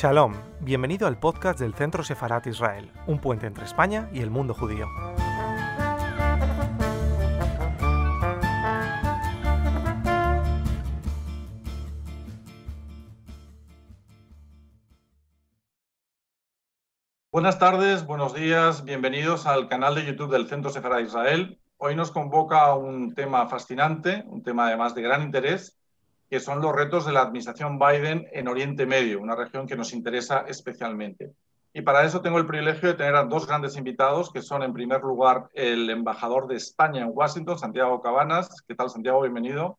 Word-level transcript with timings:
Shalom, 0.00 0.32
bienvenido 0.60 1.08
al 1.08 1.18
podcast 1.18 1.58
del 1.58 1.74
Centro 1.74 2.04
Sefarat 2.04 2.46
Israel, 2.46 2.92
un 3.08 3.18
puente 3.18 3.48
entre 3.48 3.64
España 3.64 4.08
y 4.12 4.20
el 4.20 4.30
mundo 4.30 4.54
judío. 4.54 4.86
Buenas 17.32 17.58
tardes, 17.58 18.06
buenos 18.06 18.34
días, 18.34 18.84
bienvenidos 18.84 19.46
al 19.48 19.66
canal 19.66 19.96
de 19.96 20.06
YouTube 20.06 20.30
del 20.30 20.46
Centro 20.46 20.70
Sefarat 20.70 21.06
Israel. 21.06 21.60
Hoy 21.76 21.96
nos 21.96 22.12
convoca 22.12 22.72
un 22.76 23.16
tema 23.16 23.48
fascinante, 23.48 24.22
un 24.28 24.44
tema 24.44 24.68
además 24.68 24.94
de 24.94 25.02
gran 25.02 25.22
interés, 25.22 25.76
que 26.28 26.40
son 26.40 26.60
los 26.60 26.74
retos 26.74 27.06
de 27.06 27.12
la 27.12 27.22
administración 27.22 27.78
Biden 27.78 28.26
en 28.32 28.48
Oriente 28.48 28.86
Medio, 28.86 29.20
una 29.20 29.34
región 29.34 29.66
que 29.66 29.76
nos 29.76 29.92
interesa 29.92 30.44
especialmente. 30.48 31.32
Y 31.72 31.82
para 31.82 32.04
eso 32.04 32.20
tengo 32.20 32.38
el 32.38 32.46
privilegio 32.46 32.88
de 32.88 32.94
tener 32.94 33.14
a 33.14 33.24
dos 33.24 33.46
grandes 33.46 33.76
invitados, 33.76 34.32
que 34.32 34.42
son 34.42 34.62
en 34.62 34.72
primer 34.72 35.00
lugar 35.02 35.48
el 35.54 35.88
embajador 35.90 36.48
de 36.48 36.56
España 36.56 37.02
en 37.02 37.10
Washington, 37.12 37.58
Santiago 37.58 38.00
Cabanas. 38.00 38.62
¿Qué 38.66 38.74
tal, 38.74 38.90
Santiago? 38.90 39.22
Bienvenido. 39.22 39.78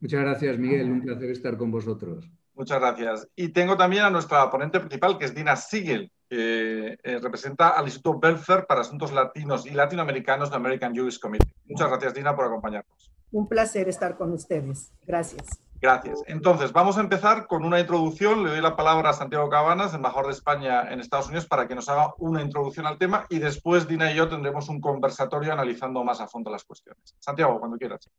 Muchas 0.00 0.20
gracias, 0.20 0.58
Miguel. 0.58 0.90
Un 0.90 1.00
placer 1.00 1.30
estar 1.30 1.56
con 1.56 1.70
vosotros. 1.70 2.30
Muchas 2.54 2.78
gracias. 2.78 3.28
Y 3.34 3.48
tengo 3.48 3.76
también 3.76 4.04
a 4.04 4.10
nuestra 4.10 4.48
ponente 4.50 4.78
principal, 4.78 5.18
que 5.18 5.24
es 5.24 5.34
Dina 5.34 5.56
Siegel, 5.56 6.10
que 6.28 6.98
eh, 7.02 7.18
representa 7.20 7.70
al 7.70 7.86
Instituto 7.86 8.20
Belfer 8.20 8.66
para 8.66 8.82
Asuntos 8.82 9.12
Latinos 9.12 9.66
y 9.66 9.70
Latinoamericanos 9.70 10.50
de 10.50 10.56
American 10.56 10.94
Jewish 10.94 11.18
Committee. 11.18 11.52
Muchas 11.66 11.88
gracias, 11.88 12.14
Dina, 12.14 12.36
por 12.36 12.44
acompañarnos. 12.44 13.10
Un 13.32 13.48
placer 13.48 13.88
estar 13.88 14.16
con 14.16 14.30
ustedes. 14.30 14.92
Gracias. 15.04 15.60
Gracias. 15.84 16.22
Entonces, 16.28 16.72
vamos 16.72 16.96
a 16.96 17.02
empezar 17.02 17.46
con 17.46 17.62
una 17.62 17.78
introducción. 17.78 18.42
Le 18.42 18.48
doy 18.48 18.62
la 18.62 18.74
palabra 18.74 19.10
a 19.10 19.12
Santiago 19.12 19.50
Cabanas, 19.50 19.92
embajador 19.92 20.28
de 20.28 20.32
España 20.32 20.90
en 20.90 20.98
Estados 20.98 21.26
Unidos, 21.26 21.44
para 21.44 21.68
que 21.68 21.74
nos 21.74 21.90
haga 21.90 22.14
una 22.16 22.40
introducción 22.40 22.86
al 22.86 22.96
tema 22.96 23.26
y 23.28 23.38
después 23.38 23.86
Dina 23.86 24.10
y 24.10 24.16
yo 24.16 24.26
tendremos 24.26 24.70
un 24.70 24.80
conversatorio 24.80 25.52
analizando 25.52 26.02
más 26.02 26.22
a 26.22 26.26
fondo 26.26 26.50
las 26.50 26.64
cuestiones. 26.64 27.14
Santiago, 27.18 27.60
cuando 27.60 27.76
quieras. 27.76 28.10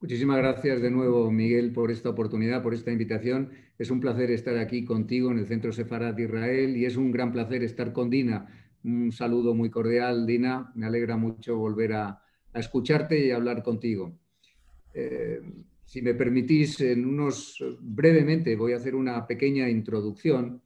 Muchísimas 0.00 0.36
gracias 0.36 0.80
de 0.80 0.92
nuevo, 0.92 1.28
Miguel, 1.28 1.72
por 1.72 1.90
esta 1.90 2.08
oportunidad, 2.08 2.62
por 2.62 2.72
esta 2.72 2.92
invitación. 2.92 3.50
Es 3.80 3.90
un 3.90 3.98
placer 3.98 4.30
estar 4.30 4.56
aquí 4.58 4.84
contigo 4.84 5.32
en 5.32 5.38
el 5.38 5.48
Centro 5.48 5.72
Sefarat 5.72 6.14
de 6.14 6.22
Israel 6.22 6.76
y 6.76 6.84
es 6.84 6.96
un 6.96 7.10
gran 7.10 7.32
placer 7.32 7.64
estar 7.64 7.92
con 7.92 8.10
Dina. 8.10 8.46
Un 8.84 9.10
saludo 9.10 9.54
muy 9.54 9.70
cordial, 9.70 10.24
Dina. 10.24 10.70
Me 10.76 10.86
alegra 10.86 11.16
mucho 11.16 11.56
volver 11.56 11.94
a, 11.94 12.22
escucharte 12.54 13.26
y 13.26 13.32
hablar 13.32 13.64
contigo. 13.64 14.12
Eh, 14.94 15.40
si 15.92 16.00
me 16.00 16.14
permitís, 16.14 16.80
en 16.80 17.04
unos 17.04 17.62
brevemente 17.78 18.56
voy 18.56 18.72
a 18.72 18.76
hacer 18.76 18.94
una 18.94 19.26
pequeña 19.26 19.68
introducción 19.68 20.62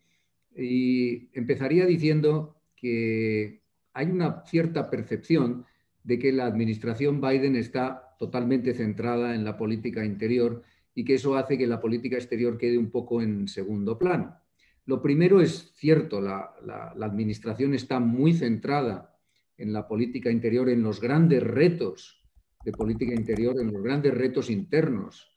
y 0.56 1.36
empezaría 1.36 1.84
diciendo 1.84 2.55
que 2.77 3.60
hay 3.92 4.06
una 4.06 4.44
cierta 4.46 4.88
percepción 4.88 5.66
de 6.05 6.20
que 6.20 6.30
la 6.30 6.46
administración 6.46 7.20
Biden 7.20 7.56
está 7.56 8.14
totalmente 8.20 8.72
centrada 8.72 9.34
en 9.34 9.42
la 9.42 9.56
política 9.56 10.05
interior 10.05 10.62
y 10.94 11.05
que 11.05 11.14
eso 11.14 11.34
hace 11.34 11.58
que 11.58 11.66
la 11.66 11.80
política 11.80 12.14
exterior 12.14 12.56
quede 12.56 12.78
un 12.78 12.92
poco 12.92 13.20
en 13.20 13.48
segundo 13.48 13.98
plano. 13.98 14.36
Lo 14.84 15.02
primero 15.02 15.40
es 15.40 15.72
cierto, 15.74 16.20
la, 16.20 16.55
la 16.64 17.05
administración 17.05 17.74
está 17.74 17.98
muy 17.98 18.33
centrada 18.33 19.18
en 19.58 19.72
la 19.72 19.88
política 19.88 20.30
interior, 20.30 20.68
en 20.68 20.84
los 20.84 21.00
grandes 21.00 21.42
retos 21.42 22.22
de 22.66 22.72
política 22.72 23.14
interior 23.14 23.60
en 23.60 23.72
los 23.72 23.80
grandes 23.80 24.12
retos 24.12 24.50
internos, 24.50 25.30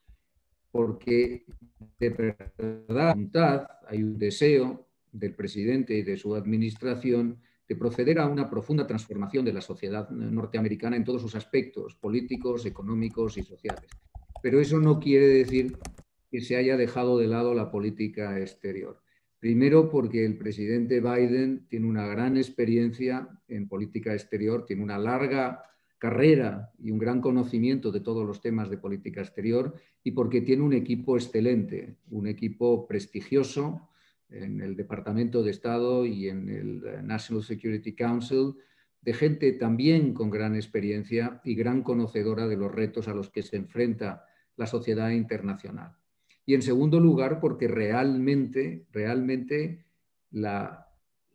porque 0.72 1.46
de 2.00 2.10
verdad 2.58 3.68
hay 3.88 4.02
un 4.02 4.18
deseo 4.18 4.88
del 5.12 5.36
presidente 5.36 5.94
y 5.94 6.02
de 6.02 6.18
su 6.18 6.34
administración 6.34 7.38
de 7.68 7.76
proceder 7.76 8.18
a 8.18 8.26
una 8.26 8.50
profunda 8.50 8.88
transformación 8.88 9.46
de 9.46 9.54
la 9.54 9.62
sociedad 9.62 10.10
norteamericana 10.10 10.96
en 10.96 11.04
todos 11.04 11.22
sus 11.22 11.36
aspectos 11.36 11.94
políticos, 11.94 12.66
económicos 12.66 13.38
y 13.38 13.44
sociales. 13.44 13.92
Pero 14.42 14.60
eso 14.60 14.80
no 14.80 15.00
quiere 15.00 15.28
decir 15.28 15.78
que 16.32 16.42
se 16.42 16.56
haya 16.56 16.78
dejado 16.78 17.20
de 17.20 17.28
lado 17.28 17.54
la 17.54 17.70
política 17.70 18.40
exterior. 18.40 19.04
Primero 19.38 19.92
porque 19.92 20.26
el 20.26 20.36
presidente 20.36 21.00
Biden 21.00 21.68
tiene 21.70 21.86
una 21.86 22.08
gran 22.08 22.38
experiencia 22.38 23.30
en 23.48 23.68
política 23.68 24.14
exterior, 24.14 24.66
tiene 24.66 24.82
una 24.82 24.98
larga 24.98 25.64
carrera 26.00 26.72
y 26.80 26.92
un 26.92 26.98
gran 26.98 27.22
conocimiento 27.22 27.92
de 27.92 28.00
todos 28.00 28.26
los 28.26 28.42
temas 28.42 28.70
de 28.70 28.78
política 28.78 29.22
exterior 29.22 29.76
y 30.04 30.12
porque 30.12 30.42
tiene 30.42 30.64
un 30.64 30.74
equipo 30.74 31.18
excelente, 31.18 31.98
un 32.10 32.28
equipo 32.28 32.88
prestigioso 32.88 33.90
en 34.30 34.62
el 34.62 34.76
Departamento 34.76 35.44
de 35.44 35.52
Estado 35.52 36.06
y 36.06 36.30
en 36.30 36.50
el 36.50 37.06
National 37.06 37.44
Security 37.44 37.94
Council, 37.94 38.56
de 39.02 39.14
gente 39.14 39.52
también 39.54 40.14
con 40.14 40.30
gran 40.30 40.56
experiencia 40.56 41.42
y 41.44 41.56
gran 41.56 41.84
conocedora 41.84 42.48
de 42.48 42.58
los 42.58 42.72
retos 42.72 43.08
a 43.08 43.14
los 43.14 43.30
que 43.30 43.44
se 43.44 43.58
enfrenta 43.58 44.26
la 44.56 44.68
sociedad 44.68 45.10
internacional. 45.10 45.96
Y 46.46 46.54
en 46.54 46.62
segundo 46.62 47.00
lugar, 47.00 47.40
porque 47.40 47.68
realmente, 47.68 48.86
realmente 48.92 49.86
la, 50.32 50.89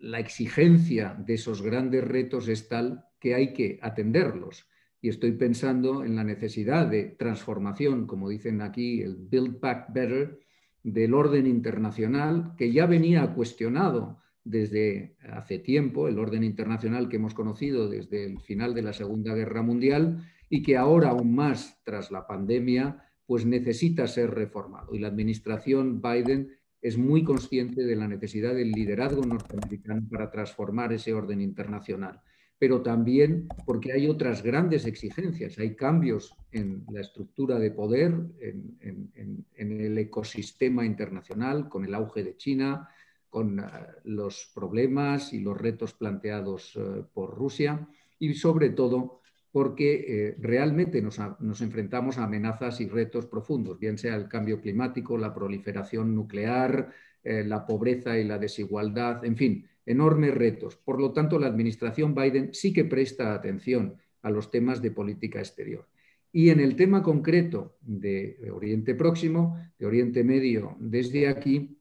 la 0.04 0.20
exigencia 0.20 1.16
de 1.18 1.34
esos 1.34 1.62
grandes 1.62 2.04
retos 2.04 2.48
es 2.48 2.68
tal 2.68 3.06
que 3.18 3.34
hay 3.34 3.54
que 3.54 3.78
atenderlos. 3.80 4.68
Y 5.00 5.08
estoy 5.08 5.32
pensando 5.32 6.04
en 6.04 6.14
la 6.14 6.24
necesidad 6.24 6.86
de 6.86 7.04
transformación, 7.04 8.06
como 8.06 8.28
dicen 8.28 8.60
aquí, 8.60 9.00
el 9.00 9.16
Build 9.16 9.60
Back 9.60 9.92
Better, 9.94 10.40
del 10.82 11.14
orden 11.14 11.46
internacional, 11.46 12.54
que 12.58 12.70
ya 12.70 12.84
venía 12.84 13.32
cuestionado 13.32 14.18
desde 14.44 15.16
hace 15.22 15.58
tiempo, 15.58 16.06
el 16.06 16.18
orden 16.18 16.44
internacional 16.44 17.08
que 17.08 17.16
hemos 17.16 17.32
conocido 17.32 17.88
desde 17.88 18.26
el 18.26 18.40
final 18.40 18.74
de 18.74 18.82
la 18.82 18.92
Segunda 18.92 19.34
Guerra 19.34 19.62
Mundial 19.62 20.22
y 20.50 20.62
que 20.62 20.76
ahora 20.76 21.10
aún 21.10 21.34
más 21.34 21.80
tras 21.82 22.10
la 22.10 22.26
pandemia, 22.26 23.10
pues 23.24 23.46
necesita 23.46 24.06
ser 24.06 24.32
reformado. 24.32 24.94
Y 24.94 24.98
la 24.98 25.08
administración 25.08 26.02
Biden 26.02 26.50
es 26.84 26.98
muy 26.98 27.24
consciente 27.24 27.82
de 27.82 27.96
la 27.96 28.06
necesidad 28.06 28.54
del 28.54 28.70
liderazgo 28.70 29.24
norteamericano 29.24 30.06
para 30.08 30.30
transformar 30.30 30.92
ese 30.92 31.12
orden 31.12 31.40
internacional 31.40 32.20
pero 32.58 32.82
también 32.82 33.48
porque 33.66 33.92
hay 33.92 34.08
otras 34.08 34.42
grandes 34.42 34.86
exigencias. 34.86 35.58
Hay 35.58 35.74
cambios 35.74 36.34
en 36.52 36.84
la 36.90 37.00
estructura 37.00 37.58
de 37.58 37.70
poder, 37.70 38.14
en, 38.40 39.44
el 39.54 39.98
ecosistema 39.98 40.86
internacional, 40.86 41.68
con 41.68 41.84
el 41.84 41.94
auge 41.94 42.22
de 42.22 42.36
China, 42.36 42.88
con 43.28 43.58
eh, 43.58 43.64
los 44.04 44.50
problemas 44.54 45.32
y 45.32 45.40
los 45.40 45.58
retos 45.58 45.92
planteados 45.92 46.76
eh, 46.76 47.02
por 47.12 47.36
Rusia 47.36 47.86
y 48.18 48.32
sobre 48.32 48.70
todo 48.70 49.20
porque 49.54 50.04
eh, 50.08 50.36
realmente 50.40 51.00
nos, 51.00 51.20
nos, 51.38 51.60
enfrentamos 51.60 52.18
a 52.18 52.24
amenazas 52.24 52.80
y 52.80 52.88
retos 52.88 53.26
profundos, 53.26 53.78
bien 53.78 53.98
sea 53.98 54.16
el 54.16 54.26
cambio 54.26 54.60
climático, 54.60 55.16
la 55.16 55.32
proliferación 55.32 56.12
nuclear, 56.12 56.90
la 57.22 57.64
pobreza 57.64 58.18
y 58.18 58.24
la 58.24 58.36
desigualdad, 58.36 59.24
en 59.24 59.36
fin, 59.36 59.66
enormes 59.86 60.34
retos. 60.34 60.76
Por 60.76 61.00
lo 61.00 61.12
tanto, 61.12 61.38
la 61.38 61.46
administración 61.46 62.14
Biden 62.14 62.50
sí 62.52 62.72
que 62.72 62.84
presta 62.84 63.32
atención 63.32 63.94
a 64.22 64.30
los 64.30 64.50
temas 64.50 64.82
de 64.82 64.90
política 64.90 65.38
exterior. 65.38 65.86
Y 66.32 66.50
en 66.50 66.58
el 66.58 66.74
tema 66.74 67.04
concreto 67.04 67.76
de 67.80 68.36
Oriente 68.52 68.96
Próximo, 68.96 69.56
de 69.78 69.86
Oriente 69.86 70.24
Medio, 70.24 70.76
desde 70.80 71.28
aquí, 71.28 71.78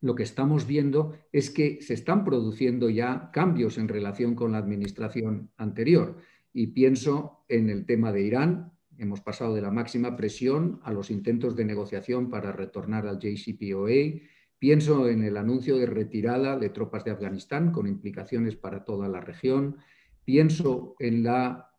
lo 0.00 0.14
que 0.14 0.22
estamos 0.22 0.66
viendo 0.66 1.18
es 1.32 1.50
que 1.50 1.82
se 1.82 1.94
están 1.94 2.24
produciendo 2.24 2.88
ya 2.88 3.30
cambios 3.32 3.78
en 3.78 3.88
relación 3.88 4.36
con 4.36 4.52
la 4.52 4.58
administración 4.58 5.50
anterior. 5.56 6.18
Y 6.56 6.68
pienso 6.68 7.44
en 7.48 7.68
el 7.68 7.84
tema 7.84 8.12
de 8.12 8.22
Irán. 8.22 8.72
Hemos 8.96 9.20
pasado 9.20 9.54
de 9.54 9.60
la 9.60 9.70
máxima 9.70 10.16
presión 10.16 10.80
a 10.84 10.90
los 10.90 11.10
intentos 11.10 11.54
de 11.54 11.66
negociación 11.66 12.30
para 12.30 12.50
retornar 12.50 13.06
al 13.06 13.18
JCPOA 13.18 14.22
Pienso 14.58 15.06
en 15.10 15.22
el 15.22 15.36
anuncio 15.36 15.76
de 15.76 15.84
retirada 15.84 16.58
de 16.58 16.70
tropas 16.70 17.04
de 17.04 17.10
Afganistán 17.10 17.72
con 17.72 17.86
implicaciones 17.86 18.56
para 18.56 18.86
toda 18.86 19.06
la 19.06 19.20
región. 19.20 19.76
Pienso 20.24 20.96
en 20.98 21.24
la 21.24 21.70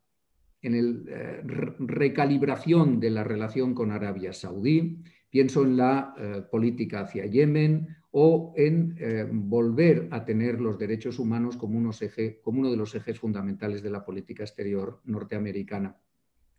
en 0.62 0.76
el, 0.76 1.06
eh, 1.08 1.42
recalibración 1.80 3.00
de 3.00 3.10
la 3.10 3.24
relación 3.24 3.74
con 3.74 3.92
Arabia 3.92 4.32
Saudí, 4.32 5.02
pienso 5.32 5.64
en 5.64 5.78
la 5.78 6.14
eh, 6.20 6.44
política 6.52 7.02
hacia 7.02 7.26
Yemen 7.26 7.88
o 8.19 8.52
en 8.58 8.96
eh, 9.00 9.28
volver 9.31 10.08
a 10.10 10.25
tener 10.25 10.60
los 10.60 10.80
derechos 10.80 11.19
humanos 11.19 11.56
como, 11.56 11.78
uno 11.78 12.72
de 12.72 12.75
los 12.75 12.96
ejes 12.96 13.19
fundamentales 13.19 13.84
de 13.84 13.92
la 13.92 14.04
política 14.04 14.42
exterior 14.42 15.02
norteamericana. 15.06 15.96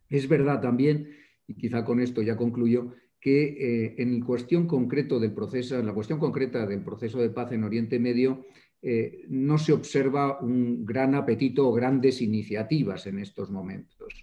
Es 0.08 0.28
verdad 0.28 0.60
también, 0.60 1.08
y 1.48 1.54
quizá 1.54 1.84
con 1.84 1.98
esto 1.98 2.22
ya 2.22 2.36
concluyo, 2.36 2.94
que 3.18 3.42
eh, 3.42 3.94
en 3.98 4.20
cuestión 4.20 4.68
concreto 4.68 5.18
del 5.18 5.32
proceso, 5.32 5.76
en 5.76 5.86
la 5.86 5.94
cuestión 5.94 6.20
concreta 6.20 6.64
del 6.64 6.84
proceso 6.84 7.18
de 7.18 7.30
paz 7.30 7.50
en 7.50 7.64
Oriente 7.64 7.98
Medio, 7.98 8.46
eh, 8.80 9.24
no 9.28 9.58
se 9.58 9.72
observa 9.72 10.38
un 10.38 10.86
gran 10.86 11.16
apetito 11.16 11.68
o 11.68 11.72
grandes 11.72 12.22
iniciativas 12.22 13.08
en 13.08 13.18
estos 13.18 13.50
momentos. 13.50 14.14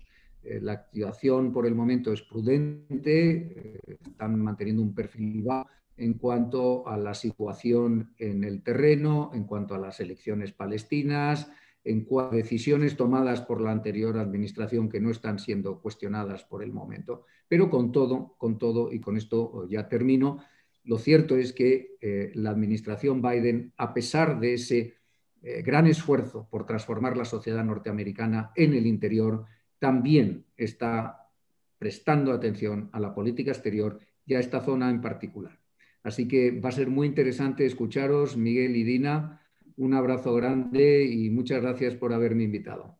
La 0.61 0.71
activación 0.71 1.51
por 1.51 1.65
el 1.65 1.75
momento 1.75 2.13
es 2.13 2.21
prudente, 2.21 3.81
están 4.05 4.39
manteniendo 4.39 4.83
un 4.83 4.93
perfil 4.93 5.41
bajo, 5.41 5.67
en 5.97 6.15
cuanto 6.15 6.87
a 6.87 6.97
la 6.97 7.13
situación 7.13 8.13
en 8.17 8.43
el 8.43 8.63
terreno, 8.63 9.31
en 9.33 9.45
cuanto 9.45 9.75
a 9.75 9.79
las 9.79 9.99
elecciones 9.99 10.51
palestinas, 10.51 11.49
en 11.83 12.03
cuanto 12.03 12.33
a 12.33 12.37
decisiones 12.37 12.97
tomadas 12.97 13.41
por 13.41 13.61
la 13.61 13.71
anterior 13.71 14.17
administración 14.17 14.89
que 14.89 14.99
no 14.99 15.11
están 15.11 15.39
siendo 15.39 15.79
cuestionadas 15.79 16.43
por 16.43 16.63
el 16.63 16.73
momento. 16.73 17.25
Pero 17.47 17.69
con 17.69 17.91
todo, 17.91 18.35
con 18.37 18.57
todo, 18.57 18.91
y 18.91 18.99
con 18.99 19.17
esto 19.17 19.67
ya 19.69 19.87
termino, 19.87 20.43
lo 20.83 20.97
cierto 20.97 21.35
es 21.37 21.53
que 21.53 21.95
eh, 22.01 22.31
la 22.35 22.49
administración 22.51 23.21
Biden, 23.21 23.73
a 23.77 23.93
pesar 23.93 24.39
de 24.39 24.55
ese 24.55 24.95
eh, 25.41 25.61
gran 25.61 25.87
esfuerzo 25.87 26.47
por 26.49 26.65
transformar 26.65 27.15
la 27.17 27.25
sociedad 27.25 27.63
norteamericana 27.63 28.51
en 28.55 28.73
el 28.73 28.85
interior, 28.85 29.45
también 29.79 30.45
está 30.57 31.29
prestando 31.77 32.31
atención 32.31 32.89
a 32.93 32.99
la 32.99 33.13
política 33.13 33.51
exterior 33.51 33.99
y 34.25 34.33
a 34.33 34.39
esta 34.39 34.61
zona 34.61 34.89
en 34.89 35.01
particular. 35.01 35.59
Así 36.05 36.27
que 36.27 36.51
va 36.61 36.69
a 36.69 36.71
ser 36.71 36.87
muy 36.87 37.07
interesante 37.07 37.65
escucharos, 37.65 38.37
Miguel 38.37 38.75
y 38.75 38.83
Dina. 38.83 39.41
Un 39.75 39.95
abrazo 39.95 40.35
grande 40.35 41.03
y 41.03 41.31
muchas 41.31 41.63
gracias 41.63 41.95
por 41.95 42.13
haberme 42.13 42.43
invitado. 42.43 42.95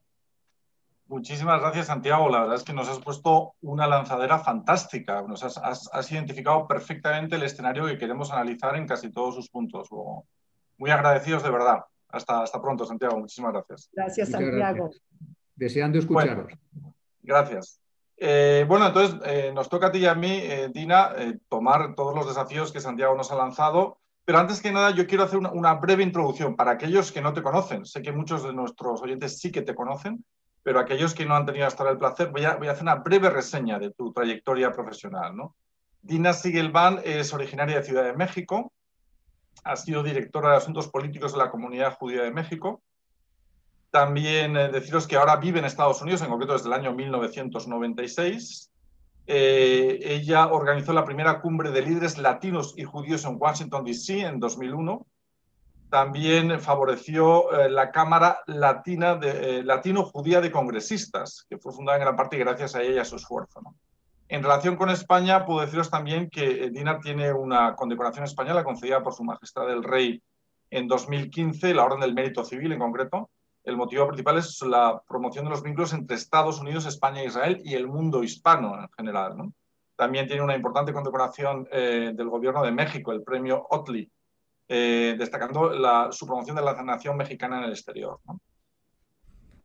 Muchísimas 1.06 1.62
gracias, 1.62 1.86
Santiago. 1.86 2.30
La 2.30 2.40
verdad 2.40 2.56
es 2.56 2.63
que 2.63 2.74
nos 2.74 2.90
has 2.90 2.98
puesto 2.98 3.54
una 3.62 3.86
lanzadera 3.86 4.40
fantástica. 4.40 5.22
Nos 5.22 5.44
has, 5.44 6.12
identificado 6.12 6.68
perfectamente 6.68 7.36
el 7.36 7.44
escenario 7.44 7.86
que 7.86 8.00
queremos 8.00 8.31
analizar 8.31 8.75
en 8.75 8.88
casi 8.88 9.12
todos 9.12 9.36
sus 9.36 9.50
puntos. 9.51 9.88
Muy 10.80 10.90
agradecidos 10.90 11.44
de 11.44 11.51
verdad. 11.51 11.86
Hasta, 12.10 12.42
hasta 12.42 12.60
pronto, 12.60 12.88
Santiago. 12.88 13.19
Muchísimas 13.19 13.54
gracias. 13.54 13.88
Gracias, 13.94 14.30
Santiago. 14.31 14.90
Deseando 15.56 16.00
escucharos. 16.00 16.51
gracias. 17.22 17.80
Eh, 18.18 18.66
bueno, 18.68 18.88
entonces 18.88 19.20
eh, 19.26 19.52
nos 19.54 19.70
toca 19.70 19.88
a 19.88 19.92
ti 19.92 20.00
y 20.00 20.06
a 20.06 20.16
mí, 20.16 20.32
eh, 20.32 20.70
Dina, 20.74 21.14
tomar 21.50 21.96
todos 21.96 22.16
los 22.16 22.28
desafíos 22.28 22.72
que 22.72 22.80
Santiago 22.80 23.16
nos 23.16 23.32
ha 23.32 23.36
lanzado. 23.36 23.98
Pero 24.26 24.40
antes 24.40 24.60
que 24.60 24.72
nada, 24.72 24.90
yo 24.90 25.06
quiero 25.06 25.24
hacer 25.24 25.38
una, 25.38 25.74
breve 25.76 26.02
introducción 26.02 26.56
para 26.56 26.72
aquellos 26.72 27.12
que 27.12 27.22
no 27.22 27.34
te 27.34 27.44
conocen. 27.44 27.86
Sé 27.86 28.02
que 28.02 28.12
muchos 28.12 28.44
de 28.44 28.54
nuestros 28.54 29.02
oyentes 29.02 29.40
sí 29.40 29.52
que 29.52 29.62
te 29.62 29.76
conocen, 29.76 30.26
pero 30.64 30.80
aquellos 30.80 31.14
que 31.14 31.26
no 31.26 31.36
han 31.36 31.46
tenido 31.46 31.68
hasta 31.68 31.88
el 31.88 32.00
placer, 32.00 32.32
voy 32.32 32.44
a, 32.44 32.54
hacer 32.54 32.82
una 32.82 32.96
breve 32.96 33.30
reseña 33.30 33.78
de 33.78 33.92
tu 33.92 34.12
trayectoria 34.12 34.72
profesional. 34.72 35.36
¿no? 35.36 35.56
Dina 36.02 36.34
Sigelban 36.34 37.02
es 37.04 37.34
originaria 37.34 37.78
de 37.78 37.84
Ciudad 37.84 38.04
de 38.04 38.16
México, 38.16 38.74
ha 39.64 39.76
sido 39.76 40.02
directora 40.02 40.52
de 40.52 40.58
Asuntos 40.58 40.88
Políticos 40.88 41.34
de 41.34 41.40
la 41.40 41.52
Comunidad 41.52 41.96
Judía 41.96 42.24
de 42.24 42.32
México, 42.32 42.82
también 43.96 44.58
eh, 44.58 44.68
deciros 44.68 45.08
que 45.08 45.16
ahora 45.16 45.38
vive 45.38 45.60
en 45.60 45.64
Estados 45.64 46.02
Unidos, 46.02 46.22
en 46.22 46.28
concreto 46.28 46.52
desde 46.52 46.68
el 46.68 46.74
año 46.74 46.94
1996. 46.94 48.70
Eh, 49.26 50.00
ella 50.02 50.48
organizó 50.48 50.92
la 50.92 51.06
primera 51.06 51.40
cumbre 51.40 51.72
de 51.72 51.82
líderes 51.82 52.18
latinos 52.18 52.74
y 52.76 52.84
judíos 52.84 53.24
en 53.24 53.38
Washington, 53.40 53.86
D.C. 53.86 54.20
en 54.20 54.42
2001. 54.42 55.06
También 55.90 56.60
favoreció 56.60 57.58
eh, 57.58 57.70
la 57.70 57.90
Cámara 57.92 58.40
Latina 58.48 59.18
Latino-Judía 59.18 60.42
de 60.42 60.52
Congresistas, 60.52 61.46
que 61.50 61.58
fue 61.58 61.72
fundada 61.72 61.98
en 61.98 62.04
gran 62.04 62.18
parte 62.18 62.38
gracias 62.38 62.76
a 62.76 62.82
ella 62.82 62.96
y 62.96 63.00
a 63.00 63.06
su 63.06 63.16
esfuerzo. 63.16 63.62
En 64.28 64.44
relación 64.44 64.76
con 64.76 64.90
España, 64.90 65.46
puedo 65.46 65.62
deciros 65.62 65.90
también 65.90 66.30
que 66.30 66.70
Dina 66.70 67.00
tiene 67.00 67.32
una 67.32 67.78
condecoración 67.78 68.26
española 68.26 68.66
concedida 68.66 69.02
por 69.02 69.14
Su 69.14 69.24
Majestad 69.24 69.72
el 69.72 69.86
Rey 69.86 70.22
en 70.70 70.90
2015, 70.90 71.74
la 71.74 71.86
Orden 71.86 72.02
del 72.02 72.14
Mérito 72.14 72.44
Civil 72.44 72.74
en 72.74 72.80
concreto, 72.80 73.30
el 73.66 73.78
motivo 73.78 74.08
principal 74.08 74.38
es 74.38 74.62
la 74.62 75.02
promoción 75.08 75.46
de 75.46 75.52
los 75.52 75.64
vínculos 75.64 75.92
entre 75.94 76.16
Estados 76.16 76.60
Unidos, 76.60 76.86
España 76.86 77.22
e 77.22 77.26
Israel 77.26 77.62
y 77.64 77.74
el 77.74 77.88
mundo 77.88 78.24
hispano 78.24 78.80
en 78.80 78.88
general. 78.96 79.52
También 79.96 80.28
tiene 80.28 80.44
una 80.44 80.56
importante 80.56 80.94
condecoración 80.94 81.68
eh, 81.72 82.12
del 82.14 82.30
gobierno 82.30 82.64
de 82.64 82.72
México, 82.72 83.12
el 83.12 83.24
premio 83.24 83.66
Otley, 83.70 84.10
eh, 84.68 85.16
destacando 85.18 85.72
su 86.12 86.28
promoción 86.28 86.56
de 86.56 86.62
la 86.62 86.82
nación 86.84 87.18
mexicana 87.18 87.58
en 87.58 87.64
el 87.64 87.72
exterior. 87.72 88.20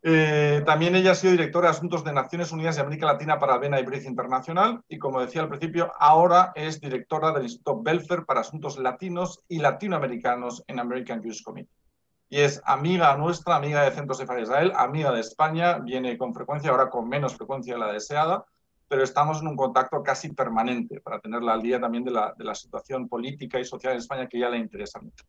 Eh, 0.03 0.62
también 0.64 0.96
ella 0.96 1.11
ha 1.11 1.14
sido 1.14 1.32
directora 1.32 1.67
de 1.69 1.76
Asuntos 1.76 2.03
de 2.03 2.14
Naciones 2.14 2.53
Unidas 2.53 2.79
y 2.79 2.81
América 2.81 3.05
Latina 3.05 3.38
para 3.38 3.58
Vena 3.58 3.79
y 3.79 3.85
Briz 3.85 4.06
Internacional 4.06 4.81
y, 4.88 4.99
como 4.99 5.20
decía 5.20 5.43
al 5.43 5.50
principio, 5.50 5.93
ahora 5.99 6.53
es 6.55 6.81
directora 6.81 7.32
del 7.32 7.43
Instituto 7.43 7.82
Belfer 7.82 8.25
para 8.25 8.41
Asuntos 8.41 8.79
Latinos 8.79 9.43
y 9.46 9.58
Latinoamericanos 9.58 10.64
en 10.69 10.81
American 10.81 11.20
Jewish 11.20 11.43
Committee 11.43 11.80
y 12.31 12.41
es 12.41 12.62
amiga 12.65 13.17
nuestra, 13.17 13.56
amiga 13.56 13.82
de 13.82 13.91
Centro 13.91 14.15
Sefer 14.15 14.38
Israel, 14.38 14.73
amiga 14.77 15.11
de 15.11 15.21
España, 15.21 15.79
viene 15.79 16.17
con 16.17 16.32
frecuencia, 16.32 16.71
ahora 16.71 16.88
con 16.88 17.09
menos 17.09 17.37
frecuencia 17.37 17.75
de 17.75 17.81
la 17.81 17.93
deseada, 17.93 18.44
pero 18.87 19.03
estamos 19.03 19.41
en 19.41 19.49
un 19.49 19.56
contacto 19.56 20.00
casi 20.03 20.32
permanente 20.32 21.00
para 21.00 21.19
tenerla 21.19 21.55
al 21.55 21.62
día 21.62 21.81
también 21.81 22.05
de 22.05 22.12
la, 22.12 22.32
de 22.38 22.44
la 22.44 22.55
situación 22.55 23.09
política 23.09 23.59
y 23.59 23.65
social 23.65 23.93
en 23.93 23.99
España 23.99 24.29
que 24.29 24.38
ya 24.38 24.49
le 24.49 24.59
interesa 24.59 25.00
mucho. 25.00 25.25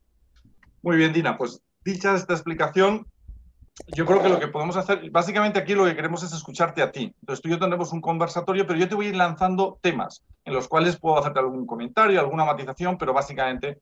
Muy 0.83 0.95
bien, 0.95 1.11
Dina, 1.11 1.37
pues 1.37 1.59
dicha 1.83 2.13
esta 2.13 2.33
explicación, 2.33 3.07
yo 3.95 4.05
creo 4.05 4.21
que 4.21 4.29
lo 4.29 4.39
que 4.39 4.47
podemos 4.47 4.77
hacer, 4.77 5.09
básicamente 5.09 5.57
aquí 5.57 5.73
lo 5.73 5.85
que 5.85 5.95
queremos 5.95 6.21
es 6.21 6.33
escucharte 6.33 6.83
a 6.83 6.91
ti. 6.91 7.15
Entonces 7.21 7.41
tú 7.41 7.49
y 7.49 7.51
yo 7.51 7.59
tendremos 7.59 7.91
un 7.93 8.01
conversatorio, 8.01 8.67
pero 8.67 8.77
yo 8.77 8.87
te 8.87 8.93
voy 8.93 9.07
a 9.07 9.09
ir 9.09 9.15
lanzando 9.15 9.79
temas 9.81 10.23
en 10.45 10.53
los 10.53 10.67
cuales 10.67 10.97
puedo 10.97 11.17
hacerte 11.17 11.39
algún 11.39 11.65
comentario, 11.65 12.19
alguna 12.19 12.45
matización, 12.45 12.97
pero 12.97 13.13
básicamente 13.13 13.79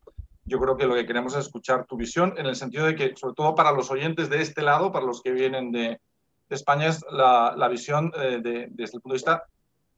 yo 0.50 0.60
creo 0.60 0.76
que 0.76 0.88
lo 0.88 0.96
que 0.96 1.06
queremos 1.06 1.34
es 1.34 1.46
escuchar 1.46 1.86
tu 1.86 1.96
visión 1.96 2.34
en 2.38 2.48
el 2.48 2.56
sentido 2.56 2.86
de 2.86 2.96
que, 2.96 3.16
sobre 3.16 3.36
todo 3.36 3.56
para 3.56 3.72
los 3.72 3.92
oyentes 3.92 4.30
de 4.30 4.42
este 4.42 4.62
lado, 4.64 4.92
para 4.92 5.06
los 5.06 5.22
que 5.22 5.32
vienen 5.32 5.72
de, 5.72 6.02
España, 6.50 6.88
es 6.88 7.06
la, 7.12 7.68
visión 7.70 8.12
eh, 8.16 8.40
desde 8.42 8.98
el 8.98 9.02
punto 9.02 9.10
de 9.10 9.18
vista, 9.18 9.44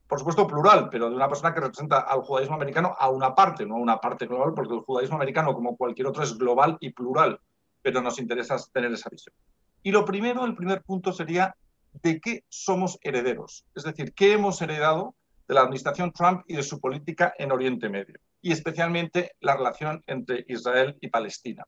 por 0.06 0.18
supuesto, 0.18 0.46
plural, 0.46 0.90
pero 0.90 1.08
de 1.08 1.16
una 1.16 1.26
persona 1.26 1.54
que 1.54 1.60
representa 1.60 2.00
al 2.00 2.20
judaísmo 2.20 2.56
americano 2.56 2.94
a 2.98 3.08
una 3.08 3.34
parte, 3.34 3.64
no 3.64 3.76
a 3.76 3.78
una 3.78 3.98
parte 3.98 4.26
global, 4.26 4.52
porque 4.54 4.74
el 4.74 4.80
judaísmo 4.80 5.16
americano, 5.16 5.54
como 5.54 5.78
cualquier 5.78 6.08
otro, 6.08 6.22
es 6.22 6.36
global 6.36 6.76
y 6.80 6.90
plural, 6.90 7.40
pero 7.80 8.02
nos 8.02 8.18
interesa 8.18 8.56
tener 8.70 8.92
esa 8.92 9.08
visión. 9.08 9.34
Y 9.82 9.90
lo 9.90 10.04
primero, 10.04 10.44
el 10.44 10.54
primer 10.54 10.82
punto 10.82 11.14
sería 11.14 11.56
de 12.02 12.20
qué 12.20 12.44
somos 12.50 12.98
herederos, 13.00 13.64
es 13.74 13.84
decir, 13.84 14.12
qué 14.12 14.34
hemos 14.34 14.60
heredado 14.60 15.14
de 15.48 15.54
la 15.54 15.62
administración 15.62 16.12
Trump 16.12 16.42
y 16.46 16.56
de 16.56 16.62
su 16.62 16.78
política 16.78 17.32
en 17.38 17.50
Oriente 17.50 17.88
Medio 17.88 18.20
y 18.42 18.52
especialmente 18.52 19.32
la 19.40 19.56
relación 19.56 20.02
entre 20.06 20.44
Israel 20.48 20.98
y 21.00 21.08
Palestina. 21.08 21.64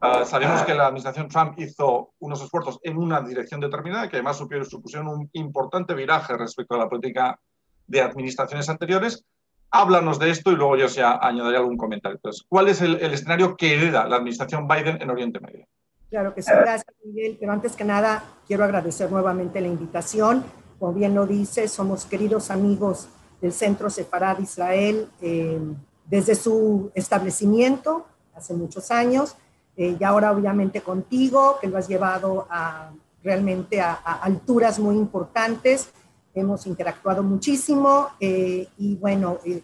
Ah, 0.00 0.24
sabemos 0.24 0.62
que 0.62 0.74
la 0.74 0.86
administración 0.86 1.28
Trump 1.28 1.58
hizo 1.58 2.12
unos 2.18 2.42
esfuerzos 2.42 2.78
en 2.82 2.98
una 2.98 3.22
dirección 3.22 3.60
determinada, 3.60 4.08
que 4.08 4.16
además 4.16 4.36
supusieron 4.36 5.08
un 5.08 5.30
importante 5.32 5.94
viraje 5.94 6.36
respecto 6.36 6.74
a 6.74 6.78
la 6.78 6.88
política 6.88 7.40
de 7.86 8.02
administraciones 8.02 8.68
anteriores. 8.68 9.24
Háblanos 9.70 10.18
de 10.18 10.30
esto 10.30 10.52
y 10.52 10.56
luego 10.56 10.76
yo 10.76 10.86
ya 10.88 11.18
añadiré 11.20 11.56
algún 11.56 11.76
comentario. 11.76 12.16
Entonces, 12.16 12.44
¿cuál 12.48 12.68
es 12.68 12.80
el, 12.80 12.96
escenario 12.96 13.56
que 13.56 13.74
hereda 13.74 14.06
la 14.06 14.16
administración 14.16 14.68
Biden 14.68 15.00
en 15.00 15.10
Oriente 15.10 15.40
Medio? 15.40 15.66
Claro 16.10 16.34
que 16.34 16.42
sí, 16.42 16.52
gracias 16.52 16.94
Miguel, 17.02 17.38
pero 17.40 17.52
antes 17.52 17.74
que 17.74 17.84
nada 17.84 18.22
quiero 18.46 18.62
agradecer 18.62 19.10
nuevamente 19.10 19.60
la 19.60 19.68
invitación. 19.68 20.44
Como 20.78 20.92
bien 20.92 21.14
lo 21.14 21.26
dice, 21.26 21.66
somos 21.66 22.04
queridos 22.04 22.50
amigos 22.50 23.08
del 23.40 23.52
Centro 23.52 23.88
Sefarad 23.88 24.38
Israel. 24.38 25.08
Eh, 25.22 25.58
desde 26.06 26.34
su 26.34 26.90
establecimiento 26.94 28.06
hace 28.34 28.54
muchos 28.54 28.90
años 28.90 29.36
eh, 29.76 29.96
y 29.98 30.04
ahora 30.04 30.32
obviamente 30.32 30.80
contigo, 30.82 31.58
que 31.60 31.66
lo 31.66 31.78
has 31.78 31.88
llevado 31.88 32.46
a, 32.50 32.92
realmente 33.22 33.80
a, 33.80 33.94
alturas 33.94 34.78
muy 34.78 34.96
importantes. 34.96 35.90
Hemos 36.34 36.66
interactuado 36.66 37.22
muchísimo 37.22 38.08
eh, 38.20 38.68
y 38.78 38.96
bueno, 38.96 39.38
eh, 39.44 39.62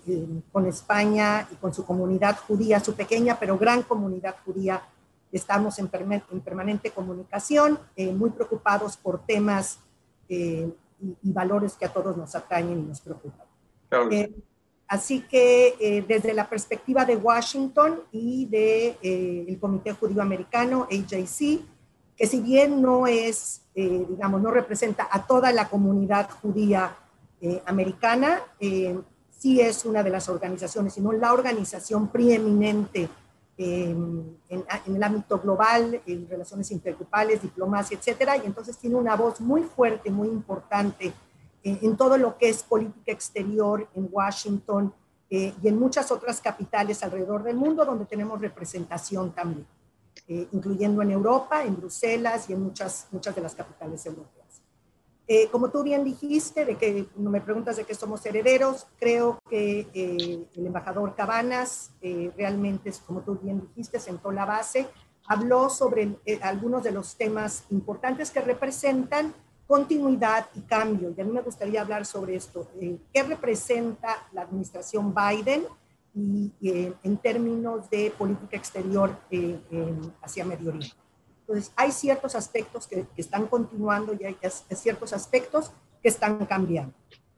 con 0.53 0.67
España 0.67 1.49
y 1.51 1.57
con 1.57 1.75
su 1.75 1.85
comunidad 1.85 2.39
judía, 2.47 2.81
su 2.81 2.95
pequeña 2.95 3.39
pero 3.39 3.59
gran 3.59 3.83
comunidad 3.83 4.37
judía, 4.45 4.83
estamos 5.33 5.79
en, 5.79 5.91
en 5.93 6.41
permanente 6.41 6.91
comunicación, 6.91 7.79
muy 8.17 8.31
preocupados 8.31 8.97
por 8.97 9.25
temas 9.25 9.79
y, 10.29 10.65
y, 11.23 11.33
valores 11.33 11.75
que 11.75 11.87
a 11.87 11.93
todos 11.93 12.17
nos 12.17 12.35
atañen 12.35 12.81
y 12.81 12.83
nos 12.83 13.01
preocupan. 13.01 13.47
Así 14.91 15.21
que 15.21 15.77
eh, 15.79 16.05
desde 16.09 16.35
la 16.35 16.51
perspectiva 16.51 17.05
de 17.05 17.15
Washington 17.15 18.01
y 18.11 18.47
del 18.47 18.51
de, 18.51 18.97
eh, 19.53 19.59
Comité 19.61 19.93
Judío 19.93 20.21
Americano, 20.21 20.89
AJC, 20.91 21.61
que 22.17 22.27
si 22.27 22.41
bien 22.41 22.83
no 22.83 23.07
es, 23.07 23.63
eh, 23.77 24.05
digamos, 24.11 24.43
no 24.43 24.51
representa 24.51 25.07
a 25.09 25.25
toda 25.29 25.53
la 25.53 25.69
comunidad 25.69 26.29
judía 26.43 26.97
americana, 27.65 28.43
sí 29.31 29.63
es 29.63 29.87
una 29.87 30.03
de 30.03 30.11
las 30.11 30.29
organizaciones, 30.29 30.93
sino 30.93 31.11
la 31.13 31.33
organización 31.33 32.09
preeminente 32.09 33.09
en, 33.57 34.37
en, 34.51 34.65
el 34.95 35.03
ámbito 35.03 35.39
global, 35.39 36.03
en 36.05 36.29
relaciones 36.29 36.71
intergrupales, 36.71 37.41
diplomacia, 37.41 37.97
etcétera, 37.97 38.37
y 38.37 38.45
entonces 38.45 38.77
tiene 38.77 38.97
una 38.97 39.17
voz 39.17 39.41
muy 39.41 39.63
fuerte, 39.63 40.11
muy 40.11 40.29
importante 40.29 41.15
en 41.63 41.97
todo 41.97 42.17
lo 42.17 42.39
que 42.39 42.49
es 42.49 42.63
política 42.63 43.13
exterior 43.13 43.89
en 43.95 44.09
Washington 44.11 44.95
eh, 45.29 45.55
y 45.63 45.69
en 45.69 45.79
muchas 45.79 46.11
otras 46.11 46.41
capitales 46.41 47.03
alrededor 47.03 47.43
del 47.43 47.57
mundo 47.57 47.85
donde 47.85 48.07
tenemos 48.07 48.41
representación 48.41 49.33
también, 49.35 49.67
eh, 50.27 50.49
incluyendo 50.53 51.03
en 51.03 51.11
Europa, 51.11 51.65
en 51.65 51.77
Bruselas 51.77 52.49
y 52.49 52.55
en 52.55 52.63
muchas, 52.63 53.09
muchas 53.13 53.35
de 53.35 53.43
las 53.43 53.55
capitales 53.55 54.05
europeas. 54.07 54.41
Eh, 55.33 55.49
como 55.53 55.71
tú 55.71 55.85
bien 55.85 56.03
dijiste, 56.03 56.65
de 56.65 56.77
que 56.77 57.07
me 57.15 57.41
preguntas 57.41 57.77
de 57.77 57.85
que 57.85 57.95
somos 57.95 58.27
herederos, 58.27 58.89
creo 58.99 59.39
que 59.49 59.87
eh, 59.95 60.49
el 60.57 60.67
embajador 60.67 61.15
Cabanas 61.15 61.93
eh, 62.03 62.33
realmente, 62.37 62.93
como 63.07 63.21
tú 63.21 63.39
bien 63.41 63.61
dijiste, 63.61 64.01
sentó 64.01 64.33
la 64.33 64.45
base, 64.45 64.89
habló 65.29 65.71
sobre 65.71 66.19
algunos 66.43 66.83
de 66.83 66.91
los 66.91 67.15
temas 67.15 67.63
importantes 67.71 68.33
que 68.33 68.41
representan 68.41 69.33
continuidad 69.71 70.49
y 70.57 70.63
cambio. 70.63 71.15
Y 71.17 71.21
a 71.21 71.25
mí 71.25 71.31
me 71.31 71.43
gustaría 71.43 71.81
hablar 71.81 72.05
sobre 72.05 72.35
esto. 72.35 72.67
¿Qué 73.13 73.23
representa 73.23 74.27
la 74.33 74.43
administración 74.43 75.15
Biden 75.15 75.65
y, 76.13 76.53
en 77.05 77.17
términos 77.19 77.89
de 77.89 78.13
política 78.19 78.57
exterior 78.57 79.17
hacia 80.23 80.45
Medio 80.45 80.71
Oriente? 80.71 80.97
Entonces, 81.43 81.73
hay 81.77 81.93
ciertos 81.93 82.35
aspectos 82.35 82.89
que, 82.89 83.07
están 83.17 83.47
continuando 83.47 84.13
y 84.13 84.25
hay 84.25 84.37
ciertos 84.75 85.13
aspectos 85.13 85.71
que 86.03 86.09
están 86.09 86.45
cambiando. 86.47 86.93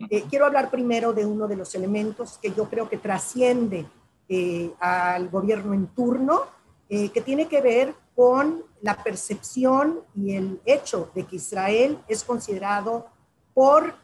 Eh, 0.09 0.25
quiero 0.31 0.47
hablar 0.47 0.71
primero 0.71 1.13
de 1.13 1.27
uno 1.27 1.47
de 1.47 1.57
los 1.57 1.75
elementos 1.75 2.39
que 2.39 2.51
yo 2.55 2.67
creo 2.71 2.89
que 2.89 2.97
trasciende 2.97 3.87
eh, 4.31 4.73
al 4.81 5.29
gobierno 5.29 5.75
en 5.75 5.87
turno, 5.89 6.45
eh, 6.89 7.11
que 7.11 7.21
tiene 7.21 7.47
que 7.47 7.61
ver 7.61 7.95
con 8.17 8.65
la 8.83 9.03
percepción 9.03 10.01
y 10.15 10.35
el 10.35 10.61
hecho 10.67 11.11
de 11.15 11.25
que 11.25 11.37
Israel 11.37 11.99
es 12.09 12.25
considerado 12.25 13.07
por 13.55 13.95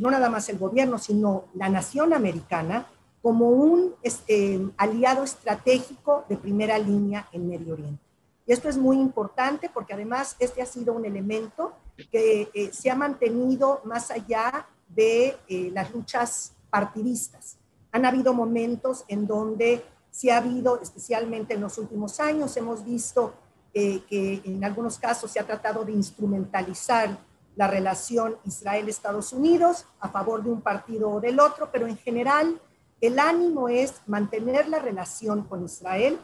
no 0.00 0.10
nada 0.10 0.28
más 0.28 0.48
el 0.48 0.58
gobierno, 0.58 0.98
sino 0.98 1.44
la 1.54 1.68
nación 1.68 2.12
americana 2.12 2.88
como 3.22 3.48
un 3.48 3.94
este, 4.02 4.60
aliado 4.76 5.22
estratégico 5.24 6.24
de 6.28 6.36
primera 6.36 6.78
línea 6.78 7.28
en 7.32 7.48
Medio 7.48 7.74
Oriente. 7.74 8.02
Y 8.46 8.52
esto 8.52 8.68
es 8.68 8.78
muy 8.78 8.96
importante 8.96 9.70
porque 9.72 9.92
además 9.92 10.36
este 10.38 10.62
ha 10.62 10.66
sido 10.66 10.94
un 10.94 11.04
elemento 11.04 11.74
que 12.10 12.48
eh, 12.54 12.70
se 12.72 12.90
ha 12.90 12.94
mantenido 12.94 13.82
más 13.84 14.10
allá 14.10 14.66
de 14.88 15.36
eh, 15.48 15.70
las 15.72 15.92
luchas 15.92 16.54
partidistas. 16.70 17.58
Han 17.92 18.06
habido 18.06 18.32
momentos 18.32 19.04
en 19.08 19.26
donde 19.26 19.84
se 20.10 20.32
ha 20.32 20.38
habido, 20.38 20.80
especialmente 20.80 21.54
en 21.54 21.60
los 21.60 21.76
últimos 21.76 22.20
años, 22.20 22.56
hemos 22.56 22.84
visto 22.84 23.34
eh, 23.74 24.00
que 24.08 24.40
en 24.44 24.64
algunos 24.64 24.98
casos 24.98 25.30
se 25.30 25.38
ha 25.38 25.46
tratado 25.46 25.84
de 25.84 25.92
instrumentalizar 25.92 27.18
la 27.54 27.68
relación 27.68 28.36
Israel-Estados 28.44 29.32
Unidos 29.32 29.84
a 30.00 30.08
favor 30.08 30.42
de 30.42 30.50
un 30.50 30.62
partido 30.62 31.10
o 31.10 31.20
del 31.20 31.38
otro, 31.38 31.68
pero 31.70 31.86
en 31.86 31.98
general 31.98 32.58
el 33.00 33.18
ánimo 33.18 33.68
es 33.68 34.00
mantener 34.06 34.68
la 34.68 34.78
relación 34.78 35.44
con 35.44 35.64
Israel 35.64 36.18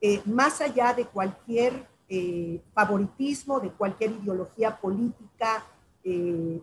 eh, 0.00 0.20
más 0.24 0.60
allá 0.60 0.92
de 0.92 1.06
cualquier 1.06 1.86
eh, 2.08 2.60
favoritismo, 2.74 3.60
de 3.60 3.70
cualquier 3.70 4.10
ideología 4.10 4.76
política, 4.76 5.64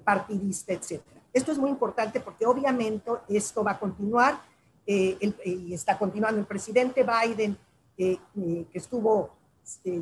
partidista, 0.04 0.74
etc. 0.74 1.02
Esto 1.32 1.54
es 1.54 1.58
muy 1.58 1.70
importante 1.70 2.20
porque 2.20 2.46
obviamente 2.46 3.10
esto 3.30 3.64
va 3.64 3.72
a 3.72 3.80
continuar 3.80 4.42
y 4.86 5.74
está 5.74 5.98
continuando 5.98 6.42
el 6.42 6.46
presidente 6.46 7.06
Biden, 7.06 7.58
que 7.96 8.68
estuvo 8.74 9.39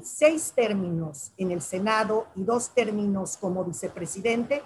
seis 0.03 0.53
términos 0.55 1.31
en 1.37 1.51
el 1.51 1.61
Senado 1.61 2.27
y 2.35 2.43
dos 2.43 2.69
términos 2.69 3.37
como 3.37 3.63
vicepresidente, 3.63 4.61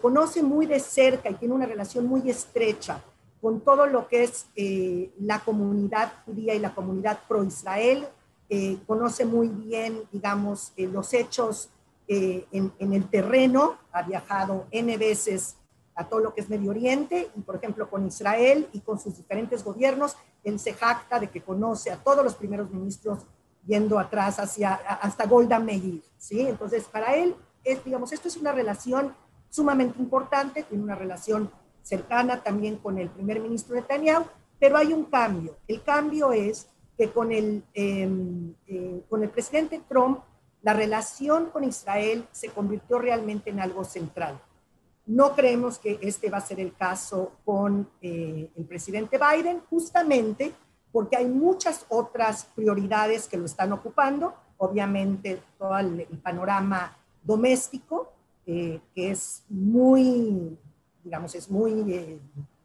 conoce 0.00 0.42
muy 0.42 0.64
de 0.64 0.80
cerca 0.80 1.28
y 1.28 1.34
tiene 1.34 1.54
una 1.54 1.66
relación 1.66 2.06
muy 2.06 2.30
estrecha 2.30 3.02
con 3.44 3.60
todo 3.60 3.84
lo 3.84 4.08
que 4.08 4.24
es 4.24 4.46
eh, 4.56 5.12
la 5.20 5.40
comunidad 5.40 6.10
judía 6.24 6.54
y 6.54 6.58
la 6.58 6.74
comunidad 6.74 7.20
pro-Israel. 7.28 8.08
Eh, 8.48 8.78
conoce 8.86 9.26
muy 9.26 9.48
bien, 9.48 10.00
digamos, 10.10 10.72
eh, 10.78 10.86
los 10.86 11.12
hechos 11.12 11.68
en, 12.08 12.72
en, 12.78 12.92
el 12.94 13.10
terreno, 13.10 13.76
ha 13.92 14.00
viajado 14.00 14.66
N 14.70 14.96
veces 14.96 15.56
a 15.94 16.08
todo 16.08 16.20
lo 16.20 16.32
que 16.32 16.40
es 16.40 16.48
Medio 16.48 16.70
Oriente 16.70 17.30
y, 17.36 17.40
por 17.42 17.56
ejemplo, 17.56 17.90
con 17.90 18.06
Israel 18.06 18.66
y 18.72 18.80
con 18.80 18.98
sus 18.98 19.14
diferentes 19.14 19.62
gobiernos. 19.62 20.16
Él 20.42 20.58
se 20.58 20.72
jacta 20.72 21.20
de 21.20 21.28
que 21.28 21.42
conoce 21.42 21.90
a 21.90 22.02
todos 22.02 22.24
los 22.24 22.36
primeros 22.36 22.70
ministros 22.70 23.26
yendo 23.66 23.98
atrás 23.98 24.38
hacia, 24.38 24.74
hasta 24.74 25.26
Golda 25.26 25.58
Meir, 25.58 26.02
¿sí? 26.18 26.40
Entonces, 26.40 26.84
para 26.84 27.14
él, 27.14 27.34
es, 27.64 27.84
digamos, 27.84 28.12
esto 28.12 28.28
es 28.28 28.36
una 28.36 28.52
relación 28.52 29.14
sumamente 29.48 30.00
importante, 30.00 30.64
tiene 30.64 30.84
una 30.84 30.94
relación 30.94 31.50
cercana 31.82 32.42
también 32.42 32.76
con 32.76 32.98
el 32.98 33.08
primer 33.10 33.40
ministro 33.40 33.74
Netanyahu, 33.74 34.24
pero 34.58 34.76
hay 34.76 34.92
un 34.92 35.04
cambio. 35.04 35.56
El 35.68 35.82
cambio 35.82 36.32
es 36.32 36.68
que 36.96 37.10
con 37.10 37.32
el, 37.32 37.64
em, 37.74 38.54
eh, 38.66 39.02
con 39.08 39.22
el 39.22 39.30
presidente 39.30 39.82
Trump, 39.88 40.20
la 40.62 40.72
relación 40.72 41.50
con 41.50 41.64
Israel 41.64 42.26
se 42.32 42.48
convirtió 42.48 42.98
realmente 42.98 43.50
en 43.50 43.60
algo 43.60 43.84
central. 43.84 44.40
No 45.06 45.34
creemos 45.34 45.78
que 45.78 45.98
este 46.00 46.30
va 46.30 46.38
a 46.38 46.40
ser 46.40 46.60
el 46.60 46.74
caso 46.74 47.32
con 47.44 47.90
eh, 48.00 48.50
el 48.56 48.64
presidente 48.64 49.18
Biden, 49.18 49.60
justamente 49.68 50.54
porque 50.94 51.16
hay 51.16 51.26
muchas 51.26 51.84
otras 51.90 52.46
prioridades 52.54 53.28
que 53.28 53.36
lo 53.36 53.44
están 53.44 53.72
ocupando. 53.72 54.32
Obviamente, 54.56 55.42
todo 55.58 55.76
el, 55.76 56.06
panorama 56.22 56.96
doméstico, 57.22 58.12
eh, 58.46 58.80
que 58.94 59.10
es 59.10 59.42
muy 59.50 60.56
digamos, 61.04 61.34
es 61.34 61.50
muy, 61.50 61.92
eh, 61.92 62.18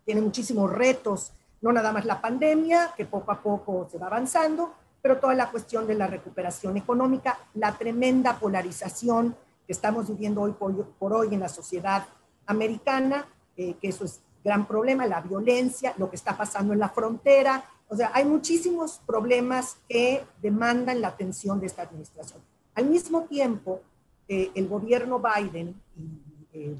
tiene 0.05 0.21
muchísimos 0.21 0.71
retos, 0.71 1.33
no 1.62 1.71
nada 1.74 1.91
más 1.91 2.05
la 2.05 2.21
pandemia, 2.21 2.93
que 2.95 3.05
poco 3.05 3.31
a 3.31 3.41
poco 3.41 3.88
se 3.91 3.98
va 3.98 4.07
avanzando, 4.07 4.74
pero 5.01 5.19
toda 5.19 5.36
la 5.36 5.51
cuestión 5.51 5.86
de 5.86 5.95
la 5.95 6.07
recuperación 6.07 6.77
económica, 6.77 7.38
la 7.53 7.77
tremenda 7.77 8.39
polarización 8.39 9.36
que 9.67 9.74
estamos 9.74 10.07
viviendo 10.07 10.41
hoy 10.41 10.53
por, 10.53 11.13
hoy 11.13 11.33
en 11.33 11.41
la 11.41 11.50
sociedad 11.50 12.05
americana, 12.45 13.25
eh, 13.57 13.75
que 13.79 13.89
eso 13.89 14.05
es 14.05 14.21
gran 14.43 14.65
problema, 14.65 15.05
la 15.05 15.19
violencia, 15.19 15.93
lo 15.98 16.09
que 16.09 16.15
está 16.15 16.38
pasando 16.38 16.74
en 16.74 16.79
la 16.79 16.89
frontera, 16.89 17.65
o 17.89 17.96
sea, 17.96 18.12
hay 18.13 18.25
muchísimos 18.25 19.01
problemas 19.05 19.77
que 19.89 20.24
demandan 20.41 21.01
la 21.01 21.10
atención 21.10 21.60
de 21.60 21.65
esta 21.65 21.81
administración. 21.81 22.41
Al 22.75 22.86
mismo 22.86 23.24
tiempo, 23.24 23.81
eh, 24.27 24.51
el 24.55 24.67
gobierno 24.67 25.19
Biden 25.19 25.75
y 25.98 26.75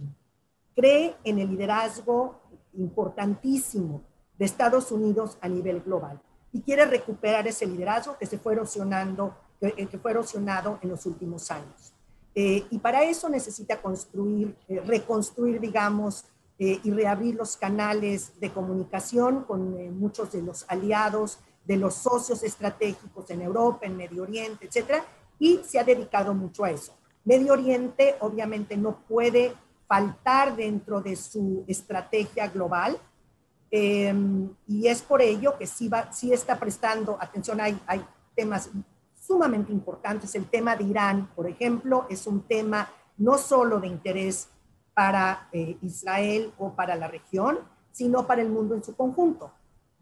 cree 0.75 1.16
en 1.24 1.39
el 1.39 1.50
liderazgo 1.50 2.39
importantísimo 2.74 4.01
de 4.38 4.46
Estados 4.46 4.92
Unidos 4.92 5.38
a 5.42 5.50
nivel 5.50 5.82
global 5.82 6.22
y 6.51 6.62
quiere 6.62 6.86
recuperar 6.86 7.48
ese 7.48 7.66
liderazgo 7.66 8.18
que 8.18 8.25
se 8.25 8.38
fue 8.38 8.54
erosionando, 8.54 9.36
que, 9.60 9.74
eh, 9.78 9.88
fue 10.01 10.12
erosionado 10.12 10.80
en 10.82 10.89
los 10.89 11.06
últimos 11.06 11.51
años. 11.51 11.94
Eh, 12.34 12.66
y 12.70 12.80
para 12.80 13.04
eso 13.04 13.28
necesita 13.30 13.82
construir, 13.82 14.56
eh, 14.68 14.80
reconstruir, 14.86 15.60
digamos, 15.60 16.25
y 16.62 16.92
reabrir 16.92 17.36
los 17.36 17.56
canales 17.56 18.38
de 18.39 18.51
comunicación 18.51 19.46
con 19.46 19.98
muchos 19.98 20.34
de 20.34 20.42
los 20.42 20.66
aliados, 20.68 21.39
de 21.63 21.78
los 21.78 21.94
socios 21.94 22.44
estratégicos 22.44 23.30
en 23.30 23.42
Europa, 23.42 23.86
en 23.86 23.96
Medio 23.96 24.24
Oriente, 24.24 24.66
etcétera, 24.66 25.06
y 25.39 25.62
se 25.66 25.80
ha 25.80 25.86
dedicado 25.86 26.34
mucho 26.34 26.66
a 26.66 26.72
eso. 26.72 26.94
Medio 27.24 27.54
Oriente 27.54 28.16
obviamente 28.20 28.75
no 28.75 29.00
puede 29.08 29.54
faltar 29.88 30.56
dentro 30.56 31.01
de 31.01 31.16
su 31.16 31.63
estrategia 31.68 32.48
global. 32.48 32.98
Em, 33.72 34.50
y 34.68 34.88
es 34.88 35.01
por 35.01 35.22
ello 35.22 35.58
que 35.58 35.66
sí, 35.66 35.88
va, 35.88 36.12
sí 36.12 36.34
está 36.34 36.60
prestando 36.60 37.18
atención. 37.20 37.62
Hay, 37.62 37.80
hay 37.88 38.06
temas 38.36 38.70
sumamente 39.13 39.72
importantes. 39.72 40.34
El 40.36 40.46
tema 40.46 40.75
de 40.75 40.84
Irán, 40.84 41.30
por 41.36 41.48
ejemplo, 41.48 42.06
es 42.10 42.28
un 42.28 42.42
tema 42.42 42.89
no 43.18 43.38
solo 43.38 43.80
de 43.80 43.88
interés 43.88 44.48
para 45.00 45.48
eh, 45.53 45.77
Israel 45.82 46.51
o 46.58 46.74
para 46.74 46.94
la 46.98 47.08
región, 47.08 47.60
sino 47.89 48.27
para 48.27 48.41
el 48.41 48.50
mundo 48.50 48.75
en 48.75 48.84
su 48.84 48.98
conjunto. 48.98 49.50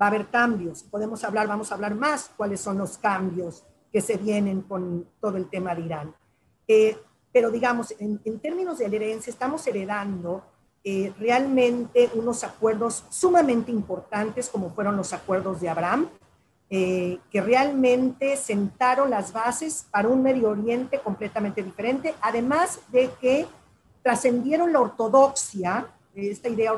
Va 0.01 0.08
a 0.08 0.10
haber 0.10 0.25
cambios. 0.30 0.82
Podemos 0.82 1.24
hablar, 1.24 1.48
vamos 1.48 1.72
a 1.72 1.75
hablar 1.75 1.94
más 1.94 2.32
cuáles 2.36 2.62
son 2.62 2.80
los 2.80 2.98
cambios 2.98 3.63
que 3.92 4.01
se 4.01 4.18
vienen 4.18 4.63
con 4.63 5.08
todo 5.22 5.38
el 5.38 5.51
tema 5.51 5.75
de 5.75 5.82
Irán. 5.84 6.16
Eh, 6.68 6.98
pero 7.32 7.51
digamos, 7.51 7.94
en, 8.00 8.39
términos 8.39 8.80
de 8.80 8.88
herencia, 8.88 9.30
estamos 9.30 9.68
heredando 9.68 10.42
eh, 10.84 11.13
realmente 11.20 12.10
unos 12.16 12.44
acuerdos 12.44 13.06
sumamente 13.12 13.72
importantes, 13.72 14.50
como 14.50 14.72
fueron 14.72 14.98
los 14.98 15.13
acuerdos 15.13 15.62
de 15.62 15.70
Abraham, 15.70 16.10
eh, 16.72 17.20
que 17.30 17.39
realmente 17.39 18.36
sentaron 18.36 19.12
las 19.12 19.32
bases 19.32 19.86
para 19.92 20.08
un 20.08 20.24
Medio 20.24 20.50
Oriente 20.50 21.00
completamente 21.01 21.62
diferente, 21.62 22.16
además 22.20 22.80
de 22.92 23.12
que 23.22 23.46
trascendieron 24.08 24.72
la 24.72 24.80
ortodoxia, 24.80 25.86
esta 26.16 26.48
idea, 26.48 26.72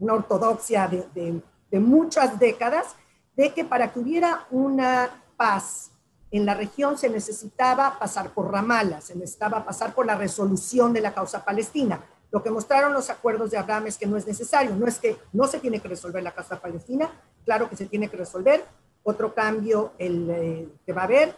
una 0.00 0.14
ortodoxia 0.14 0.88
de, 0.88 1.40
de 1.70 1.78
muchas 1.78 2.40
décadas, 2.40 2.96
de 3.36 3.54
que 3.54 3.64
para 3.64 3.92
que 3.92 4.00
hubiera 4.00 4.48
una 4.50 5.22
paz 5.36 5.92
en 6.32 6.44
la 6.44 6.54
región 6.54 6.98
se 6.98 7.08
necesitaba 7.08 8.00
pasar 8.00 8.30
por 8.30 8.50
Ramallah, 8.50 9.00
se 9.00 9.14
necesitaba 9.14 9.64
pasar 9.64 9.94
por 9.94 10.06
la 10.06 10.16
resolución 10.16 10.92
de 10.92 11.02
la 11.02 11.14
causa 11.14 11.44
palestina. 11.44 12.04
Lo 12.32 12.42
que 12.42 12.50
mostraron 12.50 12.92
los 12.92 13.08
acuerdos 13.08 13.52
de 13.52 13.58
Abraham 13.58 13.86
es 13.86 13.96
que 13.96 14.08
no 14.08 14.16
es 14.16 14.26
necesario, 14.26 14.74
no 14.74 14.88
es 14.88 14.98
que 14.98 15.18
no 15.32 15.46
se 15.46 15.60
tiene 15.60 15.78
que 15.78 15.86
resolver 15.86 16.20
la 16.20 16.34
causa 16.34 16.60
palestina, 16.60 17.12
claro 17.44 17.70
que 17.70 17.76
se 17.76 17.86
tiene 17.86 18.08
que 18.08 18.16
resolver. 18.16 18.64
Otro 19.04 19.32
cambio 19.32 19.92
el, 19.98 20.30
eh, 20.30 20.68
que 20.84 20.92
va 20.92 21.02
a 21.02 21.04
haber, 21.04 21.28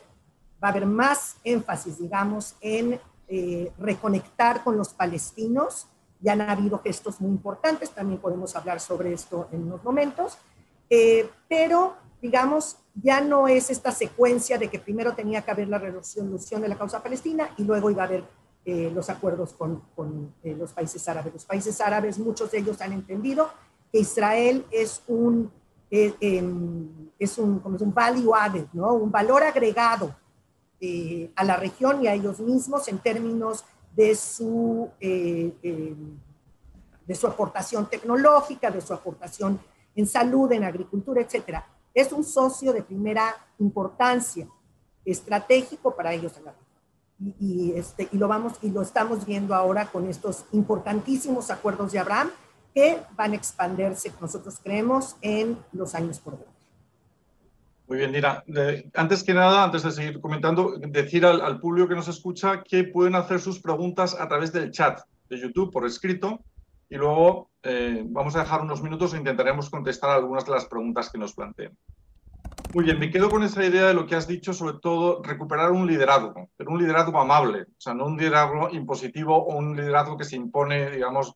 va 0.64 0.68
a 0.68 0.70
haber 0.70 0.86
más 0.86 1.36
énfasis, 1.44 1.98
digamos, 1.98 2.54
en 2.62 2.98
eh, 3.34 3.72
reconectar 3.78 4.62
con 4.62 4.76
los 4.76 4.90
palestinos. 4.90 5.86
Ya 6.20 6.32
han 6.34 6.42
habido 6.42 6.78
gestos 6.80 7.18
muy 7.18 7.30
importantes, 7.30 7.88
también 7.88 8.20
podemos 8.20 8.54
hablar 8.54 8.78
sobre 8.78 9.14
esto 9.14 9.48
en 9.52 9.62
unos 9.62 9.82
momentos, 9.82 10.36
eh, 10.90 11.30
pero 11.48 11.94
digamos, 12.20 12.76
ya 12.94 13.22
no 13.22 13.48
es 13.48 13.70
esta 13.70 13.90
secuencia 13.90 14.58
de 14.58 14.68
que 14.68 14.78
primero 14.78 15.14
tenía 15.14 15.40
que 15.40 15.50
haber 15.50 15.68
la 15.68 15.78
resolución 15.78 16.60
de 16.60 16.68
la 16.68 16.76
causa 16.76 17.02
palestina 17.02 17.54
y 17.56 17.64
luego 17.64 17.90
iba 17.90 18.02
a 18.02 18.06
haber 18.06 18.22
eh, 18.66 18.90
los 18.94 19.08
acuerdos 19.08 19.54
con, 19.54 19.80
con 19.96 20.34
los 20.44 20.74
países 20.74 21.08
árabes. 21.08 21.32
Los 21.32 21.46
países 21.46 21.80
árabes, 21.80 22.18
muchos 22.18 22.50
de 22.50 22.58
ellos 22.58 22.82
han 22.82 22.92
entendido 22.92 23.48
que 23.90 24.00
Israel 24.00 24.66
es 24.70 25.02
un, 25.08 25.50
em, 25.90 27.10
es 27.18 27.38
un, 27.38 27.60
como 27.60 27.76
es 27.76 27.82
un 27.82 27.94
value 27.94 28.34
added, 28.34 28.66
¿no? 28.74 28.92
un 28.92 29.10
valor 29.10 29.42
agregado 29.42 30.14
a 31.36 31.44
la 31.44 31.56
región 31.56 32.02
y 32.02 32.08
a 32.08 32.14
ellos 32.14 32.40
mismos 32.40 32.88
en 32.88 32.98
términos 32.98 33.64
de 33.94 34.14
su, 34.16 34.90
eh, 35.00 35.54
eh, 35.62 35.94
de 37.06 37.14
su 37.14 37.26
aportación 37.26 37.88
tecnológica, 37.88 38.70
de 38.70 38.80
su 38.80 38.92
aportación 38.92 39.60
en 39.94 40.06
salud, 40.06 40.50
en 40.52 40.64
agricultura, 40.64 41.20
etc. 41.20 41.58
Es 41.94 42.12
un 42.12 42.24
socio 42.24 42.72
de 42.72 42.82
primera 42.82 43.34
importancia, 43.58 44.48
estratégico 45.04 45.94
para 45.94 46.12
ellos 46.12 46.36
en 46.36 46.44
la 46.44 46.52
región. 46.52 47.36
Y, 47.38 47.72
este, 47.76 48.08
y, 48.10 48.16
lo 48.16 48.26
vamos, 48.26 48.54
y 48.62 48.70
lo 48.70 48.82
estamos 48.82 49.24
viendo 49.26 49.54
ahora 49.54 49.86
con 49.86 50.08
estos 50.08 50.46
importantísimos 50.52 51.50
acuerdos 51.50 51.92
de 51.92 52.00
Abraham 52.00 52.30
que 52.74 53.00
van 53.16 53.32
a 53.32 53.36
expandirse, 53.36 54.10
nosotros 54.20 54.58
creemos, 54.62 55.16
en 55.20 55.58
los 55.72 55.94
años 55.94 56.18
por 56.18 56.38
venir. 56.38 56.51
Muy 57.92 57.98
bien, 57.98 58.12
Dina. 58.12 58.42
antes 58.94 59.22
que 59.22 59.34
nada, 59.34 59.64
antes 59.64 59.82
de 59.82 59.90
seguir 59.90 60.18
comentando, 60.18 60.78
decir 60.78 61.26
al, 61.26 61.60
público 61.60 61.88
que 61.88 61.94
nos 61.94 62.08
escucha 62.08 62.62
que 62.62 62.84
pueden 62.84 63.14
hacer 63.14 63.38
sus 63.38 63.60
preguntas 63.60 64.16
a 64.18 64.26
través 64.28 64.50
del 64.50 64.70
chat 64.70 65.00
de 65.28 65.38
YouTube 65.38 65.70
por 65.70 65.84
escrito 65.84 66.40
y 66.88 66.96
luego 66.96 67.50
eh, 67.62 68.02
vamos 68.06 68.34
a 68.34 68.38
dejar 68.38 68.62
unos 68.62 68.82
minutos 68.82 69.12
e 69.12 69.18
intentaremos 69.18 69.68
contestar 69.68 70.08
algunas 70.08 70.46
de 70.46 70.52
las 70.52 70.64
preguntas 70.64 71.10
que 71.10 71.18
nos 71.18 71.34
planteen. 71.34 71.76
Muy 72.72 72.84
bien, 72.84 72.98
me 72.98 73.10
quedo 73.10 73.28
con 73.28 73.42
esa 73.42 73.62
idea 73.62 73.88
de 73.88 73.92
lo 73.92 74.06
que 74.06 74.14
has 74.14 74.26
dicho, 74.26 74.54
sobre 74.54 74.78
todo 74.80 75.22
recuperar 75.22 75.70
un 75.70 75.86
liderazgo, 75.86 76.48
pero 76.56 76.70
un 76.70 76.78
liderazgo 76.78 77.20
amable, 77.20 77.64
o 77.64 77.76
sea, 77.76 77.92
no 77.92 78.06
un 78.06 78.16
liderazgo 78.16 78.70
impositivo 78.70 79.36
o 79.36 79.58
un 79.58 79.76
liderazgo 79.76 80.16
que 80.16 80.24
se 80.24 80.36
impone, 80.36 80.92
digamos, 80.92 81.34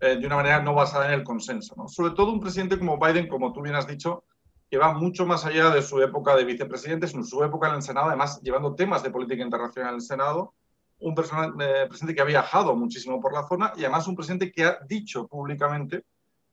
eh, 0.00 0.16
de 0.16 0.26
una 0.26 0.34
manera 0.34 0.60
no 0.60 0.74
basada 0.74 1.06
en 1.06 1.12
el 1.12 1.22
consenso. 1.22 1.76
¿no? 1.76 1.86
Sobre 1.86 2.12
todo 2.12 2.32
un 2.32 2.40
presidente 2.40 2.76
como 2.76 2.98
Biden, 2.98 3.28
como 3.28 3.52
tú 3.52 3.62
bien 3.62 3.76
has 3.76 3.86
dicho, 3.86 4.24
que 4.72 4.78
va 4.78 4.94
mucho 4.94 5.26
más 5.26 5.44
allá 5.44 5.68
de 5.68 5.82
su 5.82 6.00
época 6.00 6.34
de 6.34 6.46
vicepresidente, 6.46 7.06
en 7.06 7.24
su 7.26 7.44
época 7.44 7.68
en 7.68 7.74
el 7.74 7.82
Senado, 7.82 8.08
además 8.08 8.40
llevando 8.40 8.74
temas 8.74 9.02
de 9.02 9.10
política 9.10 9.42
internacional 9.42 9.90
en 9.90 9.96
el 9.96 10.00
Senado, 10.00 10.54
un 11.00 11.12
eh, 11.12 11.86
presidente 11.88 12.14
que 12.14 12.22
ha 12.22 12.24
viajado 12.24 12.74
muchísimo 12.74 13.20
por 13.20 13.34
la 13.34 13.46
zona 13.46 13.74
y 13.76 13.80
además 13.80 14.08
un 14.08 14.16
presidente 14.16 14.50
que 14.50 14.64
ha 14.64 14.78
dicho 14.88 15.28
públicamente 15.28 16.06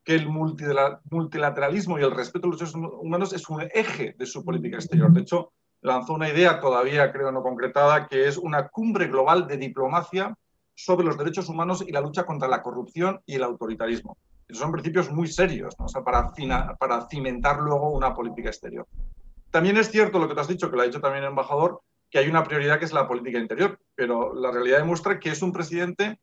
que 0.04 0.16
el 0.16 0.28
multilateralismo 0.28 1.98
y 1.98 2.04
el 2.04 2.12
respeto 2.12 2.48
a 2.48 2.50
los 2.50 2.60
derechos 2.60 2.76
humanos 2.76 3.32
es 3.32 3.48
un 3.48 3.62
eje 3.74 4.14
de 4.20 4.26
su 4.26 4.44
política 4.44 4.76
exterior. 4.76 5.14
De 5.14 5.22
hecho, 5.22 5.54
lanzó 5.80 6.14
una 6.14 6.28
idea 6.28 6.60
todavía, 6.60 7.14
creo, 7.14 7.32
no 7.32 7.42
concretada, 7.42 8.10
que 8.10 8.28
es 8.28 8.38
una 8.38 8.68
cumbre 8.68 9.08
global 9.08 9.48
de 9.48 9.56
diplomacia 9.56 10.36
sobre 10.76 11.06
los 11.06 11.18
derechos 11.18 11.48
humanos 11.48 11.86
y 11.88 11.94
la 11.94 12.02
lucha 12.02 12.26
contra 12.26 12.50
la 12.50 12.62
corrupción 12.62 13.22
y 13.26 13.36
el 13.36 13.44
autoritarismo 13.44 14.18
son 14.52 14.72
principios 14.72 15.12
muy 15.12 15.28
serios 15.28 15.76
para, 16.04 16.32
para 16.78 17.08
cimentar 17.08 17.60
luego 17.60 17.92
una 17.92 18.14
política 18.14 18.50
exterior. 18.50 18.88
También 19.52 19.78
es 19.78 19.92
cierto 19.92 20.20
lo 20.20 20.28
que 20.28 20.36
te 20.36 20.42
has 20.42 20.48
dicho, 20.48 20.70
que 20.70 20.76
lo 20.76 20.84
ha 20.84 20.86
dicho 20.86 21.02
también 21.02 21.24
el 21.24 21.30
embajador, 21.30 21.82
que 22.10 22.20
hay 22.20 22.28
una 22.28 22.44
prioridad 22.44 22.80
que 22.80 22.86
es 22.86 22.94
la 22.94 23.08
política 23.08 23.40
interior, 23.40 23.80
pero 23.96 24.34
la 24.34 24.52
realidad 24.52 24.80
demuestra 24.80 25.20
que 25.20 25.30
es 25.30 25.42
un 25.42 25.52
presidente 25.52 26.20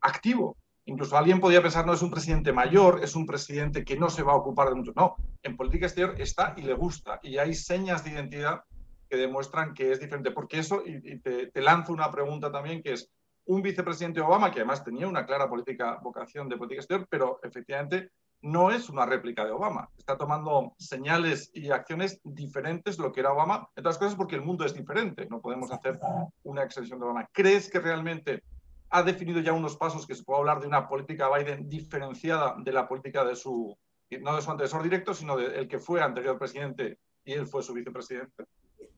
activo. 0.00 0.56
Incluso 0.84 1.16
alguien 1.16 1.40
podría 1.40 1.62
pensar, 1.62 1.84
no 1.84 1.94
es 1.94 2.02
un 2.02 2.12
presidente 2.12 2.52
mayor, 2.52 3.00
es 3.02 3.16
un 3.16 3.26
presidente 3.26 3.84
que 3.84 3.96
no 3.96 4.08
se 4.08 4.22
va 4.22 4.32
a 4.32 4.36
ocupar 4.36 4.68
de 4.68 4.76
mucho. 4.76 4.92
No, 4.94 5.16
en 5.42 5.56
política 5.56 5.86
exterior 5.86 6.14
está 6.20 6.54
y 6.56 6.62
le 6.62 6.74
gusta. 6.74 7.18
Y 7.24 7.38
hay 7.38 7.54
señas 7.54 8.04
de 8.04 8.12
identidad 8.12 8.62
que 9.10 9.16
demuestran 9.16 9.74
que 9.74 9.90
es 9.90 9.98
diferente. 9.98 10.30
Porque 10.30 10.60
eso, 10.60 10.82
y, 10.86 11.18
te 11.18 11.60
lanzo 11.60 11.92
una 11.92 12.10
pregunta 12.12 12.52
también, 12.52 12.82
que 12.82 12.92
es, 12.92 13.10
un 13.46 13.62
vicepresidente 13.62 14.20
Obama, 14.20 14.50
que 14.50 14.60
además 14.60 14.84
tenía 14.84 15.08
una 15.08 15.24
clara 15.24 15.48
política, 15.48 15.98
vocación 16.02 16.48
de 16.48 16.56
política 16.56 16.80
exterior, 16.80 17.06
pero 17.08 17.40
efectivamente 17.42 18.10
no 18.42 18.70
es 18.70 18.88
una 18.88 19.06
réplica 19.06 19.44
de 19.44 19.52
Obama. 19.52 19.88
Está 19.96 20.16
tomando 20.16 20.74
señales 20.78 21.50
y 21.54 21.70
acciones 21.70 22.20
diferentes 22.22 22.96
de 22.96 23.02
lo 23.02 23.12
que 23.12 23.20
era 23.20 23.32
Obama, 23.32 23.68
entre 23.70 23.80
otras 23.80 23.98
cosas 23.98 24.14
porque 24.14 24.36
el 24.36 24.42
mundo 24.42 24.64
es 24.64 24.74
diferente. 24.74 25.26
No 25.30 25.40
podemos 25.40 25.70
hacer 25.72 25.98
una 26.44 26.62
extensión 26.62 26.98
de 26.98 27.06
Obama. 27.06 27.28
¿Crees 27.32 27.70
que 27.70 27.80
realmente 27.80 28.42
ha 28.90 29.02
definido 29.02 29.40
ya 29.40 29.52
unos 29.52 29.76
pasos 29.76 30.06
que 30.06 30.14
se 30.14 30.22
puede 30.22 30.40
hablar 30.40 30.60
de 30.60 30.66
una 30.66 30.88
política 30.88 31.28
Biden 31.34 31.68
diferenciada 31.68 32.56
de 32.58 32.72
la 32.72 32.86
política 32.86 33.24
de 33.24 33.34
su, 33.34 33.76
no 34.20 34.36
de 34.36 34.42
su 34.42 34.50
antecesor 34.50 34.82
directo, 34.82 35.14
sino 35.14 35.36
del 35.36 35.68
que 35.68 35.78
fue 35.78 36.02
anterior 36.02 36.38
presidente 36.38 36.98
y 37.24 37.32
él 37.32 37.46
fue 37.46 37.62
su 37.62 37.72
vicepresidente? 37.72 38.44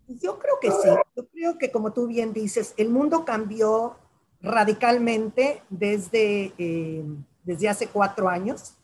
Yo 0.08 0.38
creo 0.38 0.58
que 0.60 0.70
sí. 0.70 0.88
Yo 1.16 1.26
creo 1.28 1.58
que, 1.58 1.70
como 1.70 1.92
tú 1.92 2.06
bien 2.06 2.32
dices, 2.32 2.74
el 2.76 2.90
mundo 2.90 3.24
cambió 3.24 3.96
radicalmente 4.40 5.62
desde, 5.68 6.52
eh, 6.58 7.04
desde 7.44 7.68
hace 7.68 7.88
cuatro 7.88 8.28
años. 8.28 8.74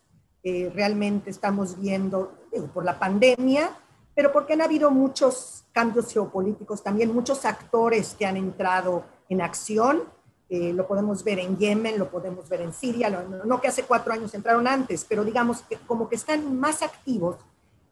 Eh, 0.43 0.71
realmente 0.75 1.31
estamos 1.31 1.81
viendo, 1.81 2.39
por 2.73 2.85
la 2.85 2.99
pandemia, 2.99 3.71
pero 4.15 4.31
porque 4.31 4.53
han 4.53 4.63
habido 4.63 4.91
muchos 4.91 5.65
cambios 5.73 6.13
geopolíticos, 6.13 6.83
también 6.83 7.13
muchos 7.13 7.45
actores 7.45 8.15
que 8.17 8.27
han 8.27 8.37
entrado 8.37 9.05
en 9.29 9.41
acción. 9.41 10.05
Eh, 10.49 10.73
lo 10.73 10.87
podemos 10.87 11.25
ver 11.25 11.39
en 11.39 11.57
Yemen, 11.57 11.99
lo 11.99 12.11
podemos 12.11 12.49
ver 12.49 12.61
en 12.61 12.73
Siria, 12.73 13.11
no 13.11 13.61
que 13.61 13.69
hace 13.69 13.85
cuatro 13.85 14.13
años 14.13 14.35
entraron 14.35 14.69
antes, 14.69 15.05
pero 15.09 15.25
digamos 15.25 15.63
que 15.63 15.77
como 15.79 16.09
que 16.09 16.17
están 16.17 16.61
más 16.61 16.83
activos 16.83 17.39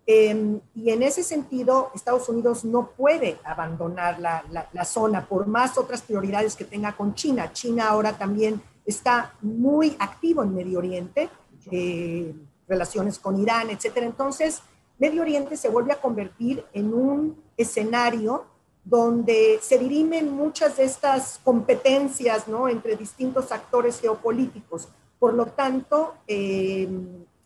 Em, 0.04 0.60
y 0.74 0.90
en 0.90 1.02
ese 1.02 1.22
sentido, 1.22 1.92
Estados 1.94 2.28
Unidos 2.28 2.64
no 2.64 2.90
puede 2.90 3.38
abandonar 3.44 4.18
la, 4.18 4.44
la, 4.50 4.84
zona 4.84 5.28
por 5.28 5.46
más 5.46 5.78
otras 5.78 6.02
prioridades 6.02 6.56
que 6.56 6.64
tenga 6.64 6.96
con 6.96 7.14
China. 7.14 7.52
China 7.52 7.88
ahora 7.88 8.18
también 8.18 8.60
está 8.84 9.34
muy 9.42 9.94
activo 10.00 10.42
en 10.42 10.54
Medio 10.54 10.78
Oriente, 10.78 11.28
eh, 11.70 12.34
relaciones 12.66 13.20
con 13.20 13.40
Irán, 13.40 13.70
etcétera. 13.70 14.04
Entonces, 14.04 14.60
Medio 14.98 15.22
Oriente 15.22 15.56
se 15.56 15.68
vuelve 15.68 15.92
a 15.92 16.00
convertir 16.00 16.64
en 16.72 16.92
un 16.92 17.40
escenario 17.56 18.46
donde 18.84 19.60
se 19.62 19.78
dirimen 19.78 20.32
muchas 20.32 20.76
de 20.76 20.84
estas 20.84 21.38
competencias 21.44 22.48
¿no? 22.48 22.68
entre 22.68 22.96
distintos 22.96 23.52
actores 23.52 24.00
geopolíticos. 24.00 24.88
Por 25.20 25.34
lo 25.34 25.46
tanto, 25.46 26.14
eh, 26.26 26.88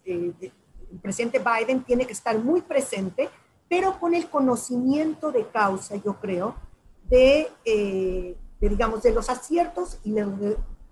eh, 0.06 0.32
el 0.90 0.98
presidente 0.98 1.40
Biden 1.40 1.82
tiene 1.84 2.06
que 2.06 2.12
estar 2.12 2.38
muy 2.38 2.62
presente, 2.62 3.28
pero 3.68 3.98
con 3.98 4.14
el 4.14 4.28
conocimiento 4.28 5.32
de 5.32 5.46
causa, 5.48 5.96
yo 5.96 6.14
creo, 6.20 6.54
de, 7.08 7.48
eh, 7.64 8.36
digamos, 8.60 9.02
de 9.02 9.12
los 9.12 9.28
aciertos 9.28 9.98
y 10.04 10.14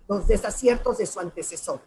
los 0.09 0.27
desaciertos 0.27 0.99
de 0.99 1.07
su 1.07 1.21
antecesor. 1.21 1.81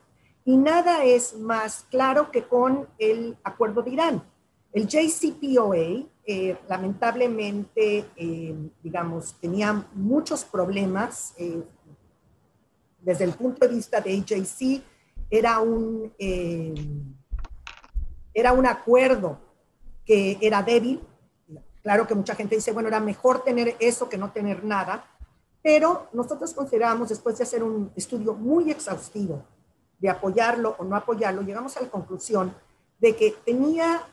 Y 0.45 0.57
nada 0.57 1.03
es 1.03 1.37
más 1.37 1.85
claro 1.89 2.31
que 2.31 2.43
con 2.43 2.87
el 2.97 3.37
acuerdo 3.43 3.81
de 3.81 3.91
Irán. 3.91 4.23
El 4.71 4.87
JCPOA, 4.87 6.05
eh, 6.25 6.57
lamentablemente, 6.69 8.05
eh, 8.15 8.55
digamos, 8.83 9.35
tenía 9.39 9.85
muchos 9.93 10.45
problemas 10.45 11.33
desde 13.01 13.23
el 13.23 13.33
punto 13.33 13.65
de 13.65 13.73
vista 13.73 14.01
de 14.01 14.13
AJC, 14.13 14.81
era 15.29 15.59
un 15.59 16.11
era 18.37 18.53
un 18.53 18.67
acuerdo 18.67 19.39
que 20.05 20.37
era 20.39 20.61
débil. 20.61 21.01
Claro 21.81 22.05
que 22.05 22.13
mucha 22.13 22.35
gente 22.35 22.53
dice, 22.53 22.71
bueno, 22.71 22.87
era 22.87 22.99
mejor 22.99 23.43
tener 23.43 23.75
eso 23.79 24.07
que 24.07 24.17
no 24.17 24.31
tener 24.31 24.63
nada, 24.63 25.05
pero 25.63 26.07
nosotros 26.13 26.53
consideramos, 26.53 27.09
después 27.09 27.35
de 27.35 27.45
hacer 27.45 27.63
un 27.63 27.91
estudio 27.95 28.35
muy 28.35 28.69
exhaustivo 28.69 29.43
de 29.97 30.09
apoyarlo 30.09 30.75
o 30.77 30.83
no 30.83 30.95
apoyarlo, 30.95 31.41
llegamos 31.41 31.77
a 31.77 31.81
la 31.81 31.89
conclusión 31.89 32.53
de 32.99 33.15
que 33.15 33.33
tenía 33.43 34.03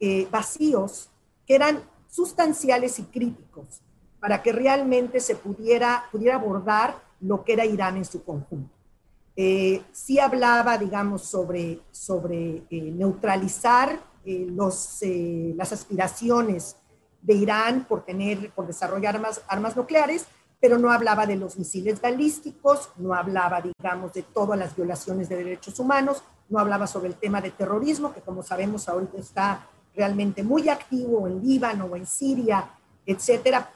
eh, 0.00 0.26
vacíos 0.30 1.10
que 1.46 1.56
eran 1.56 1.82
sustanciales 2.08 2.98
y 2.98 3.02
críticos 3.02 3.82
para 4.20 4.42
que 4.42 4.52
realmente 4.52 5.20
se 5.20 5.36
pudiera, 5.36 6.06
pudiera 6.10 6.36
abordar 6.36 7.02
lo 7.20 7.44
que 7.44 7.52
era 7.52 7.66
Irán 7.66 7.98
en 7.98 8.06
su 8.06 8.24
conjunto. 8.24 8.75
Eh, 9.38 9.82
sí 9.92 10.18
hablaba, 10.18 10.78
digamos, 10.78 11.22
sobre, 11.22 11.80
sobre 11.90 12.62
eh, 12.70 12.90
neutralizar 12.90 14.00
eh, 14.24 14.46
los, 14.50 15.00
las 15.54 15.72
aspiraciones 15.72 16.76
de 17.20 17.34
Irán 17.34 17.84
por, 17.86 18.02
tener, 18.02 18.50
por 18.52 18.66
desarrollar 18.66 19.16
armas, 19.16 19.42
armas 19.46 19.76
nucleares, 19.76 20.24
pero 20.58 20.78
no 20.78 20.90
hablaba 20.90 21.26
de 21.26 21.36
los 21.36 21.58
misiles 21.58 22.00
balísticos, 22.00 22.88
no 22.96 23.12
hablaba, 23.12 23.60
digamos, 23.60 24.14
de 24.14 24.22
todas 24.22 24.58
las 24.58 24.74
violaciones 24.74 25.28
de 25.28 25.36
derechos 25.36 25.78
humanos, 25.78 26.22
no 26.48 26.58
hablaba 26.58 26.86
sobre 26.86 27.08
el 27.08 27.16
tema 27.16 27.42
de 27.42 27.50
terrorismo, 27.50 28.14
que 28.14 28.22
como 28.22 28.42
sabemos 28.42 28.88
ahorita 28.88 29.18
está 29.18 29.68
realmente 29.94 30.42
muy 30.42 30.68
activo 30.70 31.26
en 31.26 31.46
Líbano 31.46 31.86
o 31.86 31.96
en 31.96 32.06
Siria, 32.06 32.70
etcétera. 33.04 33.70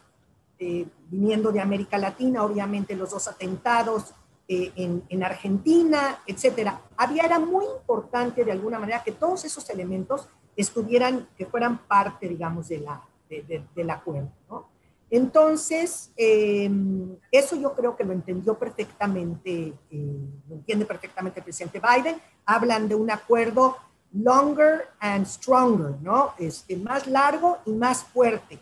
viniendo 1.10 1.52
de 1.52 1.60
América 1.60 1.98
Latina, 1.98 2.44
obviamente 2.44 2.94
los 2.94 3.10
dos 3.10 3.28
atentados 3.28 4.14
en, 4.50 5.04
en, 5.08 5.22
Argentina, 5.22 6.18
etcétera. 6.26 6.80
Había, 6.96 7.22
era 7.22 7.38
muy 7.38 7.64
importante 7.64 8.44
de 8.44 8.50
alguna 8.50 8.80
manera 8.80 9.02
que 9.04 9.12
todos 9.12 9.44
esos 9.44 9.70
elementos 9.70 10.28
estuvieran, 10.56 11.28
que 11.38 11.46
fueran 11.46 11.78
parte, 11.86 12.28
digamos, 12.28 12.68
de 12.68 12.78
la, 12.80 13.00
del 13.28 13.90
acuerdo. 13.90 14.32
¿no? 14.48 14.68
Entonces, 15.08 16.12
em, 16.16 17.16
eso 17.30 17.54
yo 17.54 17.74
creo 17.74 17.96
que 17.96 18.02
lo 18.02 18.12
entendió 18.12 18.58
perfectamente, 18.58 19.72
eh, 19.90 20.18
lo 20.48 20.56
entiende 20.56 20.84
perfectamente 20.84 21.38
el 21.38 21.44
presidente 21.44 21.80
Biden. 21.80 22.16
Hablan 22.44 22.88
de 22.88 22.96
un 22.96 23.10
acuerdo 23.10 23.76
longer 24.12 24.88
and 24.98 25.26
stronger, 25.26 25.94
¿no? 26.00 26.34
Este, 26.38 26.76
más 26.76 27.06
largo 27.06 27.58
y 27.66 27.72
más 27.72 28.02
fuerte. 28.02 28.58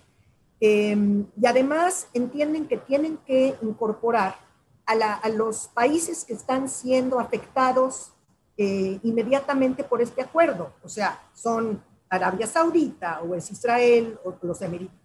Em, 0.61 1.25
y 1.41 1.47
además 1.47 2.09
entienden 2.13 2.67
que 2.67 2.77
tienen 2.77 3.17
que 3.27 3.57
incorporar 3.63 4.48
a, 4.89 5.15
a 5.15 5.29
los 5.29 5.69
países 5.69 6.25
que 6.25 6.33
están 6.33 6.69
siendo 6.69 7.21
afectados 7.21 8.13
eh, 8.61 8.99
inmediatamente 9.05 9.85
por 9.85 10.03
este 10.03 10.21
acuerdo. 10.21 10.73
O 10.83 10.89
sea, 10.89 11.23
son 11.33 11.81
Arabia 12.09 12.45
Saudita 12.47 13.21
o 13.23 13.37
es 13.37 13.49
Israel 13.53 14.19
o 14.25 14.35
los 14.43 14.59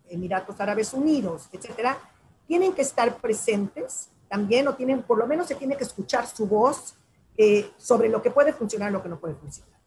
Emiratos 0.10 0.60
Árabes 0.60 0.92
Unidos, 0.92 1.50
etcétera, 1.52 1.98
tienen 2.48 2.74
que 2.74 2.82
estar 2.82 3.16
presentes 3.18 4.10
también 4.28 4.68
o 4.68 4.74
tienen, 4.74 5.04
por 5.04 5.20
lo 5.20 5.28
menos 5.28 5.48
se 5.48 5.54
tiene 5.54 5.78
que 5.78 5.84
escuchar 5.84 6.26
su 6.26 6.48
voz 6.48 6.96
eh, 7.38 7.70
sobre 7.78 8.10
lo 8.10 8.24
que 8.24 8.32
puede 8.32 8.54
funcionar 8.54 8.92
lo 8.92 9.04
que 9.04 9.10
no 9.10 9.20
puede 9.20 9.36
funcionar. 9.36 9.80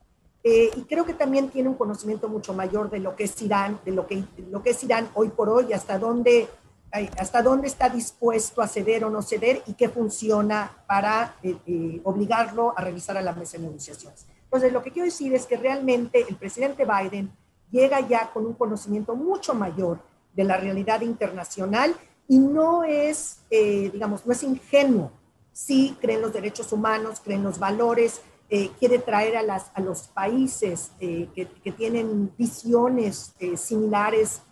Eh, 0.44 0.70
y 0.76 0.82
creo 0.82 1.04
que 1.04 1.14
también 1.14 1.50
tiene 1.50 1.68
un 1.68 1.74
conocimiento 1.74 2.28
mucho 2.28 2.54
mayor 2.54 2.88
de 2.88 3.00
lo 3.00 3.16
que 3.16 3.24
es 3.24 3.42
Irán, 3.42 3.80
de 3.85 3.90
lo 3.90 4.06
que, 4.06 4.22
lo 4.48 4.62
que 4.62 4.70
es 4.70 4.85
Irán 4.85 5.11
hoy 5.14 5.30
por 5.30 5.48
hoy, 5.48 5.72
hasta 5.72 5.98
dónde, 5.98 6.48
hasta 6.90 7.42
dónde 7.42 7.68
está 7.68 7.88
dispuesto 7.88 8.62
a 8.62 8.68
ceder 8.68 9.05
o 9.05 9.11
no 9.11 9.22
ceder 9.22 9.62
y 9.66 9.75
qué 9.75 9.88
funciona 9.88 10.85
para 10.87 11.37
eh, 11.42 12.01
obligarlo 12.05 12.72
a 12.77 12.83
revisar 12.83 13.16
a 13.16 13.22
la 13.22 13.33
mesa 13.33 13.59
de 13.59 13.64
negociaciones. 13.64 14.27
Entonces, 14.44 14.72
lo 14.72 14.83
que 14.83 14.90
quiero 14.92 15.07
decir 15.07 15.35
es 15.35 15.46
que 15.46 15.57
realmente 15.57 16.25
el 16.29 16.37
presidente 16.37 16.87
Biden 16.87 17.31
llega 17.70 18.01
ya 18.01 18.31
con 18.33 18.46
un 18.46 18.55
conocimiento 18.55 19.14
mucho 19.14 19.55
mayor 19.55 19.99
de 20.35 20.44
la 20.44 20.57
realidad 20.57 21.01
internacional 21.01 21.94
y 22.29 22.38
no 22.38 22.85
es, 22.85 23.38
eh, 23.51 23.90
digamos, 23.92 24.25
no 24.25 24.33
es 24.33 24.42
ingenuo. 24.42 25.11
Sí 25.53 25.96
cree 26.01 26.16
en 26.16 26.22
los 26.22 26.33
derechos 26.33 26.72
humanos, 26.72 27.20
cree 27.22 27.37
en 27.37 27.42
los 27.42 27.59
valores, 27.59 28.20
eh, 28.49 28.70
quiere 28.79 28.99
traer 28.99 29.37
a, 29.37 29.42
las, 29.42 29.70
a 29.75 29.81
los 29.81 30.03
países 30.03 30.92
eh, 31.01 31.29
que, 31.35 31.46
que, 31.49 31.72
tienen 31.72 32.33
visiones 32.38 33.35
similares 33.57 34.42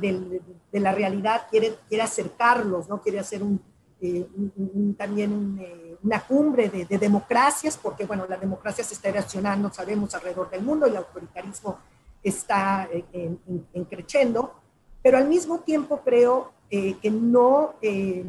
de, 0.00 0.80
la 0.80 0.92
realidad, 0.92 1.46
quiere, 1.50 1.76
quiere 1.88 2.02
acercarlos, 2.02 2.88
¿no? 2.88 3.00
Quiere 3.00 3.18
hacer 3.18 3.42
un, 3.42 3.60
también 4.96 5.98
una 6.02 6.20
cumbre 6.24 6.68
de, 6.68 6.84
de, 6.84 6.98
democracias, 6.98 7.76
porque, 7.76 8.06
bueno, 8.06 8.26
la 8.28 8.36
democracia 8.36 8.84
se 8.84 8.94
está 8.94 9.08
erosionando, 9.08 9.72
sabemos, 9.72 10.14
alrededor 10.14 10.50
del 10.50 10.62
mundo, 10.62 10.86
el 10.86 10.96
autoritarismo 10.96 11.78
está 12.22 12.88
en, 13.12 13.38
en, 13.72 13.84
creciendo 13.84 14.54
pero 15.02 15.18
al 15.18 15.28
mismo 15.28 15.60
tiempo 15.60 16.00
creo 16.04 16.52
eh, 16.70 16.98
que 17.00 17.10
no 17.10 17.74
eh, 17.80 18.24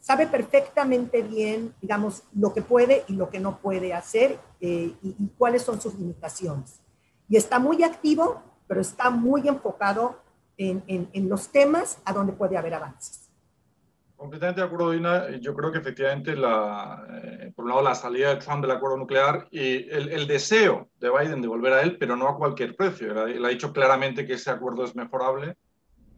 sabe 0.00 0.26
perfectamente 0.26 1.22
bien, 1.22 1.74
digamos, 1.82 2.22
lo 2.34 2.54
que 2.54 2.62
puede 2.62 3.04
y 3.08 3.12
lo 3.12 3.28
que 3.28 3.40
no 3.40 3.58
puede 3.58 3.92
hacer 3.92 4.38
eh, 4.60 4.94
y, 5.02 5.14
cuáles 5.36 5.62
son 5.62 5.80
sus 5.80 5.94
limitaciones. 5.94 6.80
Y 7.28 7.36
está 7.36 7.58
muy 7.58 7.82
activo, 7.82 8.42
pero 8.66 8.80
está 8.80 9.10
muy 9.10 9.46
enfocado 9.48 10.16
en, 10.58 10.84
en, 10.86 11.08
en 11.12 11.28
los 11.28 11.50
temas 11.50 12.02
a 12.04 12.12
donde 12.12 12.34
puede 12.34 12.58
haber 12.58 12.74
avances. 12.74 13.28
Completamente 14.18 14.60
de 14.60 14.66
acuerdo, 14.66 14.90
Dina. 14.90 15.30
Yo 15.38 15.54
creo 15.54 15.70
que 15.70 15.78
efectivamente, 15.78 16.34
la, 16.34 17.06
eh, 17.22 17.52
por 17.54 17.64
un 17.64 17.70
lado, 17.70 17.82
la 17.82 17.94
salida 17.94 18.34
de 18.34 18.40
Trump 18.40 18.62
del 18.62 18.72
acuerdo 18.72 18.96
nuclear 18.96 19.46
y 19.52 19.88
el, 19.88 20.08
el, 20.10 20.26
deseo 20.26 20.90
de 20.98 21.08
Biden 21.08 21.40
de 21.40 21.46
volver 21.46 21.72
a 21.72 21.82
él, 21.82 21.96
pero 22.00 22.16
no 22.16 22.26
a 22.26 22.36
cualquier 22.36 22.74
precio. 22.74 23.26
Él 23.26 23.44
ha 23.44 23.48
dicho 23.48 23.72
claramente 23.72 24.26
que 24.26 24.32
ese 24.32 24.50
acuerdo 24.50 24.84
es 24.84 24.96
mejorable 24.96 25.56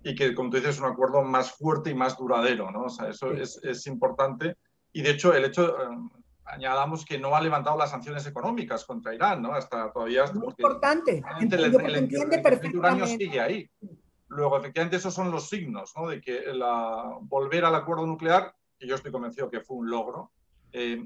y 0.02 0.14
que, 0.14 0.34
como 0.34 0.48
tú 0.48 0.56
dices, 0.56 0.76
es 0.76 0.80
un 0.80 0.86
acuerdo 0.86 1.20
más 1.22 1.52
fuerte 1.52 1.90
y 1.90 1.94
más 1.94 2.16
duradero, 2.16 2.70
¿no? 2.70 2.84
O 2.84 2.88
sea, 2.88 3.10
eso 3.10 3.32
es, 3.32 3.60
es 3.62 3.86
importante. 3.86 4.56
Y 4.94 5.02
de 5.02 5.10
hecho, 5.10 5.34
el 5.34 5.44
hecho, 5.44 5.68
eh, 5.68 5.96
añadamos 6.46 7.04
que 7.04 7.18
no 7.18 7.36
ha 7.36 7.40
levantado 7.42 7.76
las 7.76 7.90
sanciones 7.90 8.26
económicas 8.26 8.86
contra 8.86 9.14
Irán, 9.14 9.42
¿no? 9.42 9.52
Hasta 9.52 9.92
todavía. 9.92 10.24
Muy 10.32 10.48
importante. 10.48 11.22
El, 11.38 11.52
el, 11.52 11.74
el, 11.74 11.94
entiende 11.96 12.38
perfectamente. 12.38 13.18
sigue 13.18 13.40
ahí. 13.40 13.70
Luego, 14.30 14.58
efectivamente, 14.58 14.96
esos 14.96 15.12
son 15.12 15.30
los 15.30 15.48
signos, 15.48 15.92
¿no? 15.96 16.08
De 16.08 16.20
que 16.20 16.42
la, 16.54 17.16
volver 17.22 17.64
al 17.64 17.74
acuerdo 17.74 18.06
nuclear, 18.06 18.54
que 18.78 18.86
yo 18.86 18.94
estoy 18.94 19.10
convencido 19.10 19.50
que 19.50 19.60
fue 19.60 19.76
un 19.76 19.90
logro. 19.90 20.30
Eh, 20.72 21.04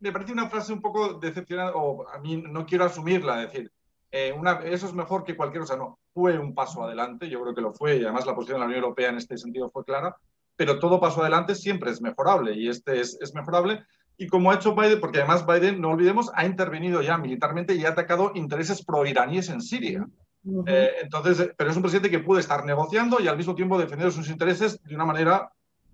me 0.00 0.12
parece 0.12 0.32
una 0.32 0.50
frase 0.50 0.72
un 0.72 0.80
poco 0.80 1.14
decepcionante, 1.14 1.72
o 1.76 2.08
a 2.08 2.18
mí 2.18 2.36
no 2.36 2.66
quiero 2.66 2.84
asumirla, 2.84 3.36
decir, 3.36 3.70
eh, 4.10 4.32
una, 4.32 4.60
eso 4.64 4.86
es 4.86 4.92
mejor 4.92 5.24
que 5.24 5.36
cualquier 5.36 5.62
cosa, 5.62 5.76
no 5.76 6.00
fue 6.12 6.36
un 6.36 6.52
paso 6.52 6.82
adelante, 6.82 7.28
yo 7.28 7.40
creo 7.42 7.54
que 7.54 7.60
lo 7.60 7.72
fue, 7.72 7.96
y 7.96 8.02
además 8.02 8.26
la 8.26 8.34
posición 8.34 8.56
de 8.56 8.60
la 8.60 8.66
Unión 8.66 8.82
Europea 8.82 9.10
en 9.10 9.18
este 9.18 9.38
sentido 9.38 9.70
fue 9.70 9.84
clara, 9.84 10.16
pero 10.56 10.80
todo 10.80 11.00
paso 11.00 11.20
adelante 11.20 11.54
siempre 11.54 11.92
es 11.92 12.00
mejorable, 12.00 12.54
y 12.54 12.68
este 12.68 13.00
es, 13.00 13.16
es 13.20 13.34
mejorable. 13.34 13.84
Y 14.16 14.26
como 14.26 14.50
ha 14.50 14.56
hecho 14.56 14.74
Biden, 14.74 15.00
porque 15.00 15.18
además 15.18 15.46
Biden, 15.46 15.80
no 15.80 15.90
olvidemos, 15.90 16.30
ha 16.34 16.44
intervenido 16.44 17.02
ya 17.02 17.18
militarmente 17.18 17.74
y 17.74 17.84
ha 17.84 17.90
atacado 17.90 18.32
intereses 18.34 18.84
pro-iraníes 18.84 19.48
en 19.48 19.60
Siria. 19.60 20.06
Uh 20.44 20.62
-huh. 20.62 20.64
eh, 20.66 20.92
entonces, 21.02 21.50
pero 21.56 21.70
es 21.70 21.76
un 21.76 21.82
presidente 21.82 22.10
que 22.10 22.20
puede 22.20 22.40
estar 22.40 22.64
negociando 22.64 23.20
y 23.20 23.28
al 23.28 23.36
mismo 23.36 23.54
tiempo 23.54 23.78
defender 23.78 24.12
sus 24.12 24.28
intereses 24.28 24.82
de 24.82 24.94
una 24.94 25.04
manera 25.06 25.50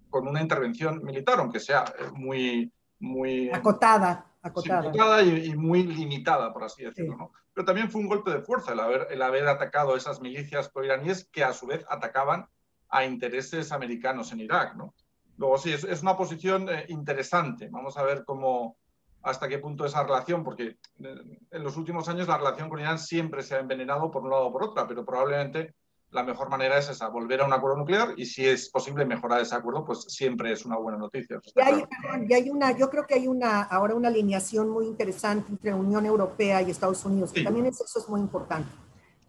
con 0.09 0.27
una 0.27 0.43
intervención 0.43 1.03
militar, 1.05 1.39
aunque 1.39 1.61
sea 1.61 1.85
muy... 2.15 2.73
muy 2.99 3.51
acotada. 3.51 4.27
Acotada, 4.43 4.89
acotada 4.89 5.23
y, 5.23 5.51
y, 5.51 5.55
muy 5.55 5.83
limitada, 5.83 6.51
por 6.53 6.65
así 6.65 6.83
decirlo. 6.83 7.13
Sí. 7.13 7.19
¿no? 7.19 7.31
pero 7.53 7.65
también 7.65 7.91
fue 7.91 8.01
un 8.01 8.09
golpe 8.09 8.31
de 8.31 8.41
fuerza 8.41 8.73
el 8.73 8.81
haber, 8.81 9.09
el 9.11 9.23
haber 9.23 9.47
atacado 9.49 9.97
esas 9.97 10.21
milicias 10.21 10.69
pro-iraníes 10.69 11.25
que 11.25 11.45
a 11.45 11.53
su 11.53 11.67
vez 11.67 11.85
atacaban 11.89 12.49
a 12.89 13.05
intereses 13.05 13.73
americanos 13.73 14.33
en 14.33 14.41
Irak. 14.41 14.77
¿no? 14.77 14.95
Luego 15.37 15.59
sí, 15.59 15.73
es, 15.73 15.85
es 15.85 16.03
una 16.03 16.17
posición 16.17 16.69
eh, 16.69 16.87
interesante. 16.89 17.69
Vamos 17.71 17.97
a 17.97 18.03
ver 18.03 18.25
cómo, 18.25 18.77
hasta 19.23 19.49
qué 19.49 19.59
punto 19.59 19.85
esa 19.85 20.03
relación, 20.03 20.43
porque 20.43 20.77
en 20.99 21.63
los 21.63 21.77
últimos 21.77 22.09
años 22.09 22.29
la 22.29 22.39
relación 22.39 22.69
con 22.69 22.81
Irán 22.81 22.99
siempre 22.99 23.43
se 23.43 23.55
ha 23.55 23.61
envenenado 23.61 24.11
por 24.11 24.23
un 24.23 24.31
lado 24.31 24.47
o 24.47 24.53
por 24.53 24.65
otra, 24.65 24.87
pero 24.87 25.05
probablemente 25.05 25.75
la 26.11 26.25
mejor 26.25 26.49
manera 26.49 26.79
es 26.79 26.89
esa, 26.89 27.09
volver 27.09 27.41
a 27.41 27.47
un 27.47 27.53
acuerdo 27.53 27.77
nuclear 27.77 28.15
y 28.17 28.27
si 28.27 28.47
es 28.47 28.69
posible 28.69 29.05
mejorar 29.05 29.41
ese 29.41 29.55
acuerdo, 29.55 29.85
pues 29.85 30.01
siempre 30.09 30.53
es 30.53 30.65
una 30.65 30.77
buena 30.77 30.99
noticia. 30.99 31.41
Y 31.55 31.61
hay, 31.61 31.85
y 32.29 32.35
hay 32.35 32.51
una, 32.51 32.77
yo 32.77 32.91
creo 32.91 33.07
que 33.07 33.15
hay 33.15 33.29
una, 33.29 33.63
ahora 33.63 33.95
una 33.95 34.09
alineación 34.09 34.69
muy 34.69 34.87
interesante 34.87 35.51
entre 35.51 35.73
Unión 35.73 36.05
Europea 36.07 36.63
y 36.63 36.71
Estados 36.71 37.05
Unidos, 37.05 37.33
que 37.33 37.41
sí. 37.41 37.45
también 37.45 37.67
es, 37.67 37.81
eso 37.81 38.01
es 38.01 38.09
muy 38.09 38.21
importante, 38.21 38.71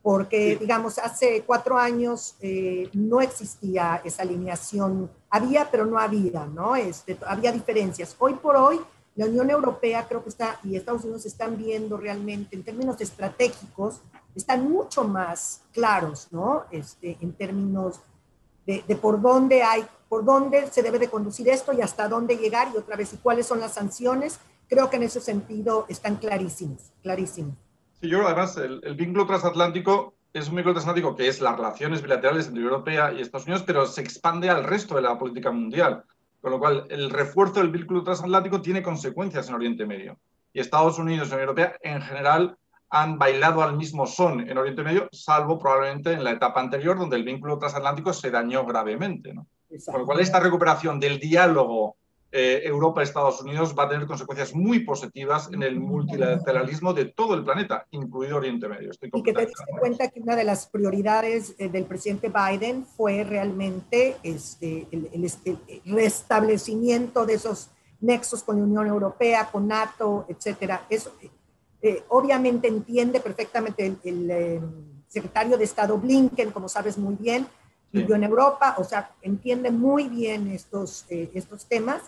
porque 0.01 0.53
sí. 0.53 0.59
digamos, 0.59 0.97
hace 0.97 1.43
cuatro 1.45 1.77
años 1.77 2.35
eh, 2.41 2.89
no 2.93 3.21
existía 3.21 4.01
esa 4.03 4.23
alineación, 4.23 5.11
había 5.29 5.69
pero 5.69 5.85
no 5.85 5.99
había, 5.99 6.47
¿no? 6.47 6.75
Este, 6.75 7.15
había 7.27 7.51
diferencias. 7.51 8.15
Hoy 8.17 8.33
por 8.33 8.55
hoy, 8.55 8.79
la 9.15 9.25
Unión 9.25 9.49
Europea 9.49 10.07
creo 10.07 10.23
que 10.23 10.29
está, 10.29 10.59
y 10.63 10.75
Estados 10.75 11.03
Unidos 11.03 11.25
están 11.25 11.57
viendo 11.57 11.97
realmente 11.97 12.55
en 12.55 12.63
términos 12.63 12.99
estratégicos, 13.01 14.01
están 14.35 14.69
mucho 14.69 15.03
más 15.03 15.63
claros, 15.73 16.29
¿no? 16.31 16.63
Este, 16.71 17.17
en 17.19 17.33
términos 17.33 17.99
de, 18.65 18.83
de, 18.87 18.95
por 18.95 19.19
dónde 19.19 19.63
hay, 19.63 19.85
por 20.07 20.23
dónde 20.23 20.67
se 20.67 20.81
debe 20.81 20.99
de 20.99 21.09
conducir 21.09 21.49
esto 21.49 21.73
y 21.73 21.81
hasta 21.81 22.07
dónde 22.07 22.37
llegar 22.37 22.69
y 22.73 22.77
otra 22.77 22.95
vez, 22.95 23.13
y 23.13 23.17
cuáles 23.17 23.45
son 23.45 23.59
las 23.59 23.73
sanciones. 23.73 24.39
Creo 24.69 24.89
que 24.89 24.95
en 24.95 25.03
ese 25.03 25.19
sentido 25.19 25.85
están 25.89 26.15
clarísimos, 26.15 26.93
clarísimos. 27.03 27.55
Sí, 27.99 28.07
yo 28.07 28.25
además, 28.25 28.55
el, 28.55 28.79
el 28.83 28.95
vínculo 28.95 29.27
transatlántico 29.27 30.13
es 30.33 30.47
un 30.47 30.55
vínculo 30.55 30.75
transatlántico 30.75 31.15
que 31.15 31.27
es 31.27 31.41
las 31.41 31.57
relaciones 31.57 32.01
bilaterales 32.01 32.47
entre 32.47 32.63
Europea 32.63 33.11
y 33.11 33.21
Estados 33.21 33.45
Unidos, 33.47 33.63
pero 33.67 33.85
se 33.85 33.99
expande 34.01 34.49
al 34.49 34.63
resto 34.63 34.95
de 34.95 35.01
la 35.01 35.19
política 35.19 35.51
mundial. 35.51 36.05
Con 36.41 36.51
lo 36.51 36.59
cual, 36.59 36.87
el 36.89 37.11
refuerzo 37.11 37.59
del 37.59 37.69
vínculo 37.69 38.03
transatlántico 38.03 38.61
tiene 38.61 38.81
consecuencias 38.81 39.47
en 39.47 39.55
Oriente 39.55 39.85
Medio. 39.85 40.17
Y 40.51 40.59
Estados 40.59 40.97
Unidos 40.97 41.29
y 41.29 41.31
Unión 41.33 41.49
Europea, 41.49 41.75
en 41.81 42.01
general, 42.01 42.57
han 42.89 43.17
bailado 43.17 43.61
al 43.61 43.77
mismo 43.77 44.05
son 44.05 44.49
en 44.49 44.57
Oriente 44.57 44.83
Medio, 44.83 45.07
salvo 45.11 45.57
probablemente 45.57 46.11
en 46.11 46.23
la 46.23 46.31
etapa 46.31 46.59
anterior, 46.59 46.97
donde 46.97 47.15
el 47.15 47.23
vínculo 47.23 47.57
transatlántico 47.57 48.11
se 48.11 48.31
dañó 48.31 48.65
gravemente. 48.65 49.33
Con 49.85 50.01
lo 50.01 50.05
cual, 50.05 50.19
esta 50.19 50.39
recuperación 50.39 50.99
del 50.99 51.19
diálogo 51.19 51.95
eh, 52.31 52.61
Europa-Estados 52.63 53.41
Unidos 53.41 53.75
va 53.77 53.83
a 53.83 53.89
tener 53.89 54.07
consecuencias 54.07 54.55
muy 54.55 54.79
positivas 54.79 55.49
en 55.51 55.63
el 55.63 55.79
multilateralismo 55.79 56.93
de 56.93 57.05
todo 57.05 57.33
el 57.33 57.43
planeta, 57.43 57.85
incluido 57.91 58.37
Oriente 58.37 58.67
Medio. 58.67 58.91
Estoy 58.91 59.09
y 59.13 59.23
que 59.23 59.33
te 59.33 59.45
diste 59.45 59.63
cuenta 59.79 60.07
que 60.09 60.19
una 60.21 60.35
de 60.35 60.43
las 60.43 60.67
prioridades 60.67 61.55
eh, 61.57 61.69
del 61.69 61.85
presidente 61.85 62.29
Biden 62.29 62.85
fue 62.85 63.23
realmente 63.23 64.17
este, 64.23 64.87
el, 64.91 65.09
el, 65.11 65.31
el, 65.45 65.81
restablecimiento 65.85 67.25
de 67.25 67.33
esos 67.33 67.69
nexos 67.99 68.43
con 68.43 68.57
la 68.57 68.63
Unión 68.63 68.87
Europea, 68.87 69.49
con 69.51 69.67
NATO, 69.67 70.25
etcétera. 70.27 70.85
Eso, 70.89 71.11
eh, 71.81 72.03
obviamente 72.09 72.67
entiende 72.67 73.19
perfectamente 73.19 73.85
el, 73.85 73.97
el 74.03 74.31
eh, 74.31 74.61
secretario 75.07 75.57
de 75.57 75.63
Estado 75.63 75.97
Blinken, 75.97 76.51
como 76.51 76.69
sabes 76.69 76.97
muy 76.97 77.15
bien, 77.15 77.47
vivió 77.91 78.15
en 78.15 78.23
Europa, 78.23 78.75
o 78.77 78.83
sea, 78.83 79.11
entiende 79.21 79.71
muy 79.71 80.07
bien 80.07 80.47
estos, 80.47 81.05
eh, 81.09 81.29
estos 81.33 81.65
temas. 81.65 82.03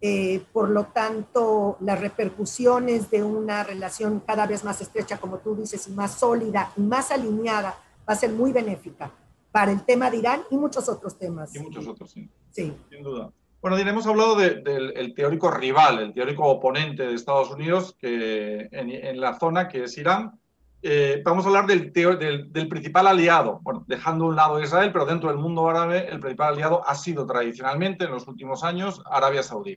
Eh, 0.00 0.42
por 0.52 0.68
lo 0.70 0.84
tanto, 0.86 1.76
las 1.80 2.00
repercusiones 2.00 3.10
de 3.10 3.22
una 3.24 3.64
relación 3.64 4.20
cada 4.20 4.46
vez 4.46 4.64
más 4.64 4.80
estrecha, 4.80 5.18
como 5.18 5.38
tú 5.38 5.56
dices, 5.56 5.88
y 5.88 5.92
más 5.92 6.12
sólida 6.12 6.72
y 6.76 6.82
más 6.82 7.10
alineada, 7.10 7.70
va 8.08 8.12
a 8.12 8.16
ser 8.16 8.30
muy 8.30 8.52
benéfica 8.52 9.10
para 9.50 9.72
el 9.72 9.84
tema 9.84 10.10
de 10.10 10.18
Irán 10.18 10.42
y 10.50 10.56
muchos 10.56 10.88
otros 10.88 11.18
temas. 11.18 11.54
Y 11.54 11.58
muchos 11.58 11.86
otros, 11.86 12.10
sí. 12.10 12.28
Sí. 12.50 12.72
Sin 12.90 13.02
duda. 13.02 13.30
Bueno, 13.60 13.76
hemos 13.76 14.06
hablado 14.06 14.36
del 14.36 15.14
teórico 15.16 15.50
rival, 15.50 15.98
el 15.98 16.14
teórico 16.14 16.44
oponente 16.44 17.04
de 17.04 17.14
Estados 17.14 17.50
Unidos 17.50 17.96
que, 17.98 18.68
en, 18.70 19.20
la 19.20 19.36
zona, 19.36 19.66
que 19.66 19.84
es 19.84 19.98
Irán. 19.98 20.38
Eh, 20.80 21.22
vamos 21.24 21.44
a 21.44 21.48
hablar 21.48 21.66
del, 21.66 21.92
del, 21.92 22.68
principal 22.68 23.08
aliado, 23.08 23.58
bueno, 23.62 23.84
dejando 23.88 24.26
a 24.26 24.28
un 24.28 24.36
lado 24.36 24.62
Israel, 24.62 24.92
pero 24.92 25.06
dentro 25.06 25.28
del 25.28 25.38
mundo 25.38 25.68
árabe 25.68 26.06
el 26.08 26.20
principal 26.20 26.54
aliado 26.54 26.86
ha 26.86 26.94
sido 26.94 27.26
tradicionalmente 27.26 28.04
en 28.04 28.12
los 28.12 28.28
últimos 28.28 28.62
años 28.62 29.02
Arabia 29.10 29.42
Saudí. 29.42 29.76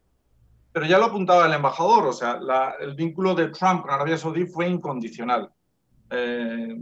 Pero 0.73 0.85
ya 0.85 0.97
lo 0.97 1.05
apuntaba 1.05 1.45
el 1.45 1.53
embajador, 1.53 2.07
o 2.07 2.13
sea, 2.13 2.39
el 2.79 2.95
vínculo 2.95 3.35
de 3.35 3.49
Trump 3.49 3.81
con 3.81 3.91
Arabia 3.91 4.17
Saudí 4.17 4.45
fue 4.45 4.67
incondicional. 4.67 5.51
Eh, 6.09 6.75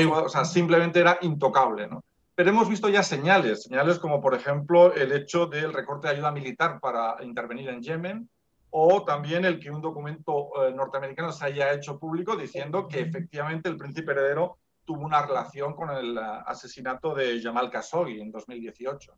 igual, 0.00 0.24
o 0.24 0.28
sea, 0.28 0.44
simplemente 0.44 1.00
era 1.00 1.18
intocable, 1.22 1.86
¿no? 1.88 2.02
Pero 2.34 2.50
hemos 2.50 2.70
visto 2.70 2.88
ya 2.88 3.02
señales, 3.02 3.64
señales 3.64 3.98
como 3.98 4.20
por 4.22 4.34
ejemplo 4.34 4.94
el 4.94 5.12
hecho 5.12 5.46
del 5.46 5.74
recorte 5.74 6.08
de 6.08 6.14
ayuda 6.14 6.32
militar 6.32 6.80
para 6.80 7.16
intervenir 7.22 7.68
en 7.68 7.82
Yemen 7.82 8.30
o 8.70 9.04
también 9.04 9.44
el 9.44 9.60
que 9.60 9.70
un 9.70 9.82
documento 9.82 10.50
eh, 10.64 10.72
norteamericano 10.72 11.32
se 11.32 11.44
haya 11.44 11.72
hecho 11.72 11.98
público 11.98 12.36
diciendo 12.36 12.88
que 12.88 13.00
efectivamente 13.00 13.68
el 13.68 13.76
príncipe 13.76 14.12
heredero 14.12 14.56
tuvo 14.86 15.04
una 15.04 15.20
relación 15.26 15.74
con 15.74 15.90
el 15.90 16.16
eh, 16.16 16.20
asesinato 16.46 17.14
de 17.14 17.40
Jamal 17.42 17.68
Khashoggi 17.68 18.20
en 18.20 18.30
2018. 18.30 19.12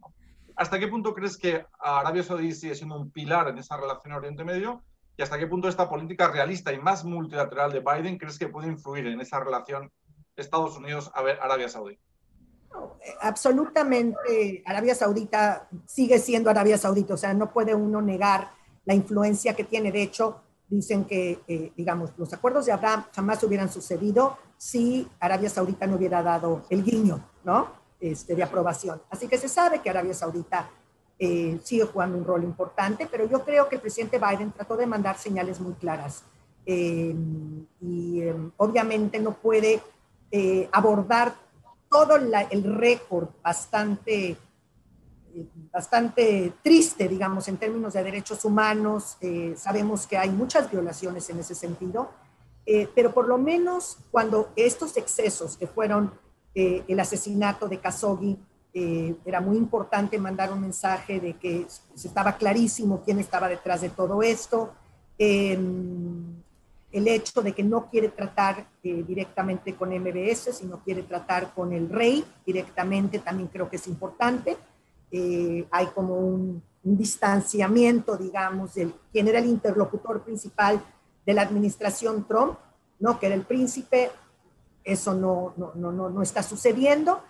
¿Hasta 0.56 0.78
qué 0.78 0.88
punto 0.88 1.14
crees 1.14 1.36
que 1.36 1.64
Arabia 1.78 2.22
Saudí 2.22 2.52
sigue 2.52 2.74
siendo 2.74 2.96
un 2.96 3.10
pilar 3.10 3.48
en 3.48 3.58
esa 3.58 3.76
relación 3.76 4.12
en 4.12 4.18
Oriente 4.18 4.44
Medio? 4.44 4.82
¿Y 5.16 5.22
hasta 5.22 5.38
qué 5.38 5.46
punto 5.46 5.68
esta 5.68 5.88
política 5.88 6.28
realista 6.28 6.72
y 6.72 6.78
más 6.78 7.04
multilateral 7.04 7.72
de 7.72 7.80
Biden 7.80 8.18
crees 8.18 8.38
que 8.38 8.48
puede 8.48 8.68
influir 8.68 9.06
en 9.06 9.20
esa 9.20 9.40
relación 9.40 9.90
Estados 10.36 10.76
Unidos-Arabia 10.76 11.68
Saudí? 11.68 11.98
absolutamente 13.20 14.62
Arabia 14.66 14.94
Saudita 14.94 15.68
sigue 15.86 16.18
siendo 16.18 16.50
Arabia 16.50 16.78
Saudita, 16.78 17.14
o 17.14 17.16
sea, 17.16 17.34
no 17.34 17.52
puede 17.52 17.74
uno 17.74 18.00
negar 18.00 18.52
la 18.84 18.94
influencia 18.94 19.54
que 19.54 19.64
tiene. 19.64 19.92
De 19.92 20.02
hecho, 20.02 20.40
dicen 20.68 21.04
que, 21.04 21.40
eh, 21.46 21.72
digamos, 21.76 22.10
los 22.16 22.32
acuerdos 22.32 22.66
de 22.66 22.72
Abraham 22.72 23.04
jamás 23.14 23.42
hubieran 23.44 23.70
sucedido 23.70 24.38
si 24.56 25.08
Arabia 25.20 25.50
Saudita 25.50 25.86
no 25.86 25.96
hubiera 25.96 26.22
dado 26.22 26.62
el 26.70 26.82
guiño, 26.82 27.24
¿no? 27.44 27.81
Este, 28.02 28.34
de 28.34 28.42
aprobación. 28.42 29.00
Así 29.10 29.28
que 29.28 29.38
se 29.38 29.48
sabe 29.48 29.80
que 29.80 29.88
Arabia 29.88 30.12
Saudita 30.12 30.68
eh, 31.16 31.60
sigue 31.62 31.84
jugando 31.84 32.18
un 32.18 32.24
rol 32.24 32.42
importante, 32.42 33.06
pero 33.08 33.26
yo 33.26 33.44
creo 33.44 33.68
que 33.68 33.76
el 33.76 33.80
presidente 33.80 34.18
Biden 34.18 34.50
trató 34.50 34.76
de 34.76 34.86
mandar 34.86 35.16
señales 35.16 35.60
muy 35.60 35.74
claras. 35.74 36.24
Eh, 36.66 37.14
y 37.80 38.22
obviamente 38.56 39.20
no 39.20 39.34
puede 39.34 39.80
abordar 40.72 41.32
todo 41.88 42.16
el 42.16 42.64
récord 42.64 43.28
bastante, 43.40 44.36
bastante 45.70 46.54
triste, 46.62 47.06
digamos, 47.06 47.46
en 47.46 47.58
términos 47.58 47.92
de 47.92 48.02
derechos 48.02 48.44
humanos. 48.44 49.16
Eh, 49.20 49.54
sabemos 49.56 50.08
que 50.08 50.16
hay 50.16 50.30
muchas 50.30 50.68
violaciones 50.70 51.30
en 51.30 51.38
ese 51.38 51.54
sentido, 51.54 52.10
eh, 52.66 52.88
pero 52.94 53.12
por 53.12 53.28
lo 53.28 53.38
menos 53.38 53.98
cuando 54.10 54.50
estos 54.56 54.96
excesos 54.96 55.56
que 55.56 55.68
fueron 55.68 56.12
eh, 56.54 56.84
el 56.86 57.00
asesinato 57.00 57.68
de 57.68 57.78
Khashoggi, 57.78 58.38
era 58.74 59.38
muy 59.42 59.58
importante 59.58 60.18
mandar 60.18 60.50
un 60.50 60.62
mensaje 60.62 61.20
de 61.20 61.34
que 61.34 61.66
estaba 61.94 62.38
clarísimo 62.38 63.02
quién 63.04 63.18
estaba 63.18 63.46
detrás 63.46 63.82
de 63.82 63.90
todo 63.90 64.22
esto. 64.22 64.72
Em, 65.18 66.42
el 66.92 67.08
hecho 67.08 67.40
de 67.40 67.52
que 67.52 67.62
no 67.62 67.88
quiere 67.88 68.10
tratar 68.10 68.66
eh, 68.82 69.02
directamente 69.06 69.74
con 69.74 69.90
MBS, 69.90 70.52
sino 70.52 70.80
quiere 70.80 71.02
tratar 71.02 71.54
con 71.54 71.72
el 71.72 71.88
rey 71.88 72.24
directamente, 72.44 73.18
también 73.18 73.48
creo 73.48 73.68
que 73.68 73.76
es 73.76 73.86
importante. 73.86 74.56
Eh, 75.10 75.66
hay 75.70 75.86
como 75.86 76.16
un, 76.16 76.62
distanciamiento, 76.84 78.16
digamos, 78.16 78.74
de 78.74 78.90
quién 79.12 79.28
era 79.28 79.38
el 79.38 79.46
interlocutor 79.46 80.24
principal 80.24 80.82
de 81.24 81.32
la 81.32 81.42
administración 81.42 82.26
Trump, 82.26 82.58
¿no? 82.98 83.20
que 83.20 83.26
era 83.26 83.36
el 83.36 83.42
príncipe, 83.42 84.10
eso 84.84 85.14
no, 85.14 85.54
no, 85.56 85.72
no, 85.74 86.10
no 86.10 86.22
está 86.22 86.42
sucediendo, 86.42 87.22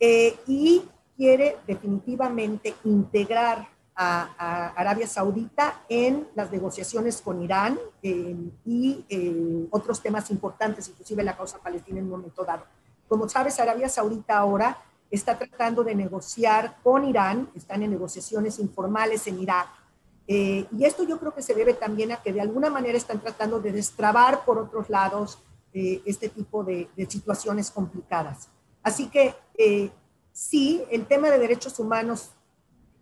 eh, 0.00 0.36
y 0.46 0.82
quiere 1.16 1.56
definitivamente 1.66 2.74
integrar 2.84 3.68
a, 4.00 4.72
Arabia 4.76 5.08
Saudita 5.08 5.82
en 5.88 6.28
las 6.36 6.52
negociaciones 6.52 7.20
con 7.20 7.42
Irán 7.42 7.78
y 8.00 9.04
eh, 9.08 9.66
otros 9.70 10.00
temas 10.00 10.30
importantes, 10.30 10.88
inclusive 10.88 11.24
la 11.24 11.36
causa 11.36 11.58
palestina 11.58 11.98
en 11.98 12.04
un 12.04 12.12
momento 12.12 12.44
dado. 12.44 12.64
Como 13.08 13.28
sabes, 13.28 13.58
Arabia 13.58 13.88
Saudita 13.88 14.38
ahora 14.38 14.78
está 15.10 15.36
tratando 15.36 15.82
de 15.82 15.96
negociar 15.96 16.76
con 16.82 17.04
Irán, 17.04 17.50
están 17.56 17.82
en 17.82 17.90
negociaciones 17.90 18.60
informales 18.60 19.26
en 19.26 19.40
Irak. 19.40 19.68
Eh, 20.28 20.66
y 20.70 20.84
esto 20.84 21.02
yo 21.04 21.18
creo 21.18 21.34
que 21.34 21.42
se 21.42 21.54
debe 21.54 21.74
también 21.74 22.12
a 22.12 22.22
que 22.22 22.32
de 22.32 22.40
alguna 22.40 22.70
manera 22.70 22.98
están 22.98 23.18
tratando 23.18 23.60
de 23.60 23.72
destrabar 23.72 24.44
por 24.44 24.58
otros 24.58 24.90
lados 24.90 25.38
eh, 25.78 26.02
este 26.04 26.28
tipo 26.28 26.64
de, 26.64 26.88
de, 26.96 27.06
situaciones 27.06 27.70
complicadas. 27.70 28.48
Así 28.82 29.08
que 29.08 29.34
sí, 30.32 30.82
el 30.90 31.06
tema 31.06 31.30
de 31.30 31.38
derechos 31.38 31.78
humanos 31.78 32.30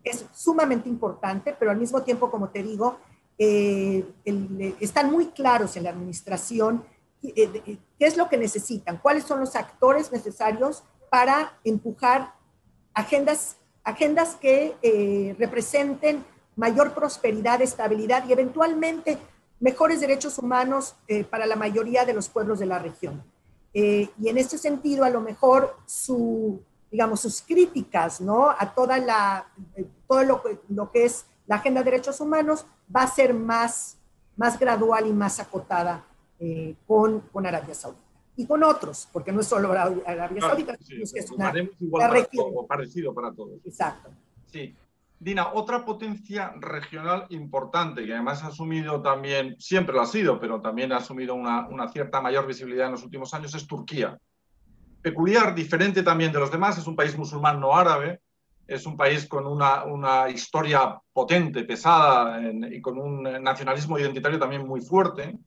es 0.02 0.24
sumamente 0.32 0.88
importante, 0.88 1.54
pero 1.58 1.70
al 1.70 1.76
mismo 1.76 2.02
tiempo, 2.02 2.30
como 2.30 2.48
te 2.48 2.62
digo, 2.62 2.98
eh, 3.38 4.04
están 4.80 5.10
muy 5.10 5.26
claros 5.26 5.76
en 5.76 5.84
la 5.84 5.90
administración 5.90 6.84
eh, 7.22 7.78
qué 7.98 8.06
es 8.06 8.16
lo 8.16 8.28
que 8.28 8.38
necesitan, 8.38 8.98
cuáles 8.98 9.24
son 9.24 9.40
los 9.40 9.56
actores 9.56 10.10
necesarios 10.10 10.84
para 11.10 11.58
empujar 11.64 12.34
agendas, 12.94 13.56
agendas 13.84 14.36
que 14.36 14.74
eh, 14.80 15.36
representen 15.38 16.24
mayor 16.54 16.94
prosperidad, 16.94 17.60
estabilidad 17.60 18.26
y 18.26 18.32
eventualmente 18.32 19.18
mejores 19.60 20.00
derechos 20.00 20.38
humanos 20.38 20.96
para 21.30 21.46
la 21.46 21.56
mayoría 21.56 22.04
de 22.04 22.12
los 22.12 22.28
pueblos 22.28 22.58
de 22.58 22.66
la 22.66 22.78
región. 22.78 23.22
y 23.72 24.10
en 24.24 24.38
este 24.38 24.58
sentido, 24.58 25.04
a 25.04 25.10
lo 25.10 25.20
mejor 25.20 25.76
su, 25.86 26.60
digamos, 26.90 27.20
sus 27.20 27.42
críticas, 27.42 28.20
¿no? 28.20 28.50
A 28.50 28.74
toda 28.74 28.98
la, 28.98 29.48
todo 30.06 30.22
lo 30.22 30.42
que, 30.42 30.58
lo 30.68 30.90
que 30.90 31.04
es 31.04 31.26
la 31.46 31.56
agenda 31.56 31.82
de 31.82 31.90
derechos 31.90 32.20
humanos 32.20 32.66
va 32.94 33.02
a 33.02 33.06
ser 33.06 33.34
más, 33.34 33.98
más 34.36 34.58
gradual 34.58 35.06
y 35.06 35.12
más 35.12 35.40
acotada 35.40 36.04
eh, 36.38 36.74
con, 36.86 37.20
con 37.32 37.46
Arabia 37.46 37.74
Saudita. 37.74 38.02
Y 38.38 38.46
con 38.46 38.62
otros, 38.62 39.08
porque 39.12 39.32
no 39.32 39.40
es 39.40 39.46
solo 39.46 39.72
Arabia 39.72 40.40
Saudita, 40.42 40.74
es 40.74 41.12
que 41.12 41.20
es 41.20 41.30
una, 41.30 41.50
región. 41.50 42.66
parecido 42.68 43.14
para 43.14 43.32
todos. 43.32 43.58
Exacto. 43.64 44.10
Sí. 44.52 44.74
Dina, 45.18 45.52
otra 45.54 45.84
potencia 45.84 46.52
regional 46.60 47.26
importante 47.30 48.04
que 48.04 48.12
además 48.12 48.42
ha 48.42 48.48
asumido 48.48 49.00
también, 49.00 49.56
siempre 49.58 49.94
lo 49.94 50.02
ha 50.02 50.06
sido, 50.06 50.38
pero 50.38 50.60
también 50.60 50.92
ha 50.92 50.98
asumido 50.98 51.34
una, 51.34 51.66
una 51.68 51.88
cierta 51.88 52.20
mayor 52.20 52.46
visibilidad 52.46 52.86
en 52.86 52.92
los 52.92 53.02
últimos 53.02 53.32
años, 53.32 53.54
es 53.54 53.66
Turquía 53.66 54.18
peculiar, 55.06 55.54
diferente 55.54 56.02
también 56.02 56.32
de 56.32 56.40
los 56.40 56.50
demás. 56.50 56.78
Es 56.78 56.86
un 56.88 56.96
país 56.96 57.16
musulmán 57.16 57.60
no 57.60 57.76
árabe, 57.76 58.22
es 58.66 58.86
un 58.86 58.96
país 58.96 59.24
con 59.26 59.46
una, 59.46 59.84
una 59.84 60.28
historia 60.28 61.00
potente, 61.12 61.62
pesada 61.62 62.40
y 62.42 62.80
con 62.80 62.98
un 62.98 63.22
nacionalismo 63.22 64.00
identitario 64.00 64.36
también 64.36 64.66
muy 64.66 64.80
fuerte. 64.80 65.38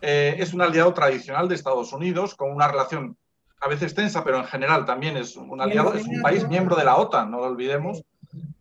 Eh, 0.00 0.36
es 0.38 0.54
un 0.54 0.62
aliado 0.62 0.94
tradicional 0.94 1.48
de 1.48 1.56
Estados 1.56 1.92
Unidos, 1.92 2.36
con 2.36 2.52
una 2.52 2.68
relación 2.68 3.16
a 3.60 3.68
veces 3.68 3.96
tensa, 3.96 4.22
pero 4.22 4.38
en 4.38 4.44
general 4.44 4.84
también 4.84 5.16
es 5.16 5.36
un 5.36 5.60
aliado, 5.60 5.92
es 5.94 6.06
un 6.06 6.22
país 6.22 6.46
miembro 6.46 6.76
de 6.76 6.84
la 6.84 6.96
OTAN, 6.96 7.32
no 7.32 7.38
lo 7.38 7.46
olvidemos, 7.46 8.04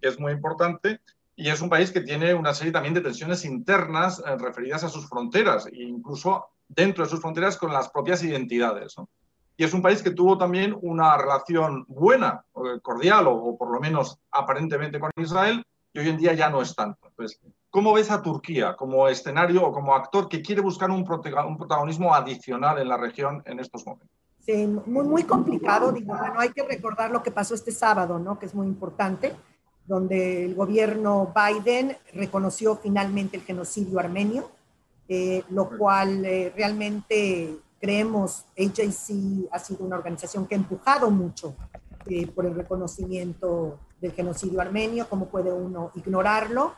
que 0.01 0.07
es 0.07 0.19
muy 0.19 0.31
importante, 0.31 0.99
y 1.35 1.49
es 1.49 1.61
un 1.61 1.69
país 1.69 1.91
que 1.91 2.01
tiene 2.01 2.33
una 2.33 2.53
serie 2.53 2.73
también 2.73 2.93
de 2.93 3.01
tensiones 3.01 3.45
internas 3.45 4.21
eh, 4.25 4.37
referidas 4.37 4.83
a 4.83 4.89
sus 4.89 5.07
fronteras, 5.07 5.67
e 5.67 5.83
incluso 5.83 6.47
dentro 6.67 7.03
de 7.03 7.09
sus 7.09 7.21
fronteras 7.21 7.57
con 7.57 7.73
las 7.73 7.89
propias 7.89 8.23
identidades. 8.23 8.97
¿no? 8.97 9.09
y 9.59 9.65
es 9.65 9.73
un 9.73 9.81
país 9.81 10.01
que 10.01 10.11
tuvo 10.11 10.37
también 10.37 10.73
una 10.81 11.17
relación 11.17 11.83
buena, 11.89 12.45
cordial 12.81 13.27
o, 13.27 13.57
por 13.57 13.69
lo 13.69 13.81
menos 13.81 14.17
aparentemente 14.31 15.01
con 15.01 15.11
Israel 15.17 15.61
y 15.91 15.99
hoy 15.99 16.07
en 16.07 16.15
día 16.15 16.33
ya 16.33 16.49
no 16.49 16.61
es 16.61 16.73
tanto. 16.73 17.09
Entonces, 17.09 17.41
¿cómo 17.69 17.91
ves 17.91 18.09
a 18.09 18.21
Turquía 18.21 18.77
como 18.77 19.09
escenario 19.09 19.65
o 19.65 19.73
como 19.73 19.93
actor 19.93 20.29
que 20.29 20.41
quiere 20.41 20.61
buscar 20.61 20.89
un, 20.89 21.03
protagonismo 21.03 22.15
adicional 22.15 22.79
en 22.79 22.87
la 22.87 22.95
región 22.95 23.43
en 23.45 23.59
estos 23.59 23.85
momentos? 23.85 24.15
Sí, 24.39 24.65
muy, 24.65 25.05
muy 25.05 25.23
complicado. 25.23 25.91
Digo, 25.91 26.15
bueno, 26.17 26.39
hay 26.39 26.53
que 26.53 26.63
recordar 26.63 27.11
lo 27.11 27.21
que 27.21 27.31
pasó 27.31 27.53
este 27.53 27.73
sábado, 27.73 28.17
¿no? 28.17 28.39
que 28.39 28.45
es 28.45 28.55
muy 28.55 28.65
importante, 28.65 29.35
donde 29.89 30.45
el 30.45 30.55
gobierno 30.55 31.33
Biden 31.35 31.97
reconoció 32.13 32.77
finalmente 32.77 33.35
el 33.35 33.43
genocidio 33.43 33.99
armenio, 33.99 34.49
eh, 35.09 35.43
lo 35.49 35.67
cual 35.77 36.23
eh, 36.23 36.53
realmente 36.55 37.57
creemos, 37.81 38.45
AJC 38.57 39.49
ha 39.51 39.57
sido 39.59 39.83
una 39.83 39.97
organización 39.97 40.45
que 40.45 40.53
ha 40.53 40.59
empujado 40.59 41.09
mucho 41.09 41.55
eh, 42.05 42.27
por 42.27 42.45
el 42.45 42.53
reconocimiento 42.53 43.79
del 43.99 44.11
genocidio 44.11 44.61
armenio, 44.61 45.09
cómo 45.09 45.27
puede 45.27 45.51
uno 45.51 45.91
ignorarlo. 45.95 46.73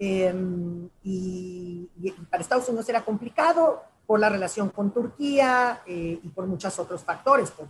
Em, 0.00 0.88
y, 1.02 1.88
para 2.30 2.42
Estados 2.42 2.68
Unidos 2.68 2.88
era 2.88 3.04
complicado 3.04 3.82
por 4.06 4.18
la 4.18 4.28
relación 4.28 4.70
con 4.70 4.92
Turquía 4.92 5.82
eh, 5.86 6.18
y 6.22 6.28
por 6.30 6.46
muchos 6.46 6.78
otros 6.78 7.04
factores, 7.04 7.50
por 7.50 7.68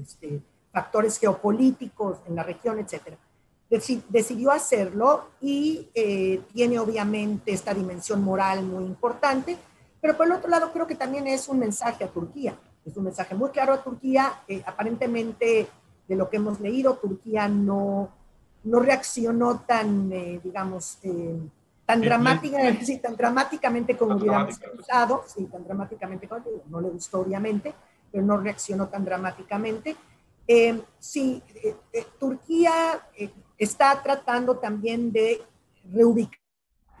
este, 0.00 0.42
factores 0.72 1.18
geopolíticos 1.18 2.18
en 2.26 2.36
la 2.36 2.42
región, 2.42 2.78
decidió 3.68 4.50
hacerlo 4.50 5.28
y 5.40 5.88
eh, 5.94 6.40
tiene 6.52 6.78
obviamente 6.78 7.52
esta 7.52 7.74
dimensión 7.74 8.22
moral 8.22 8.62
muy 8.64 8.84
importante, 8.84 9.58
pero 10.00 10.16
por 10.16 10.26
el 10.26 10.32
otro 10.32 10.48
lado 10.48 10.72
creo 10.72 10.86
que 10.86 10.94
también 10.94 11.26
es 11.26 11.48
un 11.48 11.58
mensaje 11.58 12.04
a 12.04 12.08
Turquía, 12.08 12.56
es 12.84 12.96
un 12.96 13.04
mensaje 13.04 13.34
muy 13.34 13.50
claro 13.50 13.74
a 13.74 13.82
Turquía, 13.82 14.40
aparentemente 14.64 15.68
de 16.08 16.16
lo 16.16 16.30
que 16.30 16.38
hemos 16.38 16.58
leído, 16.58 16.96
Turquía 16.96 17.46
no, 17.48 18.10
no 18.64 18.80
reaccionó 18.80 19.60
tan, 19.60 20.10
eh, 20.10 20.40
digamos, 20.42 20.98
eh, 21.02 21.38
tan, 21.84 22.00
dramática, 22.00 22.58
sí, 22.82 22.98
tan 22.98 23.16
dramáticamente 23.16 23.96
como 23.96 24.16
hubiéramos 24.16 24.58
pensado, 24.58 25.24
sí, 25.26 25.44
tan 25.44 25.64
dramáticamente 25.64 26.26
como 26.26 26.42
no 26.68 26.80
le 26.80 26.88
gustó 26.88 27.20
obviamente, 27.20 27.74
pero 28.10 28.24
no 28.24 28.38
reaccionó 28.38 28.88
tan 28.88 29.04
dramáticamente. 29.04 29.96
Eh, 30.46 30.80
sí, 30.98 31.42
Turquía 32.18 33.06
está 33.58 34.00
tratando 34.02 34.58
también 34.58 35.12
de 35.12 35.42
reubicar. 35.92 36.38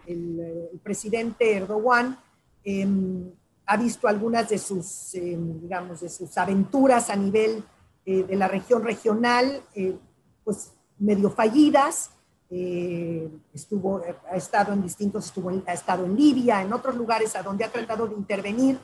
El, 0.06 0.40
el 0.72 0.78
presidente 0.80 1.54
Erdogan 1.54 2.18
em, 2.64 3.30
ha 3.66 3.76
visto 3.76 4.08
algunas 4.08 4.48
de 4.48 4.58
sus, 4.58 5.14
em, 5.14 5.60
digamos, 5.60 6.00
de 6.00 6.08
sus 6.08 6.36
aventuras 6.38 7.10
a 7.10 7.16
nivel 7.16 7.62
eh, 8.06 8.24
de 8.24 8.36
la 8.36 8.48
región 8.48 8.82
regional, 8.82 9.62
eh, 9.74 9.94
pues 10.42 10.72
medio 10.98 11.30
fallidas. 11.30 12.10
Eh, 12.50 13.28
estuvo, 13.52 14.00
ha 14.30 14.36
estado 14.36 14.72
en 14.72 14.82
distintos, 14.82 15.26
estuvo 15.26 15.50
ha 15.66 15.72
estado 15.74 16.06
en 16.06 16.16
Libia, 16.16 16.62
en 16.62 16.72
otros 16.72 16.96
lugares 16.96 17.36
a 17.36 17.42
donde 17.42 17.64
ha 17.64 17.70
tratado 17.70 18.08
de 18.08 18.14
intervenir 18.14 18.78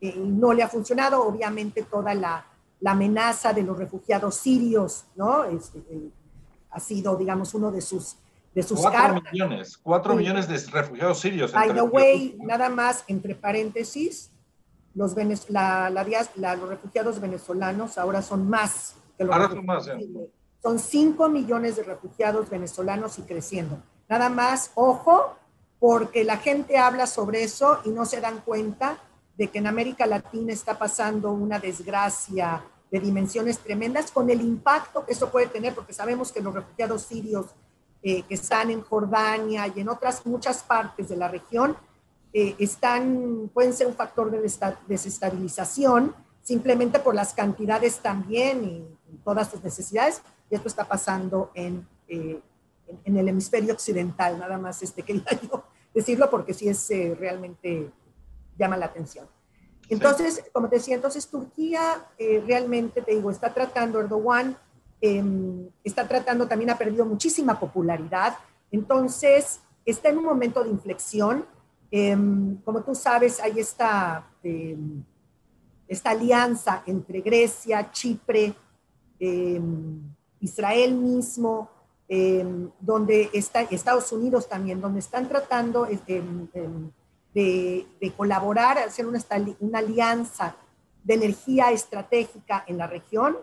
y 0.00 0.12
no 0.12 0.52
le 0.52 0.62
ha 0.62 0.68
funcionado. 0.68 1.26
Obviamente 1.26 1.82
toda 1.82 2.14
la, 2.14 2.46
la 2.78 2.92
amenaza 2.92 3.52
de 3.52 3.62
los 3.62 3.76
refugiados 3.76 4.36
sirios, 4.36 5.06
¿no? 5.16 5.42
Este, 5.44 5.82
ha 6.70 6.80
sido, 6.80 7.16
digamos, 7.16 7.54
uno 7.54 7.70
de 7.70 7.80
sus, 7.80 8.16
de 8.54 8.62
sus 8.62 8.80
cuatro 8.80 9.22
millones, 9.32 9.76
cuatro 9.78 10.14
millones 10.14 10.48
de 10.48 10.58
refugiados 10.70 11.20
sirios. 11.20 11.52
By 11.52 11.72
the 11.72 11.82
way, 11.82 12.36
nada 12.40 12.68
más, 12.68 13.04
entre 13.08 13.34
paréntesis, 13.34 14.30
los, 14.94 15.14
la, 15.48 15.90
los 15.90 16.68
refugiados 16.68 17.20
venezolanos 17.20 17.98
ahora 17.98 18.22
son 18.22 18.48
más 18.48 18.96
que 19.16 19.24
los 19.24 19.34
ahora 19.34 19.50
son 19.50 19.66
más, 19.66 19.90
Son 20.62 20.78
5 20.78 21.28
millones 21.28 21.76
de 21.76 21.82
refugiados 21.82 22.48
venezolanos 22.48 23.18
y 23.18 23.22
creciendo. 23.22 23.82
Nada 24.08 24.28
más, 24.28 24.70
ojo, 24.74 25.36
porque 25.78 26.24
la 26.24 26.38
gente 26.38 26.78
habla 26.78 27.06
sobre 27.06 27.42
eso 27.42 27.80
y 27.84 27.90
no 27.90 28.06
se 28.06 28.20
dan 28.20 28.40
cuenta 28.40 28.98
de 29.36 29.48
que 29.48 29.58
en 29.58 29.66
América 29.66 30.06
Latina 30.06 30.52
está 30.52 30.78
pasando 30.78 31.30
una 31.30 31.58
desgracia 31.58 32.64
de 32.90 33.00
dimensiones 33.00 33.58
tremendas 33.58 34.10
con 34.10 34.30
el 34.30 34.40
impacto 34.40 35.04
que 35.04 35.12
eso 35.12 35.30
puede 35.30 35.46
tener, 35.46 35.74
porque 35.74 35.92
sabemos 35.92 36.32
que 36.32 36.40
los 36.40 36.54
refugiados 36.54 37.02
sirios 37.02 37.46
eh, 38.02 38.22
que 38.22 38.34
están 38.34 38.70
en 38.70 38.82
Jordania 38.82 39.66
y 39.74 39.80
en 39.80 39.88
otras 39.88 40.24
muchas 40.24 40.62
partes 40.62 41.08
de 41.08 41.16
la 41.16 41.28
región 41.28 41.76
eh, 42.32 42.54
están, 42.58 43.50
pueden 43.52 43.72
ser 43.72 43.86
un 43.88 43.94
factor 43.94 44.30
de 44.30 44.40
desestabilización 44.86 46.14
simplemente 46.42 46.98
por 47.00 47.14
las 47.14 47.34
cantidades 47.34 47.98
también 47.98 48.64
y, 48.64 48.98
todas 49.24 49.50
sus 49.50 49.64
necesidades. 49.64 50.22
Y 50.50 50.54
esto 50.54 50.68
está 50.68 50.86
pasando 50.86 51.50
en, 51.54 51.86
eh, 52.08 52.40
en, 53.04 53.16
el 53.16 53.28
hemisferio 53.28 53.72
occidental, 53.72 54.38
nada 54.38 54.58
más 54.58 54.82
este, 54.82 55.02
quería 55.04 55.24
yo 55.42 55.64
decirlo 55.92 56.30
porque 56.30 56.54
sí 56.54 56.68
es 56.68 56.88
realmente 57.18 57.90
llama 58.56 58.76
la 58.76 58.86
atención. 58.86 59.26
Entonces, 59.88 60.44
como 60.52 60.68
te 60.68 60.76
decía, 60.76 60.94
entonces 60.94 61.26
Turquía 61.28 62.06
realmente, 62.18 63.02
te 63.02 63.14
digo, 63.14 63.30
está 63.30 63.54
tratando, 63.54 64.00
Erdogan 64.00 64.56
em, 65.00 65.68
está 65.82 66.06
tratando, 66.06 66.46
también 66.46 66.70
ha 66.70 66.78
perdido 66.78 67.06
muchísima 67.06 67.58
popularidad, 67.58 68.36
entonces 68.70 69.60
está 69.84 70.10
en 70.10 70.18
un 70.18 70.24
momento 70.24 70.62
de 70.62 70.70
inflexión, 70.70 71.46
Em, 71.90 72.56
como 72.62 72.82
tú 72.82 72.94
sabes, 72.94 73.40
hay 73.40 73.58
esta, 73.60 74.30
em, 74.42 75.02
esta 75.86 76.10
alianza 76.10 76.82
entre 76.86 77.20
Grecia, 77.20 77.90
Chipre, 77.90 78.54
Israel 80.40 80.94
mismo, 80.94 81.70
donde 82.80 83.30
está 83.32 83.62
Estados 83.62 84.12
Unidos 84.12 84.48
también, 84.48 84.80
donde 84.80 85.00
están 85.00 85.28
tratando 85.28 85.88
de, 87.34 87.86
colaborar, 88.16 88.78
hacer 88.78 89.06
una, 89.06 89.20
una, 89.60 89.78
alianza 89.78 90.56
de 91.04 91.14
energía 91.14 91.70
estratégica 91.70 92.64
en 92.66 92.78
la 92.78 92.86
región, 92.86 93.36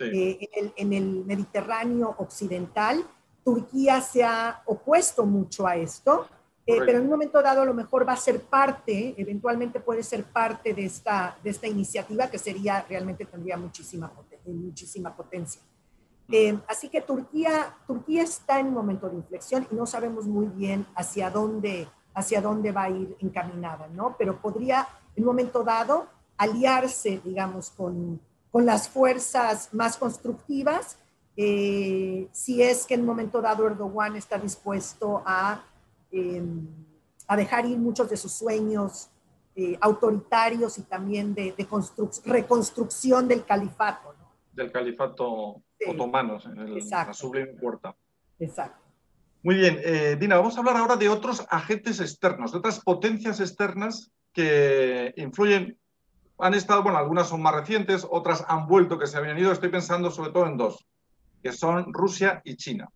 eh, 0.00 0.48
en 0.76 0.92
el 0.92 1.24
Mediterráneo 1.24 2.14
occidental. 2.18 3.04
Turquía 3.44 4.00
se 4.00 4.22
ha 4.24 4.62
opuesto 4.66 5.26
mucho 5.26 5.66
a 5.66 5.76
esto. 5.76 6.26
Eh, 6.64 6.78
pero 6.86 6.98
en 6.98 7.04
un 7.04 7.10
momento 7.10 7.42
dado 7.42 7.62
a 7.62 7.64
lo 7.64 7.74
mejor 7.74 8.08
va 8.08 8.12
a 8.12 8.16
ser 8.16 8.40
parte, 8.42 9.14
eventualmente 9.16 9.80
puede 9.80 10.04
ser 10.04 10.24
parte 10.24 10.72
de 10.72 10.84
esta, 10.84 11.36
de 11.42 11.50
esta 11.50 11.66
iniciativa 11.66 12.30
que 12.30 12.38
sería, 12.38 12.86
realmente 12.88 13.24
tendría 13.24 13.56
muchísima, 13.56 14.12
muchísima 14.46 15.14
potencia. 15.16 15.60
Eh, 16.30 16.56
así 16.68 16.88
que 16.88 17.00
Turquía, 17.00 17.76
Turquía 17.84 18.22
está 18.22 18.60
en 18.60 18.68
un 18.68 18.74
momento 18.74 19.08
de 19.08 19.16
inflexión 19.16 19.66
y 19.72 19.74
no 19.74 19.86
sabemos 19.86 20.26
muy 20.26 20.46
bien 20.46 20.86
hacia 20.94 21.30
dónde, 21.30 21.88
hacia 22.14 22.40
dónde 22.40 22.72
va 22.72 22.84
a 22.84 22.90
ir 22.90 23.16
encaminada, 23.20 23.88
¿no? 23.88 24.16
Pero 24.18 24.40
podría 24.40 24.86
en 25.16 25.24
un 25.24 25.28
momento 25.28 25.62
dado 25.62 26.06
aliarse, 26.36 27.20
digamos, 27.24 27.70
con, 27.70 28.20
con 28.50 28.66
las 28.66 28.88
fuerzas 28.88 29.72
más 29.72 29.96
constructivas, 29.96 30.98
eh, 31.36 32.28
si 32.32 32.62
es 32.62 32.86
que 32.86 32.94
en 32.94 33.00
un 33.00 33.06
momento 33.06 33.40
dado 33.40 33.66
Erdogan 33.66 34.16
está 34.16 34.38
dispuesto 34.38 35.22
a 35.24 35.62
Em, 36.12 36.68
a 37.26 37.36
dejar 37.36 37.64
ir 37.64 37.78
muchos 37.78 38.10
de 38.10 38.18
sus 38.18 38.32
sueños 38.32 39.08
eh, 39.56 39.78
autoritarios 39.80 40.76
y 40.76 40.82
también 40.82 41.34
de, 41.34 41.54
reconstrucción 42.26 43.26
del 43.26 43.46
califato. 43.46 44.14
Del 44.52 44.70
califato 44.70 45.62
otomano, 45.86 46.38
en 46.44 46.90
la 46.90 47.14
sublime 47.14 47.54
puerta. 47.54 47.96
Exacto. 48.38 48.81
Muy 49.44 49.56
bien, 49.56 49.80
eh, 49.82 50.16
Dina, 50.20 50.36
vamos 50.36 50.56
a 50.56 50.60
hablar 50.60 50.76
ahora 50.76 50.94
de 50.94 51.08
otros 51.08 51.44
agentes 51.50 51.98
externos, 51.98 52.52
de 52.52 52.58
otras 52.58 52.78
potencias 52.78 53.40
externas 53.40 54.12
que 54.32 55.12
influyen, 55.16 55.76
han 56.38 56.54
estado, 56.54 56.84
bueno, 56.84 56.98
algunas 56.98 57.28
son 57.28 57.42
más 57.42 57.54
recientes, 57.54 58.06
otras 58.08 58.44
han 58.46 58.68
vuelto, 58.68 58.98
que 58.98 59.08
se 59.08 59.16
habían 59.16 59.38
ido, 59.38 59.50
estoy 59.50 59.70
pensando 59.70 60.12
sobre 60.12 60.30
todo 60.30 60.46
en 60.46 60.56
dos, 60.56 60.86
que 61.42 61.52
son 61.52 61.92
Rusia 61.92 62.40
y 62.44 62.56
China. 62.56 62.88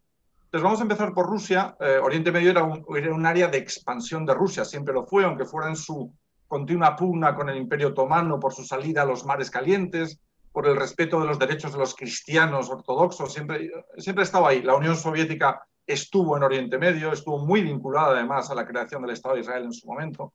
Entonces 0.45 0.63
vamos 0.63 0.79
a 0.79 0.85
empezar 0.85 1.13
por 1.13 1.27
Rusia. 1.27 1.77
Eh, 1.81 1.99
Oriente 2.01 2.31
Medio 2.31 2.51
era 2.53 2.63
un, 2.63 3.27
área 3.27 3.49
de 3.49 3.59
expansión 3.59 4.25
de 4.25 4.35
Rusia, 4.35 4.65
siempre 4.65 4.95
lo 4.95 5.05
fue, 5.05 5.25
aunque 5.25 5.47
fuera 5.47 5.69
en 5.69 5.77
su 5.77 6.15
continua 6.47 6.95
pugna 6.95 7.35
con 7.35 7.49
el 7.49 7.57
Imperio 7.57 7.89
Otomano 7.89 8.39
por 8.39 8.55
su 8.55 8.63
salida 8.63 9.03
a 9.03 9.07
los 9.07 9.27
mares 9.27 9.51
calientes, 9.51 10.21
por 10.53 10.69
el 10.69 10.77
respeto 10.77 11.21
de 11.21 11.27
los 11.27 11.41
derechos 11.41 11.73
de 11.73 11.79
los 11.79 11.97
cristianos 11.97 12.71
ortodoxos, 12.71 13.33
siempre, 13.33 13.69
siempre 13.99 14.23
estaba 14.23 14.51
ahí. 14.51 14.63
La 14.63 14.77
Unión 14.77 14.97
Soviética 14.97 15.67
estuvo 15.87 16.37
en 16.37 16.43
Oriente 16.43 16.79
Medio, 16.79 17.13
estuvo 17.13 17.39
muy 17.39 17.63
vinculada 17.63 18.09
además 18.09 18.51
a 18.51 18.55
la 18.55 18.67
creación 18.67 19.03
del 19.03 19.13
Estado 19.13 19.35
de 19.35 19.43
Israel 19.43 19.65
en 19.65 19.73
su 19.73 19.87
momento. 19.87 20.33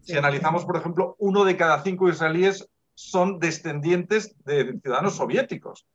Si 0.00 0.16
analizamos, 0.16 0.64
por 0.64 0.76
ejemplo, 0.76 1.16
uno 1.18 1.44
de 1.44 1.56
cada 1.56 1.82
cinco 1.82 2.08
israelíes 2.08 2.68
son 2.94 3.38
descendientes 3.38 4.34
de 4.44 4.78
ciudadanos 4.80 5.16
soviéticos. 5.16 5.86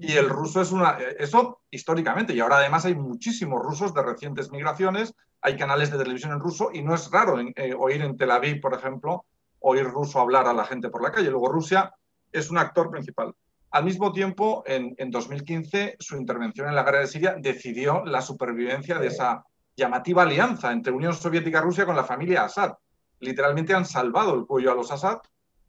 Y 0.00 0.12
el 0.12 0.28
ruso 0.28 0.60
es 0.60 0.70
una... 0.70 0.98
Eso 1.18 1.62
históricamente, 1.70 2.32
y 2.32 2.40
ahora 2.40 2.58
además 2.58 2.84
hay 2.84 2.94
muchísimos 2.94 3.60
rusos 3.62 3.92
de 3.92 4.02
recientes 4.02 4.50
migraciones, 4.52 5.14
hay 5.40 5.56
canales 5.56 5.90
de 5.90 5.98
televisión 5.98 6.32
en 6.32 6.40
ruso 6.40 6.70
y 6.72 6.82
no 6.82 6.94
es 6.94 7.10
raro 7.10 7.38
eh, 7.40 7.74
oír 7.78 8.02
en 8.02 8.16
Tel 8.16 8.30
Aviv, 8.30 8.60
por 8.60 8.72
ejemplo, 8.72 9.24
oír 9.58 9.84
ruso 9.84 10.20
hablar 10.20 10.46
a 10.46 10.54
la 10.54 10.64
gente 10.64 10.90
por 10.90 11.02
la 11.02 11.10
calle. 11.10 11.30
Luego 11.30 11.48
Rusia 11.48 11.92
es 12.32 12.50
un 12.50 12.58
actor 12.58 12.90
principal. 12.90 13.34
Al 13.74 13.84
mismo 13.84 14.12
tiempo, 14.12 14.62
en, 14.66 14.94
en 14.98 15.10
2015, 15.10 15.96
su 15.98 16.16
intervención 16.16 16.68
en 16.68 16.76
la 16.76 16.84
guerra 16.84 17.00
de 17.00 17.08
Siria 17.08 17.34
decidió 17.36 18.04
la 18.04 18.22
supervivencia 18.22 18.98
de 19.00 19.08
esa 19.08 19.44
llamativa 19.76 20.22
alianza 20.22 20.70
entre 20.70 20.92
Unión 20.92 21.12
Soviética 21.12 21.58
y 21.58 21.62
Rusia 21.62 21.84
con 21.84 21.96
la 21.96 22.04
familia 22.04 22.44
Assad. 22.44 22.74
Literalmente 23.18 23.74
han 23.74 23.84
salvado 23.84 24.34
el 24.36 24.46
cuello 24.46 24.70
a 24.70 24.76
los 24.76 24.92
Assad. 24.92 25.18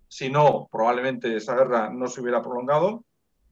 Si 0.08 0.30
no, 0.30 0.68
probablemente 0.72 1.36
esa 1.36 1.56
guerra 1.56 1.90
no 1.90 2.06
se 2.08 2.22
hubiera 2.22 2.44
prolongado 2.44 3.04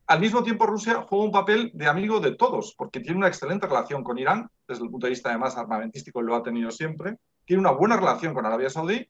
al 0.05 0.19
mismo 0.19 0.43
tiempo, 0.43 0.65
Rusia 0.65 1.05
juega 1.07 1.23
un 1.23 1.31
papel 1.31 1.71
de 1.73 1.87
amigo 1.87 2.19
de 2.19 2.35
todos, 2.35 2.75
porque 2.77 2.99
tiene 2.99 3.17
una 3.17 3.29
excelente 3.29 3.67
relación 3.67 4.03
con 4.03 4.17
Irán, 4.17 4.49
desde 4.67 4.83
el 4.83 4.89
punto 4.89 5.07
de 5.07 5.11
vista 5.11 5.29
además 5.29 5.55
armamentístico 5.55 6.21
lo 6.21 6.35
ha 6.35 6.43
tenido 6.43 6.71
siempre, 6.71 7.17
tiene 7.45 7.61
una 7.61 7.71
buena 7.71 7.95
relación 7.95 8.33
con 8.33 8.45
Arabia 8.45 8.69
Saudí 8.69 9.09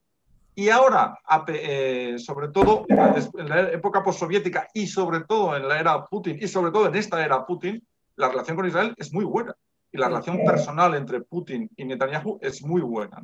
Y 0.56 0.70
ahora, 0.70 1.18
eh, 1.47 2.16
sobre 2.20 2.49
todo 2.49 2.86
en 2.89 3.49
la 3.49 3.72
época 3.72 4.04
postsoviética 4.04 4.68
y 4.74 4.86
sobre 4.86 5.22
todo 5.22 5.56
en 5.58 5.68
la 5.68 5.80
era 5.80 6.06
Putin 6.06 6.38
y 6.39 6.47
sobre 6.47 6.72
todo 6.72 6.88
en 6.88 6.95
esta 6.95 7.24
era 7.26 7.45
Putin, 7.45 7.82
la 8.16 8.30
relación 8.30 8.56
con 8.56 8.68
Israel 8.68 8.93
es 8.97 9.12
muy 9.12 9.26
buena. 9.26 9.56
Y 9.91 9.97
la 9.97 10.08
relación 10.08 10.43
personal 10.45 10.93
entre 10.95 11.22
Putin 11.22 11.70
y 11.76 11.86
Netanyahu 11.86 12.39
es 12.41 12.64
muy 12.64 12.82
buena. 12.82 13.24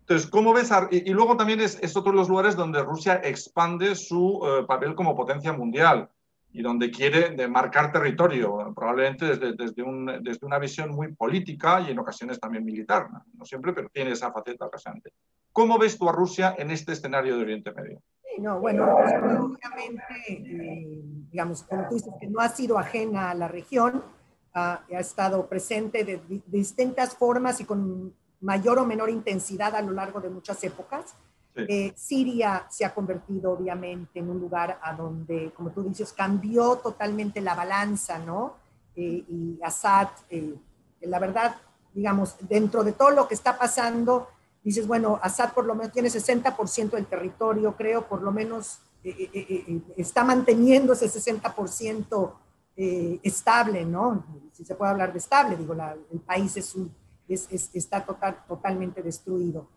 Entonces, 0.00 0.28
¿cómo 0.30 0.52
ves? 0.52 0.70
y, 0.90 1.10
luego 1.10 1.36
también 1.36 1.60
es, 1.60 1.96
otro 1.96 2.12
de 2.12 2.18
los 2.18 2.28
lugares 2.28 2.54
donde 2.54 2.82
Rusia 2.82 3.20
expande 3.24 3.96
su 3.96 4.40
eh, 4.44 4.64
papel 4.66 4.94
como 4.94 5.16
potencia 5.16 5.52
mundial 5.52 6.08
y 6.52 6.62
donde 6.62 6.90
quiere 6.90 7.48
marcar 7.48 7.92
territorio, 7.92 8.72
probablemente 8.74 9.26
desde, 9.26 9.52
desde, 9.52 9.84
desde, 10.22 10.46
una 10.46 10.58
visión 10.58 10.90
muy 10.90 11.12
política 11.12 11.80
y 11.80 11.90
en 11.90 11.98
ocasiones 11.98 12.40
también 12.40 12.64
militar, 12.64 13.08
¿no? 13.10 13.44
siempre, 13.44 13.72
pero 13.72 13.88
tiene 13.88 14.12
esa 14.12 14.32
faceta 14.32 14.66
ocasionante. 14.66 15.12
¿Cómo 15.56 15.78
ves 15.78 15.96
tú 15.96 16.06
a 16.06 16.12
Rusia 16.12 16.54
en 16.58 16.70
este 16.70 16.92
escenario 16.92 17.34
de 17.36 17.42
Oriente 17.42 17.72
Medio? 17.72 18.02
no, 18.38 18.60
bueno, 18.60 18.84
obviamente, 18.94 20.04
eh, 20.28 21.00
digamos, 21.30 21.62
como 21.62 21.88
tú 21.88 21.94
dices, 21.94 22.12
que 22.20 22.26
no 22.26 22.40
ha 22.40 22.50
sido 22.50 22.78
ajena 22.78 23.30
a 23.30 23.34
la 23.34 23.48
región, 23.48 24.04
ha, 24.52 24.84
ha 24.86 25.00
estado 25.00 25.46
presente 25.48 26.04
de, 26.04 26.18
de, 26.18 26.42
distintas 26.46 27.16
formas 27.16 27.58
y 27.62 27.64
con 27.64 28.14
mayor 28.42 28.78
o 28.78 28.84
menor 28.84 29.08
intensidad 29.08 29.74
a 29.74 29.80
lo 29.80 29.92
largo 29.92 30.20
de 30.20 30.28
muchas 30.28 30.62
épocas. 30.62 31.16
Eh, 31.54 31.94
Siria 31.96 32.66
se 32.68 32.84
ha 32.84 32.92
convertido 32.92 33.52
obviamente 33.52 34.18
en 34.18 34.28
un 34.28 34.38
lugar 34.38 34.78
a 34.82 34.92
donde, 34.92 35.52
como 35.56 35.70
tú 35.70 35.82
dices, 35.84 36.12
cambió 36.12 36.76
totalmente 36.76 37.40
la 37.40 37.54
balanza, 37.54 38.18
¿no? 38.18 38.56
Eh, 38.94 39.24
y 39.26 39.58
Assad, 39.62 40.08
eh, 40.28 40.54
la 41.00 41.18
verdad, 41.18 41.56
digamos, 41.94 42.36
dentro 42.40 42.84
de 42.84 42.92
todo 42.92 43.10
lo 43.10 43.26
que 43.26 43.32
está 43.32 43.56
pasando, 43.56 44.28
dices, 44.68 44.86
bueno, 44.86 45.18
Assad 45.22 45.52
por 45.52 45.64
lo 45.64 45.74
menos 45.74 45.92
tiene 45.92 46.08
60% 46.08 46.90
del 46.90 47.06
territorio, 47.06 47.76
creo, 47.76 48.06
por 48.06 48.22
lo 48.22 48.32
menos 48.32 48.80
está 49.96 50.24
manteniendo 50.24 50.92
ese 50.92 51.06
60% 51.06 52.32
estable, 53.22 53.84
¿no? 53.84 54.24
Si 54.52 54.64
se 54.64 54.74
puede 54.74 54.90
hablar 54.90 55.12
de 55.12 55.18
estable, 55.18 55.56
digo, 55.56 55.74
el 55.74 56.20
país 56.20 56.56
es 56.56 56.74
está 57.28 58.04
total, 58.04 58.44
totalmente 58.46 59.02
destruido. 59.02 59.68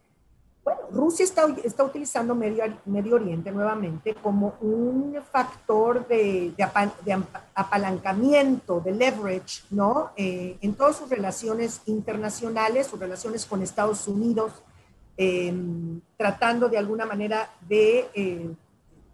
Bueno, 0.63 0.81
Rusia 0.91 1.23
está, 1.23 1.47
está 1.63 1.83
utilizando 1.83 2.35
Medio, 2.35 2.63
Medio, 2.85 3.15
Oriente 3.15 3.51
nuevamente 3.51 4.13
como 4.13 4.55
un 4.61 5.17
factor 5.31 6.07
de, 6.07 6.53
de, 6.55 7.23
apalancamiento, 7.55 8.79
de 8.79 8.91
leverage, 8.91 9.63
¿no? 9.71 10.11
Eh, 10.15 10.57
en 10.61 10.75
todas 10.75 10.97
sus 10.97 11.09
relaciones 11.09 11.81
internacionales, 11.85 12.87
sus 12.87 12.99
relaciones 12.99 13.45
con 13.45 13.63
Estados 13.63 14.07
Unidos, 14.07 14.51
em, 15.21 15.99
tratando 16.15 16.69
de 16.69 16.77
alguna 16.77 17.05
manera 17.05 17.51
de, 17.67 18.09
eh, 18.13 18.49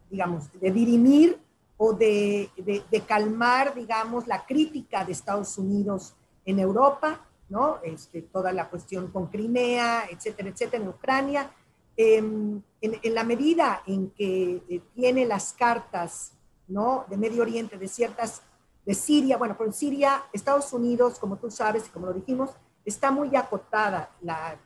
digamos, 0.10 0.52
de 0.60 0.72
dirimir 0.72 1.40
o 1.78 1.94
de, 1.94 2.50
de, 2.56 3.02
calmar, 3.02 3.74
digamos, 3.74 4.28
la 4.28 4.46
crítica 4.46 5.04
de 5.04 5.12
Estados 5.12 5.58
Unidos 5.58 6.14
en 6.46 6.60
Europa 6.60 7.26
¿no? 7.50 7.80
Este, 7.84 8.22
toda 8.24 8.52
la 8.52 8.70
cuestión 8.70 9.12
con 9.12 9.28
Crimea, 9.28 10.06
etcétera, 10.10 10.50
etcétera, 10.50 10.84
en 10.84 10.90
Ucrania. 10.90 11.52
Em, 11.98 12.62
en, 12.82 13.14
la 13.14 13.24
medida 13.24 13.82
en 13.86 14.10
que 14.12 14.62
eh, 14.68 14.82
tiene 14.94 15.26
las 15.26 15.54
cartas, 15.54 16.34
¿no? 16.68 17.06
De 17.10 17.18
Medio 17.18 17.42
Oriente, 17.42 17.78
de 17.78 17.88
ciertas, 17.88 18.42
de 18.86 18.94
Siria, 18.94 19.38
bueno, 19.38 19.56
pero 19.58 19.70
en 19.70 19.74
Siria, 19.74 20.24
Estados 20.34 20.72
Unidos, 20.74 21.18
como 21.20 21.38
tú 21.38 21.50
sabes 21.50 21.88
y 21.88 21.90
como 21.90 22.08
lo 22.08 22.14
dijimos, 22.14 22.52
está 22.84 23.12
muy 23.12 23.36
acotada. 23.36 24.12
La, 24.22 24.60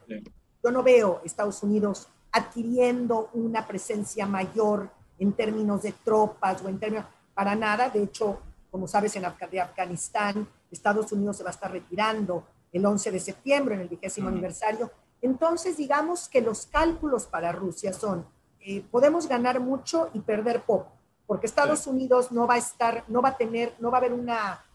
Yo 0.64 0.72
no 0.72 0.84
veo 0.84 1.22
Estados 1.24 1.64
Unidos 1.64 2.08
adquiriendo 2.32 3.30
una 3.34 3.66
presencia 3.68 4.26
mayor 4.26 4.90
en 5.18 5.34
términos 5.34 5.82
de 5.84 5.92
tropas 5.92 6.62
o 6.64 6.70
en 6.70 6.80
términos, 6.80 7.06
para 7.34 7.56
nada. 7.56 7.90
De 7.90 8.04
hecho, 8.04 8.40
como 8.72 8.88
sabes, 8.88 9.16
en 9.16 9.26
Afganistán, 9.26 10.48
Estados 10.72 11.12
Unidos 11.12 11.38
se 11.38 11.44
va 11.44 11.50
a 11.50 11.54
estar 11.54 11.72
retirando 11.72 12.44
el 12.72 12.86
11 12.86 13.12
de 13.12 13.20
septiembre, 13.20 13.76
en 13.76 13.82
el 13.82 13.88
vigésimo 13.88 14.30
aniversario. 14.30 14.92
Entonces, 15.22 15.78
digamos 15.78 16.30
que 16.30 16.42
los 16.42 16.68
cálculos 16.68 17.26
para 17.26 17.52
Rusia 17.52 17.94
son, 17.94 18.26
eh, 18.62 18.84
podemos 18.92 19.28
ganar 19.28 19.60
mucho 19.60 20.10
y 20.14 20.20
perder 20.20 20.62
poco, 20.62 20.92
porque 21.26 21.48
Estados 21.48 21.88
Unidos 21.88 22.32
no 22.32 22.48
va 22.48 22.56
a 22.56 22.58
estar, 22.58 23.04
no 23.08 23.22
va 23.22 23.30
a 23.30 23.38
tener, 23.38 23.76
no 23.80 23.92
va 23.92 23.98
a 23.98 24.02
haber 24.02 24.14
una, 24.14 24.66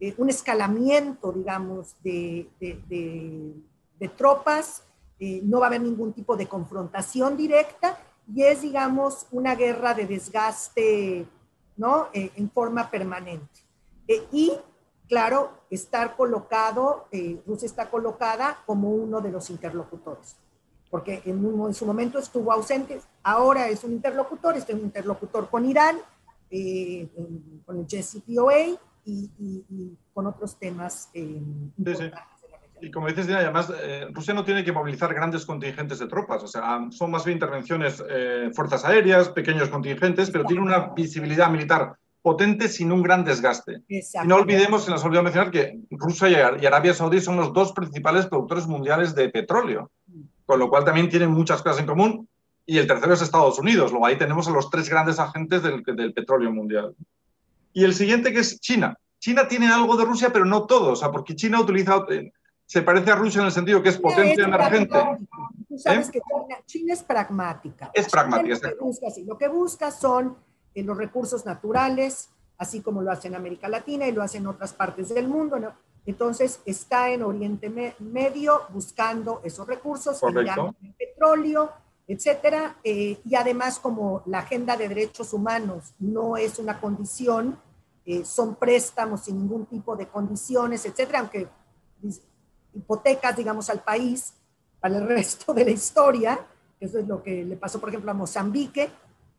eh, 0.00 0.14
un 0.18 0.28
escalamiento, 0.28 1.32
digamos, 1.32 1.96
de, 2.02 2.48
de, 2.60 4.08
tropas, 4.16 4.82
eh, 5.20 5.40
no 5.42 5.60
va 5.60 5.66
a 5.66 5.68
haber 5.68 5.82
ningún 5.82 6.12
tipo 6.12 6.36
de 6.36 6.46
confrontación 6.46 7.36
directa 7.36 7.98
y 8.32 8.42
es, 8.42 8.62
digamos, 8.62 9.26
una 9.30 9.54
guerra 9.54 9.94
de 9.94 10.06
desgaste, 10.06 11.26
¿no? 11.76 12.08
en 12.12 12.50
forma 12.50 12.90
permanente. 12.90 13.60
y 14.32 14.52
claro, 15.08 15.50
estar 15.70 16.16
colocado, 16.16 17.08
eh, 17.10 17.40
Rusia 17.46 17.66
está 17.66 17.90
colocada 17.90 18.62
como 18.66 18.90
uno 18.90 19.20
de 19.20 19.30
los 19.30 19.50
interlocutores, 19.50 20.36
porque 20.90 21.22
en, 21.24 21.74
su 21.74 21.86
momento 21.86 22.18
estuvo 22.18 22.52
ausente, 22.52 23.00
ahora 23.22 23.68
es 23.68 23.82
un 23.84 23.92
interlocutor, 23.92 24.56
es 24.56 24.68
un 24.68 24.80
interlocutor 24.80 25.48
con 25.48 25.64
Irán, 25.64 25.98
eh, 26.50 27.08
con 27.66 27.78
el 27.78 27.86
JCPOA 27.86 28.78
y, 29.04 29.96
con 30.12 30.26
otros 30.26 30.56
temas 30.56 31.08
eh, 31.14 31.40
Y 32.80 32.90
como 32.90 33.08
dices, 33.08 33.28
además, 33.28 33.72
Rusia 34.12 34.34
no 34.34 34.44
tiene 34.44 34.64
que 34.64 34.72
movilizar 34.72 35.12
grandes 35.12 35.44
contingentes 35.44 35.98
de 35.98 36.06
tropas, 36.06 36.42
o 36.42 36.46
sea, 36.46 36.86
son 36.90 37.10
más 37.10 37.24
bien 37.24 37.36
intervenciones, 37.36 38.02
fuerzas 38.54 38.84
aéreas, 38.84 39.28
pequeños 39.30 39.68
contingentes, 39.68 40.30
pero 40.30 40.44
tiene 40.44 40.62
una 40.62 40.92
visibilidad 40.94 41.50
militar 41.50 41.96
potente 42.22 42.68
sin 42.68 42.92
un 42.92 43.02
gran 43.02 43.24
desgaste. 43.24 43.82
Y 43.88 44.00
no 44.26 44.36
olvidemos, 44.36 44.84
se 44.84 44.90
nos 44.90 45.04
olvidó 45.04 45.22
mencionar, 45.22 45.50
que 45.50 45.80
Rusia 45.90 46.58
y 46.60 46.66
Arabia 46.66 46.94
Saudí 46.94 47.20
son 47.20 47.36
los 47.36 47.52
dos 47.52 47.72
principales 47.72 48.26
productores 48.26 48.66
mundiales 48.66 49.14
de 49.14 49.28
petróleo, 49.28 49.90
con 50.44 50.58
lo 50.58 50.68
cual 50.68 50.84
también 50.84 51.08
tienen 51.08 51.30
muchas 51.30 51.62
cosas 51.62 51.80
en 51.80 51.86
común. 51.86 52.28
Y 52.66 52.76
el 52.76 52.86
tercero 52.86 53.14
es 53.14 53.22
Estados 53.22 53.58
Unidos. 53.58 53.92
Luego 53.92 54.04
ahí 54.04 54.18
tenemos 54.18 54.46
a 54.46 54.50
los 54.50 54.68
tres 54.68 54.90
grandes 54.90 55.18
agentes 55.18 55.62
del, 55.62 55.82
del 55.82 56.12
petróleo 56.12 56.52
mundial. 56.52 56.94
Y 57.72 57.84
el 57.84 57.94
siguiente 57.94 58.30
que 58.30 58.40
es 58.40 58.60
China. 58.60 58.98
China 59.18 59.48
tiene 59.48 59.68
algo 59.68 59.96
de 59.96 60.04
Rusia, 60.04 60.30
pero 60.32 60.44
no 60.44 60.66
todo, 60.66 60.92
o 60.92 60.96
sea, 60.96 61.10
porque 61.10 61.34
China 61.34 61.60
utiliza, 61.60 62.04
eh, 62.10 62.30
se 62.68 62.82
parece 62.82 63.10
a 63.10 63.14
Rusia 63.14 63.40
en 63.40 63.46
el 63.46 63.52
sentido 63.52 63.82
que 63.82 63.88
es 63.88 63.96
potencia 63.96 64.44
emergente. 64.44 64.98
Tú 65.66 65.78
sabes 65.78 66.08
¿Eh? 66.08 66.12
que 66.12 66.20
China, 66.66 66.92
es 66.92 67.02
pragmática. 67.02 67.90
Es 67.94 68.10
pragmática, 68.10 68.68
lo 68.68 68.76
que, 68.76 68.84
busca, 68.84 69.06
lo 69.24 69.38
que 69.38 69.48
busca 69.48 69.90
son 69.90 70.36
en 70.74 70.86
los 70.86 70.98
recursos 70.98 71.46
naturales, 71.46 72.28
así 72.58 72.82
como 72.82 73.00
lo 73.00 73.10
hace 73.10 73.28
en 73.28 73.36
América 73.36 73.70
Latina 73.70 74.06
y 74.06 74.12
lo 74.12 74.22
hace 74.22 74.36
en 74.36 74.48
otras 74.48 74.74
partes 74.74 75.08
del 75.08 75.28
mundo. 75.28 75.56
Entonces, 76.04 76.60
está 76.66 77.08
en 77.08 77.22
Oriente 77.22 77.70
Medio 78.00 78.60
buscando 78.68 79.40
esos 79.44 79.66
recursos, 79.66 80.22
el 80.22 80.94
petróleo, 80.98 81.72
etcétera. 82.06 82.76
Eh, 82.84 83.18
y 83.24 83.34
además, 83.34 83.78
como 83.78 84.22
la 84.26 84.40
agenda 84.40 84.76
de 84.76 84.88
derechos 84.88 85.32
humanos 85.32 85.94
no 86.00 86.36
es 86.36 86.58
una 86.58 86.78
condición, 86.78 87.58
eh, 88.04 88.26
son 88.26 88.56
préstamos 88.56 89.24
sin 89.24 89.38
ningún 89.38 89.64
tipo 89.64 89.96
de 89.96 90.06
condiciones, 90.06 90.84
etcétera, 90.84 91.20
aunque 91.20 91.48
hipotecas, 92.74 93.36
digamos, 93.36 93.70
al 93.70 93.80
país 93.82 94.34
para 94.80 94.96
el 94.98 95.06
resto 95.08 95.52
de 95.54 95.64
la 95.64 95.70
historia. 95.70 96.46
Eso 96.80 96.98
es 96.98 97.08
lo 97.08 97.22
que 97.22 97.44
le 97.44 97.56
pasó, 97.56 97.80
por 97.80 97.88
ejemplo, 97.88 98.10
a 98.10 98.14
Mozambique, 98.14 98.90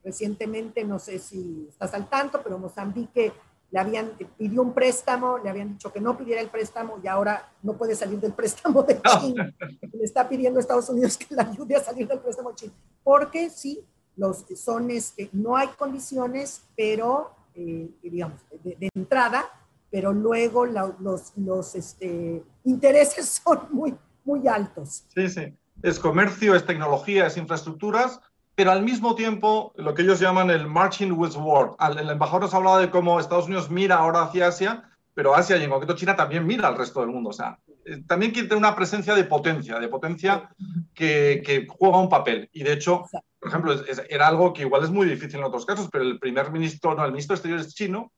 Recientemente, 0.02 0.82
no 0.82 0.98
sé 0.98 1.18
si 1.18 1.66
estás 1.68 1.92
al 1.92 2.08
tanto, 2.08 2.40
pero 2.42 2.58
Mozambique 2.58 3.32
le 3.70 3.78
habían 3.78 4.12
pidió 4.36 4.62
un 4.62 4.72
préstamo, 4.72 5.38
le 5.38 5.50
habían 5.50 5.68
dicho 5.68 5.92
que 5.92 6.00
no 6.00 6.16
pidiera 6.16 6.40
el 6.40 6.48
préstamo 6.48 6.98
y 7.04 7.06
ahora 7.06 7.52
no 7.62 7.74
puede 7.74 7.94
salir 7.94 8.18
del 8.18 8.32
préstamo 8.32 8.82
de 8.82 9.00
China. 9.20 9.54
Le 9.92 10.04
está 10.04 10.26
pidiendo 10.28 10.58
a 10.58 10.62
Estados 10.62 10.88
Unidos 10.88 11.18
que 11.18 11.34
le 11.34 11.42
ayude 11.42 11.76
a 11.76 11.84
salir 11.84 12.08
del 12.08 12.18
préstamo 12.18 12.50
de 12.50 12.56
China. 12.56 12.72
Porque 13.04 13.50
sí, 13.50 13.84
los, 14.16 14.46
son, 14.56 14.90
este, 14.90 15.28
no 15.32 15.54
hay 15.54 15.68
condiciones, 15.68 16.62
pero, 16.74 17.32
eh, 17.54 17.90
digamos, 18.02 18.40
de, 18.64 18.88
entrada, 18.94 19.50
pero 19.90 20.12
luego 20.12 20.66
los, 20.66 21.32
los 21.36 21.74
este, 21.74 22.42
intereses 22.64 23.42
son 23.44 23.60
muy, 23.70 23.94
muy 24.24 24.46
altos. 24.46 25.04
Sí, 25.14 25.28
sí. 25.28 25.54
Es 25.82 25.98
comercio, 25.98 26.54
es 26.54 26.66
tecnología, 26.66 27.26
es 27.26 27.36
infraestructuras, 27.36 28.20
pero 28.54 28.70
al 28.70 28.82
mismo 28.82 29.14
tiempo 29.14 29.72
lo 29.76 29.94
que 29.94 30.02
ellos 30.02 30.20
llaman 30.20 30.50
el 30.50 30.66
marching 30.66 31.12
with 31.12 31.34
war. 31.36 31.70
El 31.98 32.10
embajador 32.10 32.42
nos 32.42 32.54
hablado 32.54 32.78
de 32.78 32.90
cómo 32.90 33.18
Estados 33.18 33.46
Unidos 33.46 33.70
mira 33.70 33.96
ahora 33.96 34.22
hacia 34.22 34.48
Asia, 34.48 34.84
pero 35.14 35.34
Asia 35.34 35.56
y 35.56 35.64
en 35.64 35.70
concreto 35.70 35.96
China 35.96 36.16
también 36.16 36.46
mira 36.46 36.68
al 36.68 36.76
resto 36.76 37.00
del 37.00 37.08
mundo. 37.08 37.30
O 37.30 37.32
sea, 37.32 37.58
eh, 37.86 38.02
también 38.06 38.32
quiere 38.32 38.48
tener 38.48 38.58
una 38.58 38.76
presencia 38.76 39.14
de 39.14 39.24
potencia, 39.24 39.78
de 39.78 39.88
potencia 39.88 40.50
que, 40.94 41.42
que 41.44 41.66
juega 41.66 41.98
un 41.98 42.10
papel. 42.10 42.50
Y 42.52 42.62
de 42.62 42.74
hecho, 42.74 43.06
por 43.38 43.48
ejemplo, 43.48 43.74
era 44.10 44.28
algo 44.28 44.52
que 44.52 44.62
igual 44.62 44.84
es 44.84 44.90
muy 44.90 45.08
difícil 45.08 45.38
en 45.40 45.46
otros 45.46 45.64
casos, 45.64 45.88
pero 45.90 46.04
el 46.04 46.18
primer 46.18 46.52
ministro, 46.52 46.94
no, 46.94 47.04
el 47.06 47.12
ministro 47.12 47.34
de 47.34 47.38
Exteriores 47.38 47.74
chino 47.74 48.12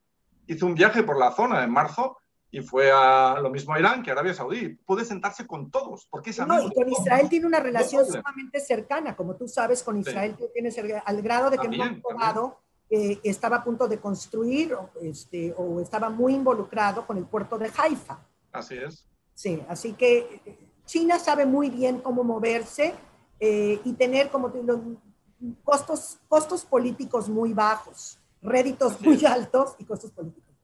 hizo 0.46 0.66
un 0.66 0.74
viaje 0.74 1.02
por 1.02 1.18
la 1.18 1.32
zona 1.32 1.62
en 1.62 1.70
marzo 1.70 2.18
y 2.50 2.60
fue 2.60 2.92
a 2.92 3.38
lo 3.40 3.48
mismo 3.48 3.72
a 3.72 3.80
Irán 3.80 4.02
que 4.02 4.10
a 4.10 4.12
Arabia 4.12 4.34
Saudí. 4.34 4.68
Puede 4.84 5.04
sentarse 5.04 5.46
con 5.46 5.70
todos, 5.70 6.06
porque 6.10 6.30
es 6.30 6.46
No, 6.46 6.62
y 6.62 6.72
con 6.72 6.88
Israel 6.88 7.28
tiene 7.30 7.46
una 7.46 7.60
relación 7.60 8.04
sumamente 8.04 8.60
cercana, 8.60 9.16
como 9.16 9.36
tú 9.36 9.48
sabes, 9.48 9.82
con 9.82 9.98
Israel 9.98 10.36
sí. 10.38 10.44
tienes 10.52 10.76
al 11.04 11.22
grado 11.22 11.48
de 11.48 11.56
que 11.56 11.62
también, 11.62 12.02
un 12.04 12.52
eh, 12.94 13.18
estaba 13.24 13.56
a 13.56 13.64
punto 13.64 13.88
de 13.88 13.98
construir 13.98 14.76
este, 15.00 15.54
o 15.56 15.80
estaba 15.80 16.10
muy 16.10 16.34
involucrado 16.34 17.06
con 17.06 17.16
el 17.16 17.24
puerto 17.24 17.56
de 17.56 17.70
Haifa. 17.74 18.18
Así 18.52 18.76
es. 18.76 19.08
Sí, 19.32 19.64
así 19.66 19.94
que 19.94 20.42
eh, 20.44 20.58
China 20.84 21.18
sabe 21.18 21.46
muy 21.46 21.70
bien 21.70 22.00
cómo 22.00 22.22
moverse 22.22 22.94
eh, 23.40 23.80
y 23.82 23.94
tener 23.94 24.28
como 24.28 24.52
los 24.62 24.78
costos, 25.64 26.18
costos 26.28 26.66
políticos 26.66 27.30
muy 27.30 27.54
bajos, 27.54 28.18
réditos 28.42 29.00
muy 29.00 29.24
altos 29.24 29.76
y 29.78 29.84
costos 29.84 30.10
políticos. 30.10 30.54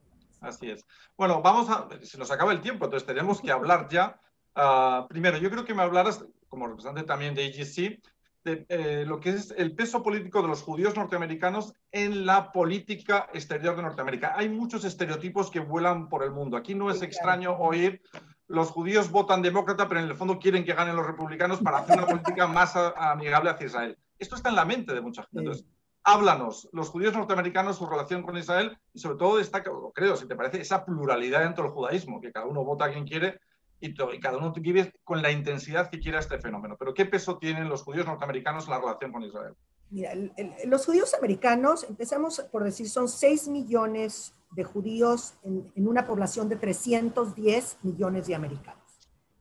Así 0.41 0.71
es. 0.71 0.85
Bueno, 1.17 1.43
vamos 1.43 1.69
a, 1.71 1.89
se 2.03 2.19
nos 2.19 2.31
acaba 2.31 2.53
el 2.53 2.61
tiempo, 2.61 2.85
entonces 2.85 3.07
tenemos 3.07 3.41
que 3.41 3.51
hablar 3.51 3.89
ya. 3.89 4.21
Uh, 4.57 5.07
primero, 5.09 5.39
yo 5.39 5.51
creo 5.51 5.65
que 5.65 5.75
me 5.75 5.83
hablaras, 5.83 6.25
como 6.49 6.67
representante 6.67 7.07
también 7.07 7.35
de 7.35 7.47
AGC, 7.47 8.01
de 8.45 8.67
eh, 8.69 9.05
lo 9.07 9.21
que 9.21 9.31
es 9.31 9.53
el 9.57 9.75
peso 9.75 10.03
político 10.03 10.43
de 10.43 10.49
los 10.49 10.63
judíos 10.63 10.95
norteamericanos 10.97 11.75
en 11.91 12.25
la 12.25 12.53
política 12.53 13.29
exterior 13.33 13.77
de 13.77 13.83
Norteamérica. 13.83 14.35
Hay 14.37 14.49
muchos 14.49 14.85
estereotipos 14.85 15.51
que 15.51 15.61
vuelan 15.61 16.09
por 16.09 16.23
el 16.23 16.31
mundo. 16.31 16.57
Aquí 16.57 16.75
no 16.75 16.91
es 16.91 17.03
extraño 17.03 17.57
oír 17.59 18.01
los 18.49 18.71
judíos 18.71 19.11
votan 19.11 19.43
demócrata, 19.43 19.89
pero 19.89 20.01
en 20.01 20.09
el 20.09 20.17
fondo 20.17 20.39
quieren 20.39 20.65
que 20.65 20.73
ganen 20.73 20.97
los 20.97 21.07
republicanos 21.07 21.61
para 21.61 21.79
hacer 21.79 21.99
una 21.99 22.07
política 22.07 22.47
más 22.47 22.75
amigable 22.97 23.51
hacia 23.51 23.67
Israel. 23.67 23.99
Esto 24.19 24.37
está 24.37 24.49
en 24.49 24.57
la 24.57 24.65
mente 24.65 24.95
de 24.95 25.01
mucha 25.03 25.23
gente. 25.25 25.39
Entonces, 25.41 25.67
háblanos, 26.09 26.71
los 26.73 26.89
judíos 26.89 27.13
norteamericanos, 27.13 27.77
su 27.77 27.87
relación 27.87 28.23
con 28.23 28.39
Israel 28.39 28.79
y 28.95 28.99
sobre 28.99 29.19
todo 29.19 29.37
destaca, 29.37 29.71
creo, 29.95 30.17
si 30.17 30.27
te 30.27 30.35
parece, 30.35 30.59
esa 30.59 30.87
pluralidad 30.87 31.43
dentro 31.43 31.65
del 31.65 31.73
judaísmo, 31.73 32.21
que 32.23 32.33
cada 32.33 32.47
uno 32.47 32.65
vota 32.65 32.87
a 32.87 32.91
quien 32.91 33.07
quiere 33.07 33.39
y, 33.79 33.95
todo, 33.95 34.15
y, 34.15 34.19
cada 34.19 34.39
uno 34.39 34.53
vive 34.53 34.95
con 35.05 35.21
la 35.21 35.31
intensidad 35.31 35.91
que 35.91 36.01
quiera 36.01 36.19
este 36.19 36.39
fenómeno. 36.39 36.77
Pero 36.79 36.95
¿qué 36.95 37.05
peso 37.05 37.37
tienen 37.37 37.69
los 37.69 37.83
judíos 37.83 38.07
norteamericanos 38.07 38.65
en 38.65 38.71
la 38.71 38.81
relación 38.81 39.13
con 39.13 39.23
Israel? 39.23 39.55
Mira, 39.91 40.13
el, 40.13 40.33
el, 40.39 40.71
los 40.71 40.87
judíos 40.87 41.13
americanos, 41.13 41.85
empezamos 41.85 42.41
por 42.51 42.65
decir, 42.65 42.89
son 42.89 43.09
6 43.09 43.49
millones 43.49 44.33
de 44.53 44.65
judíos 44.65 45.35
en, 45.45 45.71
en 45.77 45.87
una 45.87 46.07
población 46.07 46.49
de 46.49 46.57
310 46.57 47.77
millones 47.83 48.27
de 48.27 48.35
americanos. 48.35 48.79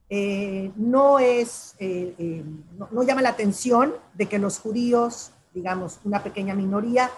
Eh, 0.09 0.71
no 0.75 1.19
es, 1.19 1.75
eh, 1.79 2.13
eh, 2.17 2.43
no, 2.77 2.89
no 2.91 3.03
llama 3.03 3.21
la 3.21 3.29
atención 3.29 3.93
de 4.13 4.27
que 4.27 4.39
los 4.39 4.59
judíos 4.59 5.31
digamos, 5.57 5.99
una 6.03 6.21
pequeña 6.21 6.53
minoría, 6.53 7.09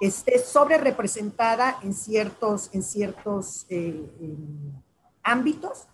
esté 0.00 0.38
sobre 0.38 0.78
representada 0.78 1.80
en 1.82 1.92
ciertos, 1.92 2.70
en 2.72 2.84
ciertos 2.84 3.66
eh, 3.68 4.08
ámbitos. 5.24 5.88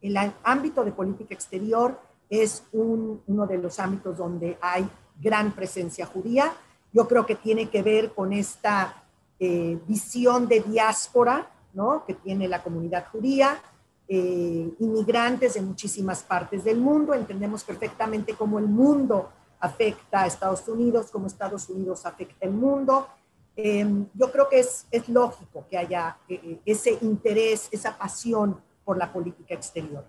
El 0.00 0.16
ámbito 0.42 0.82
de 0.84 0.92
política 0.92 1.34
exterior 1.34 2.00
es 2.30 2.64
un, 2.72 3.22
uno 3.26 3.46
de 3.46 3.58
los 3.58 3.78
ámbitos 3.78 4.16
donde 4.16 4.56
hay 4.62 4.88
gran 5.20 5.52
presencia 5.52 6.06
judía. 6.06 6.50
Yo 6.94 7.06
creo 7.06 7.26
que 7.26 7.34
tiene 7.34 7.68
que 7.68 7.82
ver 7.82 8.14
con 8.14 8.32
esta 8.32 9.04
eh, 9.38 9.78
visión 9.86 10.48
de 10.48 10.60
diáspora 10.60 11.50
¿no? 11.74 12.04
que 12.06 12.14
tiene 12.14 12.48
la 12.48 12.62
comunidad 12.62 13.04
judía, 13.12 13.60
eh, 14.08 14.72
inmigrantes 14.78 15.54
de 15.54 15.60
muchísimas 15.60 16.22
partes 16.22 16.64
del 16.64 16.78
mundo. 16.78 17.12
Entendemos 17.12 17.62
perfectamente 17.64 18.32
cómo 18.32 18.58
el 18.58 18.66
mundo 18.66 19.28
afecta 19.60 20.22
a 20.22 20.26
Estados 20.26 20.66
Unidos, 20.66 21.10
como 21.10 21.26
Estados 21.26 21.68
Unidos 21.68 22.06
afecta 22.06 22.46
el 22.46 22.52
mundo. 22.52 23.06
Eh, 23.54 23.86
yo 24.14 24.32
creo 24.32 24.48
que 24.48 24.60
es, 24.60 24.86
es 24.90 25.08
lógico 25.08 25.66
que 25.68 25.76
haya 25.76 26.16
eh, 26.28 26.60
ese 26.64 26.96
interés, 27.02 27.68
esa 27.70 27.96
pasión 27.96 28.60
por 28.84 28.96
la 28.96 29.12
política 29.12 29.54
exterior. 29.54 30.04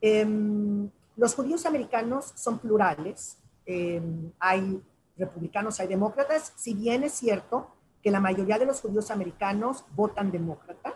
Eh, 0.00 0.24
los 1.16 1.34
judíos 1.34 1.66
americanos 1.66 2.32
son 2.36 2.58
plurales, 2.58 3.38
hay 4.40 4.82
republicanos, 5.16 5.80
hay 5.80 5.86
demócratas, 5.86 6.52
si 6.56 6.74
bien 6.74 7.04
es 7.04 7.12
cierto 7.12 7.68
que 8.02 8.10
la 8.10 8.20
mayoría 8.20 8.58
de 8.58 8.66
los 8.66 8.80
judíos 8.80 9.10
americanos 9.10 9.84
votan 9.94 10.30
demócrata 10.30 10.94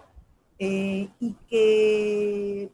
y 0.59 1.37
que 1.49 2.71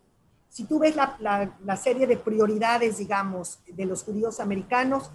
si 0.55 0.63
tú 0.67 0.79
ves 0.79 0.95
la, 0.95 1.17
la, 1.19 1.53
la, 1.65 1.77
serie 1.77 2.07
de 2.07 2.17
prioridades, 2.17 2.99
digamos, 2.99 3.59
de 3.67 3.87
los 3.87 4.05
judíos 4.05 4.39
americanos, 4.39 5.11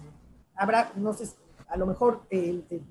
habrá, 0.54 0.92
no 0.96 1.14
sé, 1.14 1.30
a 1.66 1.78
lo 1.78 1.86
mejor 1.86 2.20
eh, 2.28 2.62
eh, 2.68 2.82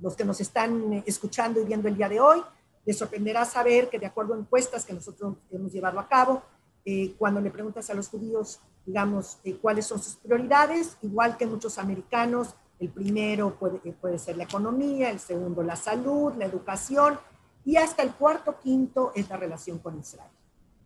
los 0.00 0.16
que 0.16 0.24
nos 0.24 0.40
están 0.40 1.02
escuchando 1.04 1.60
y 1.60 1.66
viendo 1.66 1.86
el 1.86 1.98
día 1.98 2.08
de 2.08 2.18
hoy, 2.18 2.42
les 2.86 2.96
sorprenderá 2.96 3.44
saber 3.44 3.90
que 3.90 3.98
de 3.98 4.06
acuerdo 4.06 4.32
a 4.32 4.38
encuestas 4.38 4.86
que 4.86 4.94
nosotros 4.94 5.36
hemos 5.50 5.70
llevado 5.70 6.00
a 6.00 6.08
cabo, 6.08 6.40
eh, 6.82 7.14
cuando 7.18 7.42
le 7.42 7.50
preguntas 7.50 7.90
a 7.90 7.94
los 7.94 8.08
judíos, 8.08 8.58
digamos, 8.86 9.36
eh, 9.44 9.58
cuáles 9.60 9.84
son 9.84 9.98
sus 9.98 10.16
prioridades, 10.16 10.96
igual 11.02 11.36
que 11.36 11.44
muchos 11.44 11.76
americanos, 11.76 12.54
el 12.78 12.88
primero 12.88 13.54
puede, 13.58 13.80
puede 13.92 14.18
ser 14.18 14.38
la 14.38 14.44
economía, 14.44 15.10
el 15.10 15.20
segundo 15.20 15.62
la 15.62 15.76
salud, 15.76 16.32
la 16.38 16.46
educación, 16.46 17.18
y 17.66 17.76
hasta 17.76 18.02
el 18.02 18.14
cuarto, 18.14 18.58
quinto 18.58 19.12
es 19.14 19.28
la 19.28 19.36
relación 19.36 19.78
con 19.78 19.98
Israel 19.98 20.30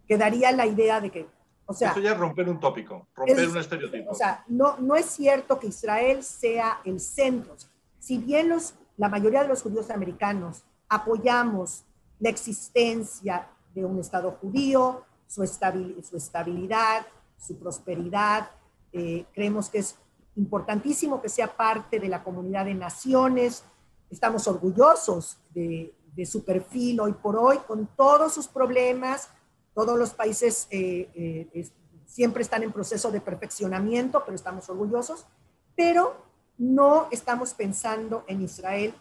quedaría 0.07 0.53
la 0.53 0.67
idea 0.67 1.01
de 1.01 1.11
que, 1.11 1.27
o 1.67 1.75
sea... 1.75 1.91
Eso 1.91 2.01
ya 2.01 2.13
es 2.13 2.19
romper 2.19 2.49
un 2.49 2.61
tópico, 2.61 3.09
romper 3.15 3.39
es, 3.39 3.49
un 3.49 3.59
estereotipo. 3.59 4.11
O 4.11 4.15
sea, 4.15 4.45
no, 4.49 4.77
no 4.79 4.97
es 4.97 5.07
cierto 5.07 5.59
que 5.59 5.69
Israel 5.69 6.23
sea 6.23 6.81
el 6.85 7.01
centro. 7.01 7.57
Si 7.99 8.19
bien 8.19 8.49
los, 8.49 8.75
la 8.97 9.09
mayoría 9.09 9.43
de 9.43 9.49
los 9.49 9.63
judíos 9.63 9.91
americanos 9.91 10.65
apoyamos 10.89 11.85
la 12.19 12.29
existencia 12.29 13.49
de 13.75 13.85
un 13.85 13.99
Estado 13.99 14.33
judío, 14.41 15.05
su, 15.27 15.43
estabil, 15.43 16.03
su 16.05 16.17
estabilidad, 16.17 17.07
su 17.39 17.59
prosperidad, 17.59 18.51
eh, 18.93 19.25
creemos 19.33 19.71
que 19.71 19.79
es 19.79 19.97
importantísimo 20.37 21.23
que 21.23 21.29
sea 21.29 21.57
parte 21.57 21.99
de 21.99 22.09
la 22.09 22.23
comunidad 22.23 22.67
de 22.67 22.75
naciones, 22.75 23.65
estamos 24.11 24.47
orgullosos 24.47 25.39
de, 25.55 25.95
de 26.15 26.27
su 26.27 26.45
perfil 26.45 27.01
hoy 27.01 27.13
por 27.13 27.37
hoy, 27.37 27.59
con 27.67 27.87
todos 27.97 28.35
sus 28.35 28.47
problemas, 28.47 29.31
todos 29.75 29.99
los 29.99 30.15
países 30.15 30.67
eh, 30.71 31.11
eh, 31.15 31.49
es, 31.53 31.73
siempre 32.07 32.43
están 32.43 32.63
en 32.63 32.73
proceso 32.73 33.11
de 33.11 33.21
perfeccionamiento, 33.21 34.23
pero 34.25 34.35
estamos 34.35 34.69
orgullosos, 34.69 35.27
pero 35.75 36.17
no 36.59 37.09
estamos 37.11 37.55
pensando 37.55 38.25
en 38.27 38.43
Israel 38.43 38.95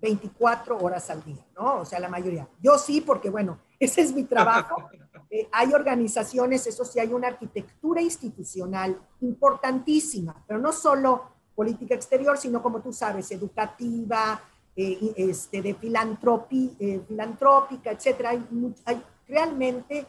24 0.00 0.78
horas 0.78 1.08
al 1.10 1.24
día, 1.24 1.44
¿no? 1.56 1.78
O 1.78 1.84
sea, 1.84 2.00
la 2.00 2.08
mayoría. 2.08 2.48
Yo 2.60 2.76
sí, 2.76 3.00
porque 3.00 3.30
bueno, 3.30 3.58
ese 3.80 4.02
es 4.02 4.12
mi 4.12 4.24
trabajo. 4.24 4.76
Eh, 5.34 5.48
hay 5.50 5.72
organizaciones, 5.72 6.66
eso 6.66 6.84
sí, 6.84 7.00
hay 7.00 7.10
una 7.10 7.28
arquitectura 7.28 8.02
institucional 8.02 9.00
importantísima, 9.22 10.44
pero 10.46 10.60
no 10.60 10.72
solo 10.72 11.24
política 11.54 11.94
exterior, 11.94 12.36
sino 12.36 12.62
como 12.62 12.82
tú 12.82 12.92
sabes, 12.92 13.30
educativa, 13.30 14.42
eh, 14.76 15.14
este, 15.16 15.62
de 15.62 15.72
filantropi, 15.72 16.76
eh, 16.78 17.00
filantrópica, 17.08 17.92
etcétera. 17.92 18.30
Hay, 18.30 18.46
hay 18.84 19.02
realmente 19.32 20.06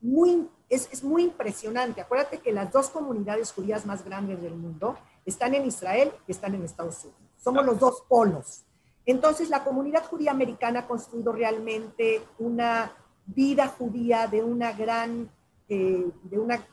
muy, 0.00 0.48
es, 0.68 0.88
es, 0.92 1.02
muy 1.02 1.24
impresionante. 1.24 2.00
Acuérdate 2.00 2.38
que 2.38 2.52
las 2.52 2.70
dos 2.70 2.90
comunidades 2.90 3.52
judías 3.52 3.86
más 3.86 4.04
grandes 4.04 4.40
del 4.42 4.54
mundo 4.54 4.96
están 5.24 5.54
en 5.54 5.66
Israel 5.66 6.12
y 6.26 6.32
están 6.32 6.54
en 6.54 6.64
Estados 6.64 7.02
Unidos. 7.04 7.20
Somos 7.42 7.64
los 7.64 7.78
dos 7.78 8.02
polos. 8.08 8.64
Entonces, 9.06 9.48
la 9.48 9.64
comunidad 9.64 10.04
judía 10.04 10.30
americana 10.32 10.80
ha 10.80 10.86
construido 10.86 11.32
realmente 11.32 12.22
una 12.38 12.92
vida 13.24 13.68
judía 13.68 14.26
de 14.26 14.42
una 14.42 14.72
gran, 14.72 15.30
eh, 15.68 16.10
de 16.22 16.38
una, 16.38 16.66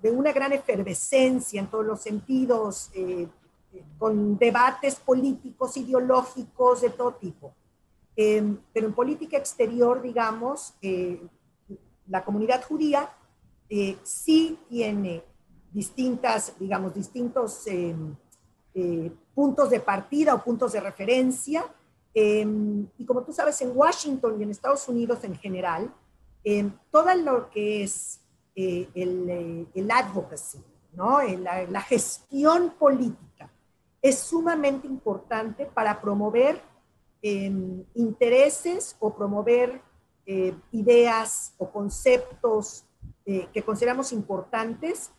de, 0.00 0.10
una 0.10 0.32
gran 0.32 0.52
efervescencia 0.52 1.60
en 1.60 1.66
todos 1.66 1.84
los 1.84 2.00
sentidos, 2.00 2.90
eh, 2.94 3.28
con 3.98 4.38
debates 4.38 4.96
políticos, 4.96 5.76
ideológicos, 5.76 6.80
de 6.82 6.90
todo 6.90 7.14
tipo. 7.14 7.52
Eh, 8.16 8.56
pero 8.72 8.86
en 8.86 8.94
política 8.94 9.36
exterior, 9.36 10.00
digamos, 10.00 10.74
eh, 10.80 11.20
la 12.08 12.24
comunidad 12.24 12.64
judía 12.64 13.10
eh, 13.68 13.98
sí 14.02 14.58
tiene 14.70 15.22
distintas, 15.70 16.54
digamos, 16.58 16.94
distintos 16.94 17.66
em, 17.66 18.16
eh, 18.74 19.12
puntos 19.34 19.68
de 19.68 19.80
partida 19.80 20.34
o 20.34 20.42
puntos 20.42 20.72
de 20.72 20.80
referencia. 20.80 21.64
Em, 22.14 22.88
y 22.96 23.04
como 23.04 23.22
tú 23.22 23.32
sabes, 23.32 23.60
en 23.60 23.76
Washington 23.76 24.40
y 24.40 24.44
en 24.44 24.50
Estados 24.50 24.88
Unidos 24.88 25.22
en 25.24 25.36
general, 25.36 25.92
em, 26.42 26.72
todo 26.90 27.14
lo 27.14 27.50
que 27.50 27.82
es 27.82 28.20
el, 28.54 29.68
el, 29.74 29.90
advocacy, 29.90 30.58
¿no? 30.94 31.20
La, 31.20 31.64
la 31.64 31.82
gestión 31.82 32.72
política, 32.78 33.50
es 34.00 34.18
sumamente 34.18 34.86
importante 34.86 35.66
para 35.66 36.00
promover 36.00 36.62
intereses 37.94 38.96
o 39.00 39.14
promover 39.14 39.80
eh, 40.26 40.54
ideas 40.72 41.54
o 41.58 41.70
conceptos 41.70 42.84
eh, 43.24 43.48
que 43.52 43.62
consideramos 43.62 44.12
importantes 44.12 45.10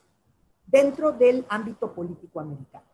dentro 0.66 1.12
del 1.12 1.45
ámbito 1.49 1.93
político 1.93 2.39
americano. 2.39 2.86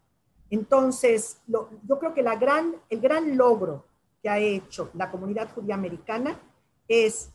Entonces, 0.49 1.41
yo 1.47 1.99
creo 1.99 2.14
que 2.14 2.22
el 2.22 3.01
gran 3.01 3.38
logro 3.38 3.86
que 4.22 4.30
ha 4.30 4.38
hecho 4.38 4.89
la 4.93 5.11
comunidad 5.11 5.51
judía 5.53 5.76
americana 5.76 6.39
es 6.88 7.32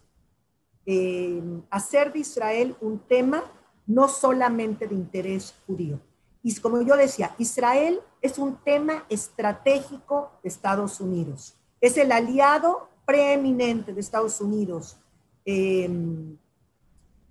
eh, 0.86 1.42
hacer 1.70 2.12
de 2.12 2.20
Israel 2.20 2.76
un 2.80 3.00
tema 3.00 3.42
no 3.86 4.08
solamente 4.08 4.86
de 4.86 4.94
interés 4.94 5.54
judío. 5.66 6.00
Y 6.42 6.54
como 6.60 6.80
yo 6.82 6.96
decía, 6.96 7.34
Israel 7.38 8.00
es 8.22 8.38
un 8.38 8.56
tema 8.62 9.04
estratégico 9.08 10.30
de 10.42 10.48
Estados 10.48 11.00
Unidos. 11.00 11.57
Es 11.80 11.96
el 11.96 12.12
aliado 12.12 12.88
preeminente 13.06 13.92
de 13.92 14.00
Estados 14.00 14.40
Unidos 14.40 14.98
en 15.44 16.38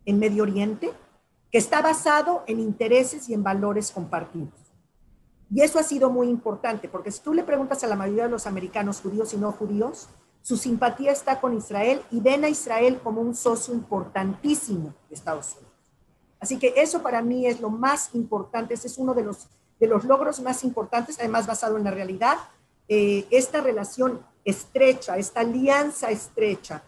Medio 0.06 0.44
Oriente, 0.44 0.92
que 1.52 1.58
está 1.58 1.82
basado 1.82 2.44
en 2.48 2.60
intereses 2.60 3.30
y 3.30 3.34
en 3.34 3.44
valores 3.44 3.92
compartidos. 3.92 4.68
Y 5.50 5.62
eso 5.62 5.80
ha 5.80 5.84
sido 5.84 6.10
muy 6.10 6.28
importante, 6.28 6.90
porque 6.90 7.12
si 7.12 7.22
tú 7.22 7.34
le 7.34 7.44
preguntas 7.44 7.84
a 7.84 7.88
la 7.88 7.96
mayoría 7.96 8.24
de 8.24 8.30
los 8.30 8.48
americanos 8.48 9.00
judíos 9.00 9.34
y 9.34 9.38
no 9.38 9.52
judíos, 9.52 10.10
su 10.42 10.58
simpatía 10.58 11.12
está 11.12 11.40
con 11.40 11.56
Israel 11.56 12.02
y 12.12 12.20
ven 12.20 12.44
a 12.44 12.50
Israel 12.50 13.00
como 13.04 13.22
un 13.22 13.36
socio 13.36 13.74
importantísimo 13.74 14.94
de 15.10 15.16
Estados 15.16 15.54
Unidos. 15.54 15.74
Así 16.40 16.60
que 16.60 16.74
eso 16.78 17.02
para 17.02 17.22
mí 17.22 17.48
es 17.48 17.60
lo 17.62 17.70
más 17.70 18.14
importante, 18.14 18.74
ese 18.74 18.88
es 18.88 18.98
uno 18.98 19.14
de 19.14 19.24
los, 19.24 19.48
de 19.80 19.88
los 19.88 20.04
logros 20.04 20.40
más 20.42 20.64
importantes, 20.64 21.18
además 21.20 21.48
basado 21.48 21.78
en 21.78 21.84
la 21.84 21.92
realidad, 21.92 22.38
eh, 22.90 23.26
esta 23.32 23.62
relación 23.62 24.22
estrecha, 24.48 25.18
esta 25.18 25.42
alianza 25.42 26.10
estrecha 26.10 26.82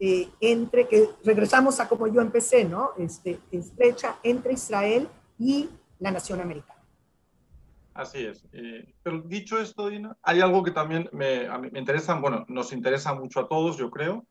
eh, 0.00 0.30
entre, 0.40 0.88
que 0.88 1.10
regresamos 1.24 1.78
a 1.78 1.88
como 1.88 2.06
yo 2.06 2.22
empecé, 2.22 2.64
¿no? 2.64 2.92
Este, 2.98 3.38
estrecha 3.52 4.18
entre 4.22 4.54
Israel 4.54 5.08
y 5.38 5.68
la 5.98 6.10
nación 6.10 6.40
americana. 6.40 6.80
Así 7.92 8.24
es. 8.24 8.46
Eh, 8.52 8.94
pero 9.02 9.20
dicho 9.22 9.58
esto, 9.58 9.88
Dina, 9.88 10.16
hay 10.22 10.40
algo 10.40 10.62
que 10.62 10.70
también 10.70 11.08
me, 11.12 11.48
me, 11.70 11.78
interesa, 11.78 12.14
bueno, 12.14 12.46
nos 12.48 12.72
interesa 12.72 13.14
mucho 13.14 13.40
a 13.40 13.48
todos, 13.48 13.76
yo 13.76 13.90
creo, 13.90 14.26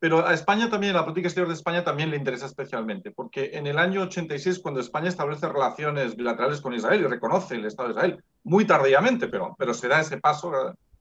pero 0.00 0.26
a 0.26 0.34
España 0.34 0.70
también, 0.70 0.94
a 0.94 1.00
la 1.00 1.04
política 1.04 1.28
exterior 1.28 1.48
de 1.48 1.54
España 1.54 1.84
también 1.84 2.10
le 2.10 2.16
interesa 2.16 2.46
especialmente, 2.46 3.10
porque 3.12 3.50
en 3.54 3.66
el 3.66 3.78
año 3.78 4.02
86, 4.02 4.60
cuando 4.60 4.80
España 4.80 5.08
establece 5.08 5.48
relaciones 5.48 6.16
bilaterales 6.16 6.60
con 6.60 6.74
Israel 6.74 7.00
y 7.00 7.06
reconoce 7.06 7.56
el 7.56 7.64
Estado 7.64 7.88
de 7.88 7.94
Israel, 7.94 8.24
muy 8.44 8.64
tardíamente, 8.64 9.28
pero, 9.28 9.54
pero 9.58 9.74
se 9.74 9.88
da 9.88 10.00
ese 10.00 10.18
paso, 10.18 10.52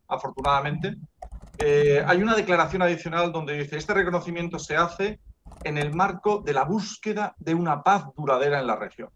afortunadamente, 0.08 0.96
eh, 1.58 2.04
hay 2.06 2.22
una 2.22 2.36
declaración 2.36 2.82
adicional 2.82 3.32
donde 3.32 3.58
dice, 3.58 3.78
este 3.78 3.94
reconocimiento 3.94 4.60
se 4.60 4.76
hace 4.76 5.20
en 5.64 5.78
el 5.78 5.94
marco 5.94 6.40
de 6.40 6.54
la 6.54 6.64
búsqueda 6.64 7.36
de 7.40 7.56
una 7.56 7.84
paz 7.84 8.06
duradera 8.16 8.60
en 8.60 8.68
la 8.68 8.76
región. 8.76 9.10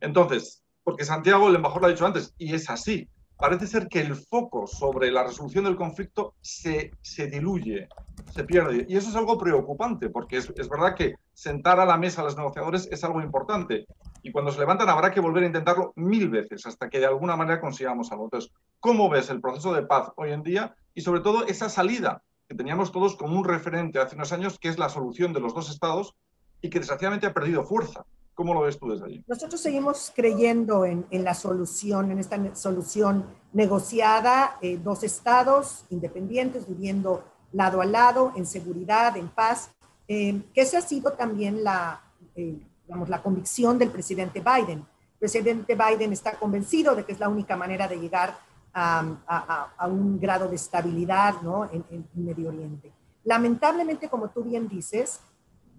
Entonces, 0.00 0.62
porque 0.82 1.04
Santiago, 1.04 1.48
el 1.48 1.54
embajador 1.54 1.82
lo 1.82 1.88
ha 1.88 1.90
dicho 1.92 2.06
antes, 2.06 2.34
y 2.38 2.54
es 2.54 2.68
así, 2.70 3.08
parece 3.36 3.66
ser 3.66 3.88
que 3.88 4.00
el 4.00 4.16
foco 4.16 4.66
sobre 4.66 5.10
la 5.10 5.24
resolución 5.24 5.64
del 5.64 5.76
conflicto 5.76 6.34
se, 6.40 6.92
se 7.00 7.26
diluye, 7.26 7.88
se 8.30 8.44
pierde. 8.44 8.86
Y 8.88 8.96
eso 8.96 9.10
es 9.10 9.16
algo 9.16 9.38
preocupante, 9.38 10.08
porque 10.08 10.38
es, 10.38 10.52
es, 10.56 10.68
verdad 10.68 10.94
que 10.94 11.14
sentar 11.34 11.80
a 11.80 11.86
la 11.86 11.96
mesa 11.96 12.22
a 12.22 12.24
los 12.24 12.36
negociadores 12.36 12.88
es 12.90 13.02
algo 13.04 13.20
importante. 13.20 13.86
Y 14.22 14.32
cuando 14.32 14.52
se 14.52 14.60
levantan 14.60 14.88
habrá 14.88 15.12
que 15.12 15.20
volver 15.20 15.44
a 15.44 15.46
intentarlo 15.46 15.92
mil 15.96 16.28
veces 16.28 16.66
hasta 16.66 16.88
que 16.88 17.00
de 17.00 17.06
alguna 17.06 17.36
manera 17.36 17.60
consigamos 17.60 18.12
algo. 18.12 18.24
Entonces, 18.24 18.52
¿cómo 18.78 19.08
ves 19.08 19.30
el 19.30 19.40
proceso 19.40 19.72
de 19.72 19.82
paz 19.82 20.10
hoy 20.16 20.32
en 20.32 20.42
día 20.42 20.74
y 20.94 21.00
sobre 21.00 21.20
todo 21.20 21.46
esa 21.46 21.68
salida 21.68 22.22
que 22.48 22.54
teníamos 22.54 22.90
todos 22.90 23.16
como 23.16 23.38
un 23.38 23.44
referente 23.44 24.00
hace 24.00 24.16
unos 24.16 24.32
años, 24.32 24.58
que 24.58 24.68
es 24.68 24.78
la 24.78 24.88
solución 24.88 25.32
de 25.32 25.40
los 25.40 25.54
dos 25.54 25.70
estados 25.70 26.16
y 26.60 26.68
que 26.68 26.80
desgraciadamente 26.80 27.26
ha 27.26 27.32
perdido 27.32 27.64
fuerza. 27.64 28.04
¿Cómo 28.34 28.54
lo 28.54 28.62
ves 28.62 28.78
tú 28.78 28.88
desde 28.90 29.04
allí? 29.04 29.24
Nosotros 29.28 29.60
seguimos 29.60 30.12
creyendo 30.16 30.84
en, 30.84 31.06
en 31.10 31.24
la 31.24 31.34
solución, 31.34 32.10
en 32.10 32.18
esta 32.18 32.54
solución 32.56 33.26
negociada, 33.52 34.56
eh, 34.62 34.78
dos 34.82 35.02
estados 35.02 35.84
independientes 35.90 36.66
viviendo 36.66 37.22
lado 37.52 37.80
a 37.80 37.86
lado, 37.86 38.32
en 38.36 38.46
seguridad, 38.46 39.16
en 39.16 39.28
paz, 39.28 39.70
eh, 40.08 40.42
que 40.54 40.62
esa 40.62 40.78
ha 40.78 40.82
sido 40.82 41.12
también 41.12 41.62
la, 41.62 42.00
eh, 42.34 42.58
digamos, 42.86 43.08
la 43.08 43.22
convicción 43.22 43.78
del 43.78 43.90
presidente 43.90 44.40
Biden. 44.40 44.78
El 44.78 45.18
presidente 45.18 45.76
Biden 45.76 46.12
está 46.12 46.32
convencido 46.32 46.94
de 46.94 47.04
que 47.04 47.12
es 47.12 47.20
la 47.20 47.28
única 47.28 47.56
manera 47.56 47.86
de 47.86 47.98
llegar 47.98 48.36
a, 48.72 49.86
un 49.88 50.18
grado 50.20 50.48
de 50.48 50.56
estabilidad 50.56 51.42
¿no? 51.42 51.68
en, 51.70 52.06
Medio 52.14 52.48
Oriente. 52.48 52.92
Lamentablemente, 53.24 54.08
como 54.08 54.30
tú 54.30 54.42
bien 54.44 54.68
dices, 54.68 55.20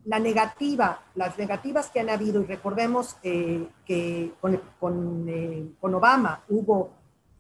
la 0.06 0.20
negativa, 0.20 1.02
las 1.16 1.38
negativas 1.38 1.90
que 1.90 2.00
han 2.00 2.10
habido, 2.10 2.42
y 2.42 2.46
recordemos 2.46 3.18
eh, 3.24 3.68
que 3.86 4.34
con, 4.42 4.60
con, 4.80 5.76
con, 5.80 5.94
Obama 5.94 6.44
hubo 6.50 6.92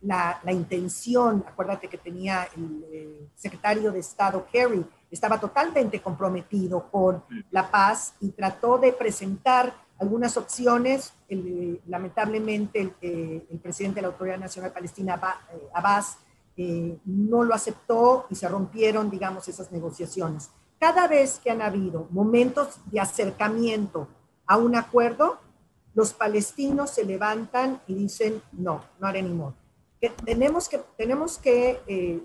la, 0.01 0.39
intención, 0.49 1.43
acuérdate 1.47 1.87
que 1.87 1.97
tenía 1.97 2.47
el 2.55 2.85
eh, 2.91 3.27
secretario 3.35 3.91
de 3.91 3.99
Estado 3.99 4.45
Kerry, 4.51 4.85
estaba 5.11 5.39
totalmente 5.39 6.01
comprometido 6.01 6.89
con 6.89 7.23
la 7.51 7.69
paz 7.69 8.13
y 8.21 8.29
trató 8.29 8.77
de 8.77 8.93
presentar 8.93 9.73
algunas 9.99 10.35
opciones. 10.37 11.13
El, 11.29 11.81
lamentablemente, 11.87 12.81
el, 12.81 12.93
eh, 13.01 13.45
el, 13.49 13.59
presidente 13.59 13.97
de 13.97 14.01
la 14.03 14.07
Autoridad 14.07 14.39
Nacional 14.39 14.71
Palestina, 14.71 15.19
eh, 15.53 15.69
Abbas, 15.73 16.17
eh, 16.57 16.97
no 17.05 17.43
lo 17.43 17.53
aceptó 17.53 18.25
y 18.29 18.35
se 18.35 18.47
rompieron, 18.47 19.09
digamos, 19.09 19.47
esas 19.47 19.71
negociaciones. 19.71 20.49
Cada 20.79 21.07
vez 21.07 21.39
que 21.39 21.51
han 21.51 21.61
habido 21.61 22.07
momentos 22.09 22.79
de 22.85 22.99
acercamiento 22.99 24.07
a 24.47 24.57
un 24.57 24.75
acuerdo, 24.75 25.39
los 25.93 26.13
palestinos 26.13 26.89
se 26.89 27.05
levantan 27.05 27.81
y 27.85 27.93
dicen, 27.93 28.41
no, 28.53 28.83
no 28.99 29.07
haré 29.07 29.21
ni 29.21 29.33
modo. 29.33 29.55
Que 30.01 30.09
tenemos 30.09 30.67
que, 30.67 30.81
tenemos 30.97 31.37
que, 31.37 31.79
eh, 31.87 32.19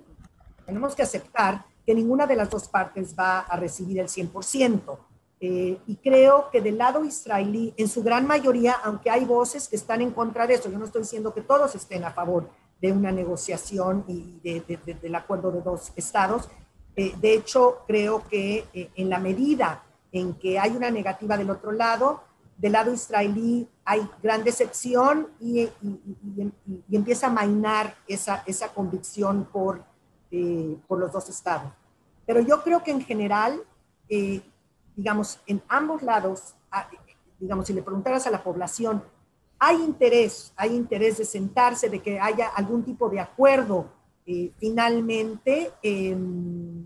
tenemos 0.64 0.96
que 0.96 1.02
aceptar 1.02 1.64
que 1.84 1.94
ninguna 1.94 2.26
de 2.26 2.34
las 2.34 2.50
dos 2.50 2.68
partes 2.68 3.14
va 3.16 3.40
a 3.40 3.56
recibir 3.56 4.00
el 4.00 4.08
100%. 4.08 4.98
Eh, 5.38 5.78
y 5.86 5.96
creo 5.96 6.48
que 6.50 6.62
del 6.62 6.78
lado 6.78 7.04
israelí, 7.04 7.74
en 7.76 7.88
su 7.88 8.02
gran 8.02 8.26
mayoría, 8.26 8.72
aunque 8.82 9.10
hay 9.10 9.24
voces 9.24 9.68
que 9.68 9.76
están 9.76 10.00
en 10.00 10.10
contra 10.10 10.46
de 10.46 10.54
eso, 10.54 10.70
yo 10.70 10.78
no 10.78 10.86
estoy 10.86 11.02
diciendo 11.02 11.34
que 11.34 11.42
todos 11.42 11.74
estén 11.74 12.04
a 12.04 12.10
favor 12.10 12.48
de 12.80 12.90
una 12.90 13.12
negociación 13.12 14.04
y 14.08 14.40
de, 14.42 14.60
de, 14.66 14.78
de, 14.84 14.94
del 14.94 15.14
acuerdo 15.14 15.52
de 15.52 15.60
dos 15.60 15.92
estados. 15.94 16.48
Eh, 16.96 17.14
de 17.20 17.34
hecho, 17.34 17.82
creo 17.86 18.26
que 18.28 18.64
eh, 18.72 18.90
en 18.96 19.10
la 19.10 19.18
medida 19.18 19.84
en 20.12 20.34
que 20.34 20.58
hay 20.58 20.70
una 20.70 20.90
negativa 20.90 21.36
del 21.36 21.50
otro 21.50 21.70
lado, 21.70 22.22
del 22.56 22.72
lado 22.72 22.92
israelí 22.92 23.68
hay 23.87 24.07
gran 24.22 24.45
decepción 24.45 25.28
y, 25.41 25.70
empieza 26.91 27.28
a 27.28 27.30
mainar 27.30 27.95
esa, 28.07 28.43
esa 28.45 28.68
convicción 28.74 29.49
por, 29.51 29.82
eh, 30.30 30.76
por 30.87 30.99
los 30.99 31.11
dos 31.12 31.30
estados. 31.30 31.72
Pero 32.26 32.41
yo 32.41 32.62
creo 32.62 32.82
que 32.82 32.91
en 32.91 33.01
general 33.01 33.62
eh, 34.09 34.41
digamos, 34.95 35.41
en 35.47 35.62
ambos 35.68 36.03
lados, 36.03 36.55
ah, 36.70 36.89
digamos, 37.39 37.66
si 37.66 37.72
le 37.72 37.82
preguntaras 37.82 38.26
a 38.26 38.30
la 38.30 38.43
población, 38.43 39.03
hay 39.59 39.76
interés, 39.76 40.53
hay 40.57 40.74
interés 40.74 41.18
de 41.18 41.24
sentarse, 41.24 41.89
de 41.89 42.01
que 42.01 42.18
haya 42.20 42.49
algún 42.49 42.82
tipo 42.82 43.09
de 43.09 43.20
acuerdo. 43.20 43.87
Eh, 44.26 44.53
finalmente, 44.59 45.72
eh, 45.82 46.16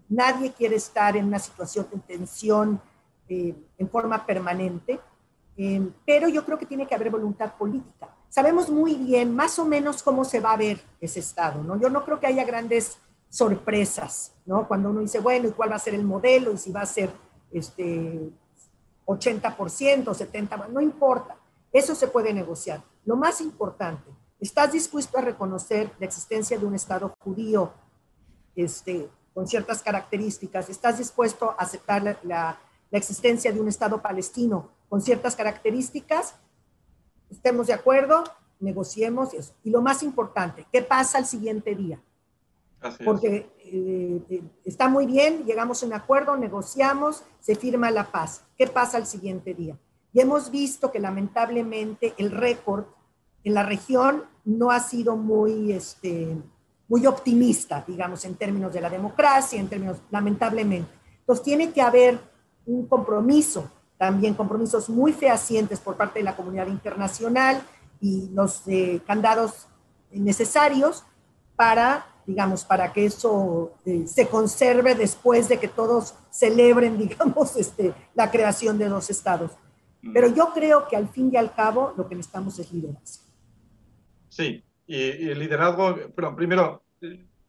nadie 0.08 0.52
quiere 0.52 0.76
estar 0.76 1.16
en 1.16 1.26
una 1.26 1.38
situación 1.38 1.86
de 1.92 1.98
tensión 2.00 2.80
en 3.28 3.88
forma 3.88 4.26
permanente, 4.26 4.98
em, 5.56 5.92
pero 6.06 6.28
yo 6.28 6.44
creo 6.44 6.58
que 6.58 6.66
tiene 6.66 6.86
que 6.86 6.94
haber 6.94 7.10
voluntad 7.10 7.54
política. 7.54 8.08
Sabemos 8.28 8.70
muy 8.70 8.94
bien 8.94 9.34
más 9.34 9.58
o 9.58 9.64
menos 9.64 10.02
cómo 10.02 10.24
se 10.24 10.40
va 10.40 10.52
a 10.52 10.56
ver 10.56 10.80
ese 11.00 11.20
Estado, 11.20 11.62
¿no? 11.62 11.80
Yo 11.80 11.90
no 11.90 12.04
creo 12.04 12.20
que 12.20 12.28
haya 12.28 12.44
grandes 12.44 12.98
sorpresas, 13.28 14.32
¿no? 14.46 14.66
Cuando 14.68 14.90
uno 14.90 15.00
dice, 15.00 15.20
bueno, 15.20 15.48
¿y 15.48 15.52
cuál 15.52 15.72
va 15.72 15.76
a 15.76 15.80
ser 15.80 15.94
el 15.94 16.04
modelo? 16.04 16.52
Y 16.52 16.58
si 16.58 16.72
va 16.72 16.82
a 16.82 16.86
ser 16.86 17.10
este, 17.52 18.30
80%, 19.06 20.04
70%, 20.04 20.68
no 20.68 20.80
importa, 20.80 21.36
eso 21.72 21.94
se 21.94 22.08
puede 22.08 22.32
negociar. 22.32 22.82
Lo 23.04 23.16
más 23.16 23.40
importante, 23.40 24.10
¿estás 24.40 24.72
dispuesto 24.72 25.18
a 25.18 25.22
reconocer 25.22 25.92
la 25.98 26.06
existencia 26.06 26.58
de 26.58 26.66
un 26.66 26.74
Estado 26.74 27.14
judío 27.20 27.72
este, 28.54 29.08
con 29.32 29.46
ciertas 29.46 29.82
características? 29.82 30.68
¿Estás 30.68 30.98
dispuesto 30.98 31.50
a 31.50 31.62
aceptar 31.62 32.02
la, 32.02 32.18
la, 32.22 32.58
la 32.90 32.98
existencia 32.98 33.52
de 33.52 33.60
un 33.60 33.68
Estado 33.68 34.00
palestino 34.02 34.70
con 34.90 35.00
ciertas 35.00 35.34
características? 35.34 36.34
Estemos 37.30 37.68
de 37.68 37.72
acuerdo, 37.72 38.24
negociemos 38.58 39.32
eso. 39.32 39.54
Y 39.64 39.70
lo 39.70 39.80
más 39.80 40.02
importante, 40.02 40.66
¿qué 40.70 40.82
pasa 40.82 41.18
el 41.18 41.24
siguiente 41.24 41.74
día? 41.74 41.98
Así 42.82 43.04
Porque 43.04 43.50
eh, 43.58 44.22
eh, 44.28 44.42
está 44.64 44.88
muy 44.88 45.06
bien, 45.06 45.44
llegamos 45.44 45.82
a 45.82 45.86
un 45.86 45.92
acuerdo, 45.92 46.36
negociamos, 46.36 47.22
se 47.40 47.54
firma 47.54 47.90
la 47.90 48.10
paz. 48.10 48.42
¿Qué 48.58 48.66
pasa 48.66 48.98
el 48.98 49.06
siguiente 49.06 49.54
día? 49.54 49.78
Y 50.12 50.20
hemos 50.20 50.50
visto 50.50 50.90
que 50.90 50.98
lamentablemente 50.98 52.14
el 52.18 52.32
récord 52.32 52.84
en 53.44 53.54
la 53.54 53.62
región 53.62 54.24
no 54.44 54.70
ha 54.70 54.80
sido 54.80 55.16
muy, 55.16 55.72
este, 55.72 56.36
muy 56.88 57.06
optimista, 57.06 57.84
digamos, 57.86 58.24
en 58.24 58.34
términos 58.34 58.72
de 58.72 58.80
la 58.80 58.90
democracia, 58.90 59.60
en 59.60 59.68
términos, 59.68 59.98
lamentablemente. 60.10 60.90
Entonces 61.20 61.44
tiene 61.44 61.70
que 61.70 61.80
haber 61.80 62.18
un 62.66 62.86
compromiso, 62.86 63.70
también 64.00 64.32
compromisos 64.32 64.88
muy 64.88 65.12
fehacientes 65.12 65.78
por 65.78 65.94
parte 65.94 66.20
de 66.20 66.24
la 66.24 66.34
comunidad 66.34 66.68
internacional 66.68 67.60
y 68.00 68.30
los 68.32 68.66
eh, 68.66 69.02
candados 69.06 69.66
necesarios 70.10 71.04
para 71.54 72.06
digamos, 72.26 72.64
para 72.64 72.92
que 72.92 73.04
eso 73.06 73.72
eh, 73.84 74.06
se 74.06 74.28
conserve 74.28 74.94
después 74.94 75.48
de 75.48 75.58
que 75.58 75.68
todos 75.68 76.14
celebren, 76.30 76.96
digamos, 77.04 77.56
este, 77.56 77.92
la 78.14 78.30
creación 78.30 78.78
de 78.78 78.88
dos 78.88 79.10
estados. 79.10 79.50
Mm. 80.00 80.12
Pero 80.12 80.28
yo 80.28 80.52
creo 80.54 80.86
que 80.88 80.96
al 80.96 81.08
fin 81.08 81.30
y 81.32 81.36
al 81.36 81.52
cabo 81.54 81.92
lo 81.96 82.08
que 82.08 82.14
necesitamos 82.14 82.58
es 82.58 82.72
liderazgo. 82.72 83.24
Sí, 84.28 84.62
y, 84.86 85.28
el 85.28 85.38
liderazgo, 85.40 85.96
pero 86.14 86.36
primero, 86.36 86.84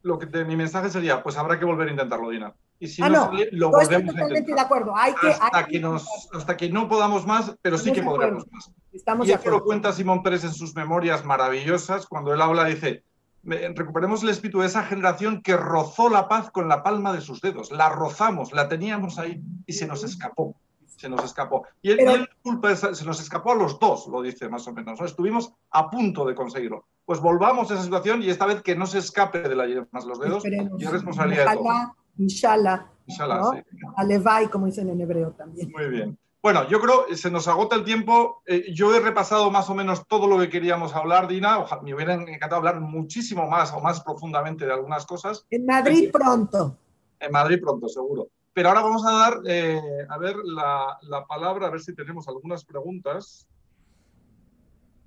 lo 0.02 0.18
que 0.18 0.46
mi 0.46 0.56
mensaje 0.56 0.90
sería, 0.90 1.22
pues 1.22 1.38
habrá 1.38 1.60
que 1.60 1.66
volver 1.66 1.88
a 1.88 1.92
intentarlo, 1.92 2.30
Dina. 2.30 2.56
Y 2.82 2.88
si 2.88 3.04
ah, 3.04 3.10
no, 3.10 3.26
sale, 3.26 3.50
lo 3.52 3.70
volvemos 3.70 4.16
a 4.16 4.28
de 4.28 4.60
acuerdo. 4.60 4.96
Hay 4.96 5.14
que, 5.14 5.28
hasta, 5.28 5.68
que, 5.68 5.80
nos, 5.80 6.04
hasta 6.34 6.58
que 6.58 6.68
no 6.68 6.90
podamos 6.90 7.28
más, 7.28 7.56
pero 7.62 7.78
sí 7.78 7.92
que 7.94 8.02
podremos 8.02 8.52
más. 8.52 8.72
Estamos 8.92 9.28
y 9.28 9.32
esto 9.34 9.52
lo 9.52 9.64
cuenta 9.64 9.94
Simón 9.94 10.24
Pérez 10.24 10.44
en 10.46 10.54
sus 10.54 10.76
memorias 10.76 11.24
maravillosas, 11.24 12.08
cuando 12.08 12.34
él 12.34 12.42
habla, 12.42 12.66
dice, 12.66 13.04
recuperemos 13.44 14.24
el 14.24 14.30
espíritu 14.30 14.62
de 14.62 14.66
esa 14.66 14.82
generación 14.82 15.44
que 15.44 15.56
rozó 15.56 16.10
la 16.10 16.28
paz 16.28 16.50
con 16.50 16.68
la 16.68 16.82
palma 16.82 17.14
de 17.14 17.22
sus 17.22 17.40
dedos. 17.40 17.72
La 17.72 17.90
rozamos, 17.90 18.52
la 18.52 18.68
teníamos 18.68 19.20
ahí 19.20 19.44
y 19.68 19.74
se 19.74 19.86
nos 19.86 20.04
escapó. 20.04 20.56
Se 20.88 21.08
nos 21.08 21.24
escapó. 21.24 21.68
Y 21.84 21.92
él, 21.92 22.28
culpa 22.42 22.76
se 22.76 23.06
nos 23.06 23.22
escapó 23.22 23.52
a 23.52 23.56
los 23.56 23.80
dos, 23.80 24.08
lo 24.08 24.24
dice 24.24 24.50
más 24.50 24.68
o 24.68 24.74
menos. 24.74 25.00
Estuvimos 25.02 25.54
a 25.70 25.88
punto 25.88 26.26
de 26.26 26.34
conseguirlo. 26.34 26.88
Pues 27.06 27.20
volvamos 27.20 27.70
a 27.70 27.76
esa 27.76 27.84
situación 27.84 28.24
y 28.24 28.32
esta 28.32 28.48
vez 28.48 28.64
que 28.64 28.76
no 28.76 28.88
se 28.88 28.98
escape 28.98 29.44
de 29.44 29.56
la 29.56 29.68
más 29.92 30.06
los 30.06 30.20
dedos 30.20 30.44
y 30.46 30.84
es 30.84 30.92
responsabilidad 30.92 31.48
de 31.52 31.58
todos. 31.58 32.01
Inshallah. 32.22 32.88
Inshallah, 33.08 33.52
sí. 33.54 33.78
Alevai, 33.98 34.50
como 34.50 34.68
dicen 34.68 34.90
en 34.90 35.02
hebreo 35.02 35.32
también. 35.32 35.72
Muy 35.72 35.90
bien. 35.90 36.18
Bueno, 36.42 36.68
yo 36.68 36.80
creo 36.80 37.06
que 37.06 37.18
se 37.18 37.30
nos 37.30 37.48
agota 37.48 37.76
el 37.76 37.84
tiempo. 37.84 38.42
Eh, 38.46 38.74
yo 38.74 38.96
he 38.96 39.00
repasado 39.00 39.52
más 39.52 39.70
o 39.70 39.76
menos 39.76 40.08
todo 40.08 40.28
lo 40.28 40.40
que 40.40 40.50
queríamos 40.50 40.96
hablar, 40.96 41.28
Dina. 41.28 41.60
Ojalá, 41.60 41.82
me 41.82 41.94
hubiera 41.94 42.14
encantado 42.14 42.56
hablar 42.56 42.80
muchísimo 42.80 43.48
más 43.48 43.72
o 43.74 43.80
más 43.80 44.02
profundamente 44.02 44.66
de 44.66 44.74
algunas 44.74 45.06
cosas. 45.06 45.46
En 45.50 45.66
Madrid 45.66 46.10
pronto. 46.12 46.78
En 47.20 47.32
Madrid 47.32 47.60
pronto, 47.62 47.88
seguro. 47.88 48.30
Pero 48.54 48.70
ahora 48.70 48.82
vamos 48.82 49.06
a 49.06 49.12
dar, 49.12 49.40
eh, 49.46 49.80
a 50.10 50.18
ver, 50.18 50.36
la, 50.44 50.98
la 51.04 51.26
palabra, 51.26 51.68
a 51.68 51.70
ver 51.70 51.80
si 51.80 51.96
tenemos 51.96 52.28
algunas 52.28 52.66
preguntas. 52.66 53.48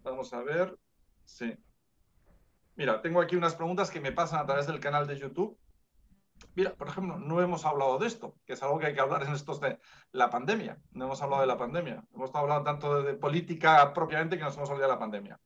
Vamos 0.02 0.32
a 0.32 0.40
ver. 0.42 0.76
Sí. 1.24 1.52
Mira, 2.76 3.02
tengo 3.02 3.20
aquí 3.20 3.34
unas 3.34 3.54
preguntas 3.54 3.90
que 3.90 4.00
me 4.00 4.12
pasan 4.12 4.40
a 4.40 4.46
través 4.46 4.66
del 4.66 4.80
canal 4.80 5.06
de 5.06 5.18
YouTube. 5.18 5.56
Mira, 6.56 6.74
por 6.74 6.88
ejemplo, 6.88 7.18
no 7.18 7.40
hemos 7.40 7.64
hablado 7.64 7.98
de 7.98 8.06
esto, 8.06 8.36
que 8.46 8.52
es 8.52 8.62
algo 8.62 8.78
que 8.78 8.86
hay 8.86 8.94
que 8.94 9.00
hablar 9.00 9.24
en 9.24 9.32
estos 9.32 9.60
de 9.60 9.78
la 10.12 10.30
pandemia. 10.30 10.78
No 10.92 11.06
hemos 11.06 11.20
hablado 11.20 11.40
de 11.40 11.48
la 11.48 11.58
pandemia. 11.58 12.04
Hemos 12.14 12.28
estado 12.28 12.44
hablando 12.44 12.64
tanto 12.64 13.02
de, 13.02 13.14
política 13.14 13.92
propiamente 13.92 14.38
que 14.38 14.44
nos 14.44 14.56
hemos 14.56 14.70
olvidado 14.70 14.92
de 14.92 14.94
la 14.94 15.00
pandemia. 15.00 15.40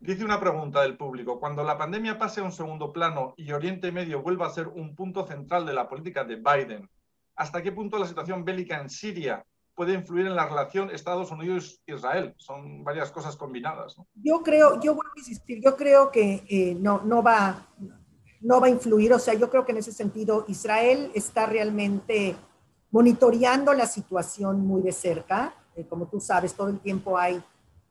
Dice 0.00 0.24
una 0.24 0.38
pregunta 0.38 0.82
del 0.82 0.98
público. 0.98 1.40
Cuando 1.40 1.64
la 1.64 1.78
pandemia 1.78 2.18
pase 2.18 2.40
a 2.40 2.44
un 2.44 2.52
segundo 2.52 2.92
plano 2.92 3.32
y 3.38 3.52
Oriente 3.52 3.90
Medio 3.90 4.20
vuelva 4.20 4.46
a 4.46 4.50
ser 4.50 4.68
un 4.68 4.94
punto 4.94 5.26
central 5.26 5.64
de 5.64 5.72
la 5.72 5.88
política 5.88 6.24
de 6.24 6.36
Biden, 6.36 6.90
¿hasta 7.36 7.62
qué 7.62 7.72
punto 7.72 7.98
la 7.98 8.06
situación 8.06 8.44
bélica 8.44 8.78
en 8.78 8.90
Siria 8.90 9.46
puede 9.74 9.94
influir 9.94 10.26
en 10.26 10.36
la 10.36 10.46
relación 10.46 10.90
Estados 10.90 11.30
Unidos-Israel? 11.30 12.34
Son 12.36 12.84
varias 12.84 13.10
cosas 13.10 13.34
combinadas. 13.34 13.96
Yo 14.16 14.42
creo, 14.42 14.78
yo 14.78 14.94
vuelvo 14.94 15.12
a 15.16 15.20
insistir, 15.20 15.62
yo 15.64 15.74
creo 15.74 16.10
que 16.10 16.44
eh, 16.50 16.76
no, 16.78 17.00
no 17.02 17.22
va, 17.22 17.66
no 18.44 18.60
va 18.60 18.66
a 18.68 18.70
influir. 18.70 19.12
O 19.12 19.18
sea, 19.18 19.34
yo 19.34 19.50
creo 19.50 19.64
que 19.64 19.72
en 19.72 19.78
ese 19.78 19.92
sentido 19.92 20.44
Israel 20.48 21.10
está 21.14 21.46
realmente 21.46 22.36
monitoreando 22.90 23.72
la 23.72 23.86
situación 23.86 24.60
muy 24.66 24.82
de 24.82 24.92
cerca. 24.92 25.54
Eh, 25.74 25.86
como 25.88 26.06
tú 26.06 26.20
sabes, 26.20 26.54
todo 26.54 26.68
el 26.68 26.78
tiempo 26.78 27.18
hay 27.18 27.42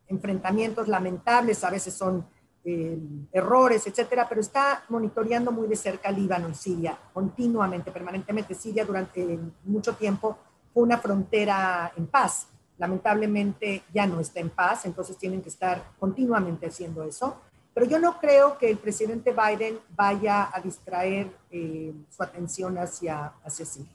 enfrentamientos 0.08 0.88
lamentables, 0.88 1.64
a 1.64 1.72
veces 1.72 1.94
son 1.94 2.26
eh, 2.64 2.98
errores, 3.32 3.86
etcétera, 3.88 4.28
pero 4.30 4.40
está 4.40 4.86
monitoreando 4.90 5.52
muy 5.52 5.68
de 5.68 5.76
cerca 5.76 6.12
Líbano 6.12 6.48
y 6.50 6.54
Siria, 6.54 6.98
continuamente, 7.14 7.92
permanentemente. 7.92 8.54
Siria 8.54 8.86
durante 8.86 9.40
mucho 9.66 9.96
tiempo 9.96 10.38
fue 10.74 10.84
una 10.84 11.00
frontera 11.00 11.92
en 11.98 12.08
paz. 12.08 12.48
Lamentablemente 12.78 13.84
ya 13.94 14.06
no 14.06 14.20
está 14.20 14.40
en 14.40 14.52
paz, 14.52 14.86
entonces 14.86 15.18
tienen 15.18 15.42
que 15.42 15.50
estar 15.50 15.84
continuamente 16.00 16.68
haciendo 16.68 17.04
eso. 17.04 17.38
Pero 17.74 17.88
yo 17.88 18.00
no 18.00 18.20
creo 18.20 18.58
que 18.58 18.70
el 18.70 18.78
presidente 18.78 19.34
Biden 19.34 19.80
vaya 19.96 20.50
a 20.54 20.62
distraer 20.62 21.32
eh, 21.50 21.94
su 22.10 22.22
atención 22.22 22.78
hacia, 22.78 23.34
hacia 23.44 23.66
sí. 23.66 23.88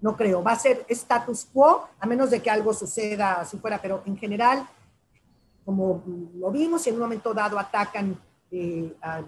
No 0.00 0.16
creo. 0.16 0.42
Va 0.42 0.52
a 0.52 0.58
ser 0.58 0.84
status 0.88 1.44
quo, 1.52 1.88
a 1.98 2.06
menos 2.06 2.30
de 2.30 2.40
que 2.42 2.50
algo 2.50 2.72
suceda 2.72 3.40
así 3.40 3.58
fuera, 3.58 3.80
pero 3.80 4.02
en 4.06 4.16
general, 4.16 4.66
como 5.64 6.02
lo 6.34 6.50
vimos, 6.50 6.82
si 6.82 6.88
en 6.88 6.96
un 6.96 7.02
momento 7.02 7.32
dado 7.32 7.58
atacan 7.58 8.18
eh, 8.50 8.96
a 9.00 9.22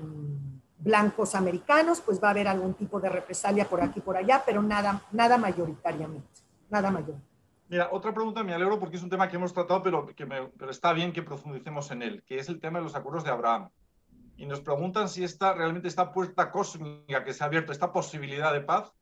blancos 0.79 1.37
americanos, 1.37 2.01
pues 2.01 2.21
va 2.21 2.29
a 2.29 2.31
haber 2.33 2.49
algún 2.49 2.75
tipo 2.75 2.99
de 2.99 3.09
represalia 3.09 3.69
por 3.69 3.81
aquí 3.81 4.01
por 4.01 4.17
allá, 4.17 4.43
pero 4.45 4.63
nada, 4.63 5.01
nada 5.13 5.39
mayoritariamente. 5.39 6.27
Nada 6.71 6.91
mayor. 6.91 7.17
Mira, 7.69 7.89
otra 7.93 8.13
pregunta, 8.13 8.43
me 8.43 8.53
alegro 8.53 8.81
porque 8.81 8.97
es 8.97 9.03
un 9.03 9.11
tema 9.11 9.29
que 9.29 9.37
hemos 9.37 9.53
tratado, 9.53 9.83
pero, 9.83 10.07
que 10.07 10.27
pero 10.27 10.71
está 10.71 10.93
bien 10.93 11.13
que 11.13 11.23
profundicemos 11.23 11.91
en 11.93 12.03
él, 12.03 12.23
que 12.27 12.39
es 12.39 12.49
el 12.49 12.59
tema 12.59 12.79
de 12.79 12.85
los 12.85 12.97
acuerdos 12.97 13.25
de 13.25 13.31
Abraham 13.31 13.69
y 14.37 14.47
nos 14.47 14.61
preguntan 14.61 15.09
si 15.09 15.25
esta, 15.25 15.53
realmente 15.55 15.89
esta 15.89 16.13
puerta 16.13 16.51
cósmica 16.51 17.25
que 17.25 17.33
se 17.33 17.45
ha 17.45 17.47
abierto, 17.47 17.73
esta 17.73 17.93
posibilidad 17.93 18.53
de 18.53 18.61
paz, 18.61 18.93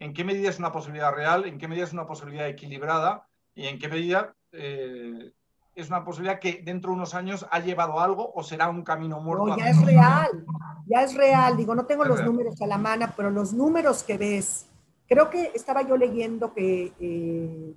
en 0.00 0.12
qué 0.14 0.24
medida 0.24 0.48
es 0.48 0.58
una 0.58 0.72
posibilidad 0.72 1.12
real, 1.12 1.44
en 1.44 1.58
qué 1.58 1.68
medida 1.68 1.84
es 1.84 1.92
una 1.92 2.06
posibilidad 2.06 2.48
equilibrada 2.48 3.26
y 3.54 3.66
en 3.66 3.78
qué 3.78 3.88
medida 3.88 4.34
eh, 4.52 5.32
es 5.74 5.88
una 5.88 6.04
posibilidad 6.04 6.40
que 6.40 6.62
dentro 6.64 6.90
de 6.90 6.96
unos 6.96 7.14
años 7.14 7.46
ha 7.50 7.60
llevado 7.60 8.00
algo 8.00 8.32
o 8.34 8.42
será 8.42 8.68
un 8.68 8.82
camino 8.82 9.20
muerto. 9.20 9.46
No, 9.46 9.56
ya 9.56 9.70
es 9.70 9.84
real, 9.84 10.44
ya 10.86 11.02
es 11.02 11.14
real. 11.14 11.56
Digo, 11.56 11.74
no 11.74 11.86
tengo 11.86 12.04
los 12.04 12.24
números 12.24 12.60
a 12.62 12.66
la 12.66 12.78
mano, 12.78 13.06
pero 13.16 13.30
los 13.30 13.52
números 13.52 14.02
que 14.02 14.18
ves, 14.18 14.66
creo 15.06 15.30
que 15.30 15.52
estaba 15.54 15.82
yo 15.82 15.96
leyendo 15.96 16.52
que 16.52 16.92
eh, 16.98 17.74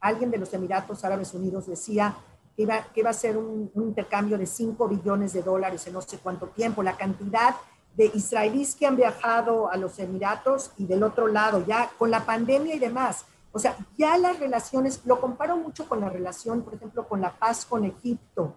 alguien 0.00 0.30
de 0.30 0.38
los 0.38 0.52
Emiratos 0.52 1.04
Árabes 1.04 1.32
Unidos 1.34 1.66
decía 1.66 2.16
que 2.58 3.00
iba, 3.00 3.10
a 3.10 3.12
ser 3.12 3.36
un, 3.36 3.70
intercambio 3.76 4.36
de 4.36 4.44
5 4.44 4.88
billones 4.88 5.32
de 5.32 5.42
dólares 5.42 5.86
en 5.86 5.92
no 5.92 6.02
sé 6.02 6.18
cuánto 6.18 6.48
tiempo. 6.48 6.82
La 6.82 6.96
cantidad 6.96 7.54
de 7.94 8.10
israelíes 8.12 8.74
que 8.74 8.84
han 8.84 8.96
viajado 8.96 9.70
a 9.70 9.76
los 9.76 9.96
Emiratos 10.00 10.72
y 10.76 10.86
del 10.86 11.04
otro 11.04 11.28
lado, 11.28 11.64
ya 11.64 11.88
con 11.96 12.10
la 12.10 12.26
pandemia 12.26 12.74
y 12.74 12.80
demás. 12.80 13.26
O 13.52 13.60
sea, 13.60 13.76
ya 13.96 14.18
las 14.18 14.40
relaciones, 14.40 15.02
lo 15.04 15.20
comparo 15.20 15.56
mucho 15.56 15.88
con 15.88 16.00
la 16.00 16.10
relación, 16.10 16.62
por 16.62 16.74
ejemplo, 16.74 17.06
con 17.06 17.20
la 17.20 17.30
paz 17.30 17.64
con 17.64 17.84
Egipto, 17.84 18.56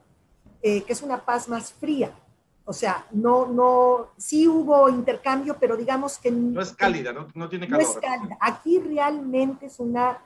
eh, 0.63 0.81
que 0.81 0.93
es 0.93 1.03
una 1.03 1.23
paz 1.23 1.47
más 1.47 1.71
fría. 1.71 2.11
O 2.65 2.73
sea, 2.73 3.05
no, 3.11 3.45
no, 3.45 4.09
sí 4.17 4.47
hubo 4.47 4.89
intercambio, 4.89 5.57
pero 5.59 5.77
digamos 5.77 6.17
que... 6.17 6.31
No 6.31 6.61
es 6.61 6.73
cálida, 6.73 7.13
no, 7.13 7.27
no 7.35 7.47
tiene 7.47 7.67
calor. 7.67 7.83
No 7.83 7.87
es 7.87 7.97
cálida. 7.99 8.37
Aquí 8.39 8.79
realmente 8.79 9.67
es 9.67 9.79
una 9.79 10.17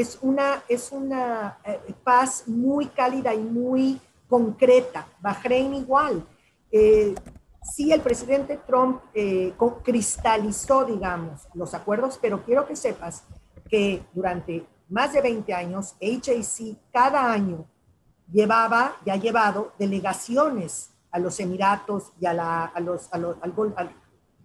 es 0.00 0.16
una, 0.22 0.62
es 0.68 0.92
una 0.92 1.58
eh, 1.64 1.92
paz 2.04 2.44
muy 2.46 2.86
cálida 2.86 3.34
y 3.34 3.40
muy 3.40 4.00
concreta. 4.28 5.08
Bahrein 5.20 5.74
igual. 5.74 6.24
Eh, 6.70 7.16
sí, 7.74 7.92
el 7.92 8.00
presidente 8.00 8.60
Trump 8.64 9.02
eh, 9.12 9.54
cristalizó, 9.82 10.84
digamos, 10.84 11.48
los 11.52 11.74
acuerdos, 11.74 12.16
pero 12.22 12.44
quiero 12.44 12.64
que 12.64 12.76
sepas 12.76 13.24
que 13.68 14.04
durante 14.12 14.64
más 14.88 15.12
de 15.12 15.20
20 15.20 15.52
años, 15.52 15.96
HAC 16.00 16.76
cada 16.92 17.32
año 17.32 17.66
llevaba 18.32 18.98
y 19.04 19.10
ha 19.10 19.16
llevado 19.16 19.72
delegaciones 19.80 20.90
a 21.10 21.18
los 21.18 21.40
Emiratos 21.40 22.12
y 22.20 22.26
a, 22.26 22.34
la, 22.34 22.66
a 22.66 22.78
los, 22.78 23.12
a 23.12 23.18
los 23.18 23.36
a 23.42 23.90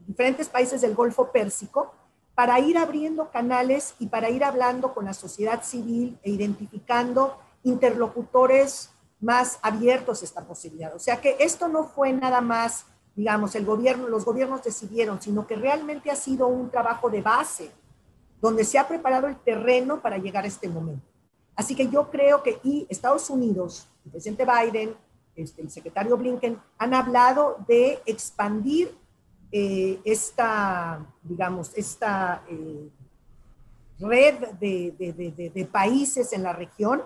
diferentes 0.07 0.49
países 0.49 0.81
del 0.81 0.95
Golfo 0.95 1.31
Pérsico 1.31 1.93
para 2.35 2.59
ir 2.59 2.77
abriendo 2.77 3.29
canales 3.29 3.95
y 3.99 4.07
para 4.07 4.29
ir 4.29 4.43
hablando 4.43 4.93
con 4.93 5.05
la 5.05 5.13
sociedad 5.13 5.63
civil 5.63 6.17
e 6.23 6.31
identificando 6.31 7.37
interlocutores 7.63 8.89
más 9.19 9.59
abiertos 9.61 10.21
a 10.21 10.25
esta 10.25 10.41
posibilidad. 10.41 10.93
O 10.95 10.99
sea 10.99 11.21
que 11.21 11.37
esto 11.39 11.67
no 11.67 11.85
fue 11.85 12.11
nada 12.11 12.41
más, 12.41 12.85
digamos, 13.15 13.55
el 13.55 13.65
gobierno, 13.65 14.09
los 14.09 14.25
gobiernos 14.25 14.63
decidieron, 14.63 15.21
sino 15.21 15.47
que 15.47 15.55
realmente 15.55 16.11
ha 16.11 16.15
sido 16.15 16.47
un 16.47 16.69
trabajo 16.69 17.09
de 17.09 17.21
base 17.21 17.71
donde 18.41 18.65
se 18.65 18.77
ha 18.77 18.87
preparado 18.87 19.27
el 19.27 19.37
terreno 19.37 20.01
para 20.01 20.17
llegar 20.17 20.43
a 20.43 20.47
este 20.47 20.67
momento. 20.67 21.05
Así 21.55 21.75
que 21.75 21.87
yo 21.87 22.09
creo 22.09 22.43
que 22.43 22.59
y 22.63 22.85
Estados 22.89 23.29
Unidos, 23.29 23.87
el 24.05 24.11
presidente 24.11 24.45
Biden, 24.45 24.95
este, 25.35 25.61
el 25.61 25.69
secretario 25.69 26.17
Blinken, 26.17 26.59
han 26.77 26.93
hablado 26.93 27.57
de 27.67 28.01
expandir 28.05 28.93
eh, 29.55 30.01
esta, 30.03 31.05
digamos, 31.21 31.73
esta 31.75 32.43
eh, 32.49 32.89
red 33.99 34.47
de, 34.59 35.69
países 35.71 36.33
en 36.33 36.41
la 36.41 36.53
región 36.53 37.03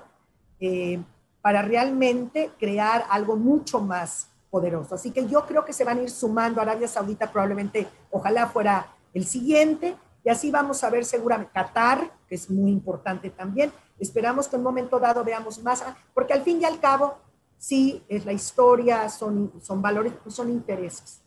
eh, 0.58 0.98
para 1.42 1.62
realmente 1.62 2.52
crear 2.58 3.04
algo 3.10 3.36
mucho 3.36 3.82
más 3.82 4.30
poderoso. 4.50 4.96
Así 4.96 5.12
que 5.12 5.28
yo 5.28 5.46
creo 5.46 5.66
que 5.66 5.74
se 5.74 5.84
van 5.84 5.98
a 6.00 6.04
ir 6.04 6.10
sumando. 6.10 6.62
Arabia 6.62 6.88
Saudita 6.88 7.30
probablemente, 7.30 7.86
ojalá 8.12 8.48
fuera 8.48 8.96
el 9.14 9.26
siguiente, 9.26 9.98
y 10.24 10.30
así 10.30 10.50
vamos 10.50 10.82
a 10.86 10.90
ver 10.90 11.04
seguramente 11.04 11.52
Qatar, 11.54 12.14
que 12.30 12.36
es 12.36 12.50
muy 12.50 12.72
importante 12.72 13.30
también. 13.30 13.74
Esperamos 14.00 14.48
que 14.48 14.56
en 14.56 14.62
un 14.62 14.68
momento 14.68 15.02
dado 15.02 15.22
veamos 15.26 15.62
más, 15.62 15.84
porque 16.14 16.32
al 16.32 16.44
fin 16.44 16.62
y 16.62 16.64
al 16.64 16.80
cabo, 16.80 17.18
sí, 17.58 18.06
es 18.08 18.26
la 18.26 18.32
historia, 18.32 19.10
son, 19.10 19.52
son 19.62 19.82
valores, 19.82 20.14
son 20.30 20.50
intereses. 20.50 21.27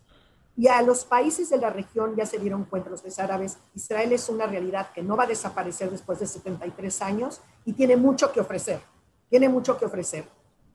Y 0.61 0.69
a 0.69 0.83
los 0.83 1.07
países 1.07 1.49
de 1.49 1.57
la 1.57 1.71
región 1.71 2.15
ya 2.15 2.27
se 2.27 2.39
dieron 2.39 2.67
cuenta, 2.67 2.91
los 2.91 3.19
árabes, 3.19 3.59
Israel 3.75 4.13
es 4.13 4.29
una 4.29 4.47
realidad 4.47 4.93
que 4.93 5.03
no 5.03 5.17
va 5.17 5.25
a 5.25 5.27
desaparecer 5.27 5.91
después 5.91 6.21
de 6.21 6.27
73 6.27 7.01
años 7.01 7.41
y 7.65 7.73
tiene 7.73 7.97
mucho 7.97 8.31
que 8.31 8.41
ofrecer, 8.41 8.79
tiene 9.31 9.49
mucho 9.49 9.79
que 9.79 9.87
ofrecer. 9.87 10.27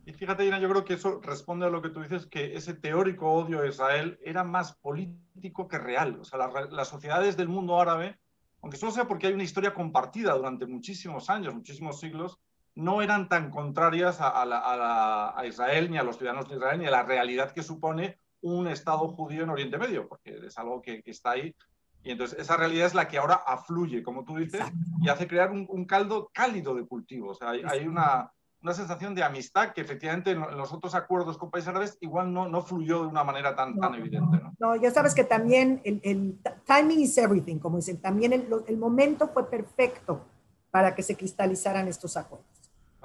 Y 0.04 0.12
fíjate, 0.12 0.44
Ina, 0.44 0.58
yo 0.58 0.70
creo 0.70 0.84
que 0.84 0.96
eso 0.96 1.22
responde 1.22 1.68
a 1.68 1.70
lo 1.70 1.84
que 1.84 1.90
tú 1.90 2.02
dices, 2.02 2.26
que 2.26 2.56
ese 2.56 2.74
teórico 2.74 3.32
odio 3.32 3.62
a 3.62 3.68
Israel 3.68 4.18
era 4.24 4.44
más 4.44 4.76
político 4.78 5.68
que 5.68 5.78
real. 5.78 6.18
O 6.20 6.26
sea, 6.26 6.40
las 6.72 6.88
sociedades 6.88 7.38
del 7.38 7.50
mundo 7.50 7.80
árabe, 7.80 8.18
aunque 8.64 8.78
solo 8.78 8.92
sea 8.92 9.08
porque 9.08 9.28
hay 9.28 9.34
una 9.34 9.44
historia 9.44 9.76
compartida 9.76 10.34
durante 10.34 10.66
muchísimos 10.66 11.30
años, 11.30 11.54
muchísimos 11.54 12.00
siglos, 12.00 12.40
no 12.74 13.04
eran 13.04 13.30
tan 13.30 13.52
contrarias 13.52 14.18
a, 14.20 15.44
Israel, 15.46 15.92
ni 15.92 16.00
a 16.00 16.04
los 16.04 16.18
ciudadanos 16.18 16.50
de 16.50 16.56
Israel, 16.56 16.80
ni 16.80 16.88
a 16.88 16.92
la 16.92 17.04
realidad 17.04 17.52
que 17.52 17.62
supone 17.62 18.18
un 18.46 18.68
Estado 18.68 19.08
judío 19.08 19.44
en 19.44 19.50
Oriente 19.50 19.78
Medio, 19.78 20.08
porque 20.08 20.40
es 20.46 20.58
algo 20.58 20.82
que, 20.82 21.02
está 21.06 21.32
ahí. 21.32 21.56
Y 22.04 22.12
entonces 22.12 22.40
esa 22.40 22.56
realidad 22.56 22.88
es 22.88 22.94
la 22.94 23.08
que 23.08 23.18
ahora 23.18 23.36
afluye, 23.36 24.04
como 24.04 24.24
tú 24.24 24.38
dices, 24.38 24.62
y 25.02 25.10
hace 25.10 25.28
crear 25.28 25.52
un, 25.52 25.86
caldo 25.86 26.30
cálido 26.32 26.76
de 26.76 26.86
cultivo. 26.86 27.30
O 27.30 27.34
sea, 27.34 27.50
hay 27.50 27.88
una, 27.88 28.32
una 28.66 28.74
sensación 28.74 29.14
de 29.14 29.24
amistad 29.24 29.74
que 29.74 29.82
efectivamente 29.82 30.32
en 30.32 30.40
los 30.58 30.74
otros 30.74 30.96
acuerdos 30.96 31.38
con 31.38 31.52
países 31.52 31.70
árabes 31.70 32.00
igual 32.02 32.34
no, 32.34 32.50
no 32.50 32.64
fluyó 32.64 33.02
de 33.02 33.08
una 33.08 33.24
manera 33.24 33.56
tan, 33.56 33.78
tan 33.78 33.94
evidente. 33.94 34.38
¿no? 34.42 34.54
¿no? 34.58 34.76
ya 34.76 34.90
sabes 34.90 35.14
que 35.14 35.24
también 35.24 35.82
el, 35.84 36.02
el, 36.04 36.40
timing 36.66 37.00
is 37.00 37.16
everything, 37.20 37.60
como 37.60 37.78
dicen, 37.78 38.02
también 38.02 38.34
el, 38.34 38.48
el, 38.68 38.78
momento 38.78 39.28
fue 39.28 39.48
perfecto 39.52 40.22
para 40.72 40.96
que 40.96 41.04
se 41.04 41.16
cristalizaran 41.16 41.88
estos 41.88 42.18
acuerdos. 42.18 42.55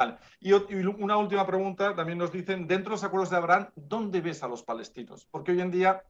Vale. 0.01 0.17
Y, 0.41 0.55
y, 0.55 0.87
una 0.99 1.19
última 1.19 1.47
pregunta, 1.47 1.95
también 1.95 2.17
nos 2.17 2.33
dicen, 2.33 2.67
dentro 2.67 2.91
de 2.91 2.97
los 2.97 3.05
acuerdos 3.05 3.29
de 3.29 3.37
Abraham, 3.37 3.69
¿dónde 3.77 4.23
ves 4.23 4.43
a 4.43 4.49
los 4.49 4.63
palestinos? 4.63 5.29
Porque 5.31 5.53
hoy 5.53 5.61
en 5.61 5.71
día 5.71 6.03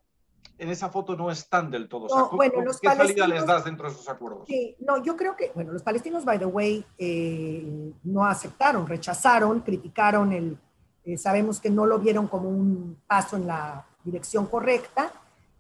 en 0.59 0.71
esa 0.71 0.91
foto 0.91 1.17
no 1.17 1.31
están 1.31 1.71
del 1.71 1.89
todo. 1.89 2.07
bueno, 2.33 2.61
los 2.63 2.79
¿Qué 2.79 2.89
salida 2.89 3.27
les 3.27 3.45
das 3.47 3.65
dentro 3.65 3.89
de 3.89 3.95
esos 3.95 4.09
acuerdos? 4.09 4.45
Sí, 4.47 4.77
no, 4.81 5.03
yo 5.03 5.17
creo 5.17 5.35
que, 5.35 5.51
bueno, 5.55 5.73
los 5.73 5.83
palestinos, 5.83 6.25
by 6.25 6.39
the 6.39 6.47
way, 6.47 6.85
eh, 6.99 7.93
no 8.05 8.25
aceptaron, 8.25 8.87
rechazaron, 8.87 9.61
criticaron 9.61 10.33
el, 10.33 10.59
eh, 11.05 11.17
sabemos 11.17 11.59
que 11.61 11.71
no 11.71 11.87
lo 11.87 11.99
vieron 11.99 12.29
como 12.29 12.49
un 12.49 12.99
paso 13.07 13.37
en 13.37 13.47
la 13.47 13.87
dirección 14.05 14.47
correcta. 14.47 15.13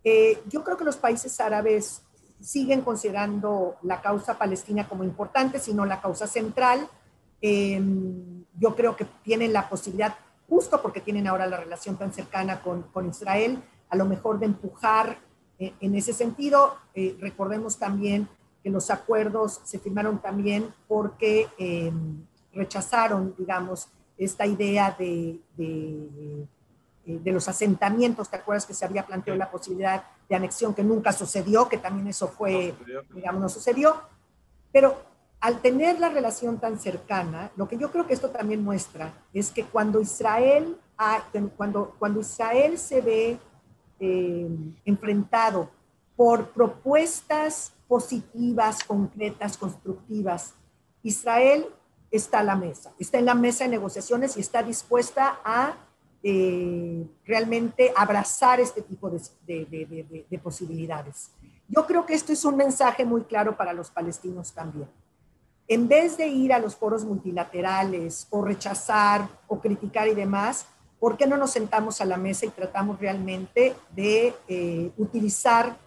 Eh, 0.05 0.43
yo 0.49 0.63
creo 0.63 0.77
que 0.77 0.85
los 0.85 0.97
países 0.97 1.41
árabes 1.41 2.03
siguen 2.41 2.83
considerando 2.83 3.77
la 3.83 4.01
causa 4.01 4.39
palestina 4.39 4.89
como 4.89 5.03
importante, 5.03 5.59
sino 5.59 5.85
la 5.85 6.01
causa 6.01 6.27
central. 6.27 6.89
Em, 7.41 8.45
yo 8.59 8.77
creo 8.77 8.97
que 8.97 9.07
tienen 9.23 9.53
la 9.53 9.69
posibilidad, 9.69 10.15
justo 10.49 10.83
porque 10.83 11.01
tienen 11.01 11.27
ahora 11.27 11.47
la 11.47 11.57
relación 11.57 11.97
tan 11.97 12.13
cercana 12.13 12.61
con, 12.61 12.83
con 12.83 13.09
Israel, 13.09 13.63
a 13.89 13.97
lo 13.97 14.05
mejor 14.05 14.39
de 14.39 14.47
empujar 14.47 15.19
eh, 15.59 15.75
en 15.81 15.95
ese 15.95 16.13
sentido. 16.13 16.77
Eh, 16.95 17.17
recordemos 17.21 17.79
también 17.79 18.29
que 18.63 18.71
los 18.71 18.91
acuerdos 18.91 19.61
se 19.65 19.79
firmaron 19.79 20.21
también 20.21 20.75
porque 20.87 21.49
em, 21.59 22.25
rechazaron, 22.53 23.35
digamos, 23.39 23.89
esta 24.19 24.47
idea 24.47 24.95
de, 24.99 25.41
de, 25.57 26.47
eh, 27.07 27.19
de, 27.23 27.33
los 27.33 27.49
asentamientos, 27.49 28.29
¿te 28.29 28.37
acuerdas 28.37 28.67
que 28.67 28.75
se 28.75 28.85
había 28.85 29.07
planteado 29.07 29.39
la 29.39 29.51
posibilidad 29.51 30.05
de 30.29 30.37
anexión 30.37 30.75
que 30.75 30.85
nunca 30.85 31.13
sucedió, 31.13 31.69
que 31.69 31.79
también 31.79 32.09
eso 32.09 32.29
fue, 32.29 32.75
digamos, 33.15 33.41
no 33.41 33.49
sucedió? 33.49 33.97
Pero 34.71 35.10
al 35.41 35.61
tener 35.63 35.99
la 35.99 36.11
relación 36.11 36.59
tan 36.59 36.79
cercana, 36.79 37.51
lo 37.57 37.67
que 37.69 37.79
yo 37.79 37.91
creo 37.91 38.07
que 38.07 38.15
esto 38.15 38.31
también 38.31 38.63
muestra 38.63 39.13
es 39.33 39.51
que 39.51 39.65
cuando 39.65 40.01
Israel, 40.01 40.77
cuando, 41.57 41.95
cuando 41.99 42.21
Israel 42.21 42.79
se 42.79 43.01
ve 43.01 43.39
eh, 43.99 44.49
enfrentado 44.85 45.71
por 46.17 46.51
propuestas 46.51 47.73
positivas, 47.89 48.85
concretas, 48.85 49.57
constructivas. 49.57 50.55
Israel 51.03 51.67
está 52.11 52.39
a 52.39 52.45
la 52.45 52.57
mesa, 52.57 52.93
está 52.99 53.19
en 53.19 53.25
la 53.25 53.35
mesa 53.35 53.65
de 53.65 53.71
negociaciones 53.71 54.37
y 54.37 54.41
está 54.41 54.63
dispuesta 54.63 55.41
a 55.45 55.77
eh, 56.23 57.05
realmente 57.25 57.93
abrazar 57.97 58.61
este 58.61 58.83
tipo 58.83 59.11
de, 59.11 59.21
de, 59.47 60.39
posibilidades. 60.39 61.31
Yo 61.69 61.87
creo 61.87 62.07
que 62.07 62.15
esto 62.15 62.33
es 62.33 62.45
un 62.45 62.57
mensaje 62.57 63.05
muy 63.05 63.23
claro 63.23 63.57
para 63.57 63.73
los 63.73 63.91
palestinos 63.91 64.53
también. 64.53 64.89
En 65.71 65.87
vez 65.87 66.17
de 66.17 66.27
ir 66.27 66.53
a 66.53 66.59
los 66.59 66.75
foros 66.75 67.05
multilaterales 67.05 68.27
o 68.31 68.43
rechazar 68.43 69.29
o 69.47 69.61
criticar 69.61 70.09
y 70.09 70.17
demás, 70.17 70.67
¿por 70.99 71.17
qué 71.17 71.29
no 71.29 71.37
nos 71.37 71.53
sentamos 71.53 72.01
a 72.01 72.05
la 72.07 72.17
mesa 72.17 72.45
y 72.45 72.49
tratamos 72.49 72.99
realmente 72.99 73.77
de 73.95 74.35
eh, 74.49 74.91
utilizar 74.97 75.79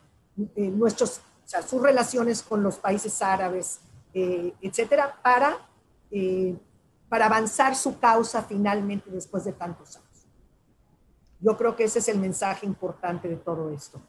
eh, 0.56 0.70
nuestros, 0.70 1.20
sus 1.68 1.82
relaciones 1.82 2.42
con 2.42 2.64
los 2.64 2.78
países 2.78 3.22
árabes, 3.22 3.82
eh, 4.14 4.54
etcétera, 4.62 5.20
para, 5.22 5.58
para 7.10 7.26
avanzar 7.26 7.76
su 7.76 8.00
causa 8.00 8.42
finalmente 8.44 9.12
después 9.12 9.44
de 9.44 9.52
tantos 9.52 9.98
años? 9.98 10.28
Yo 11.42 11.58
creo 11.58 11.76
que 11.76 11.84
ese 11.84 12.00
es 12.00 12.08
el 12.08 12.20
mensaje 12.20 12.66
importante 12.66 13.28
de 13.28 13.36
todo 13.36 13.70
esto. 13.70 14.02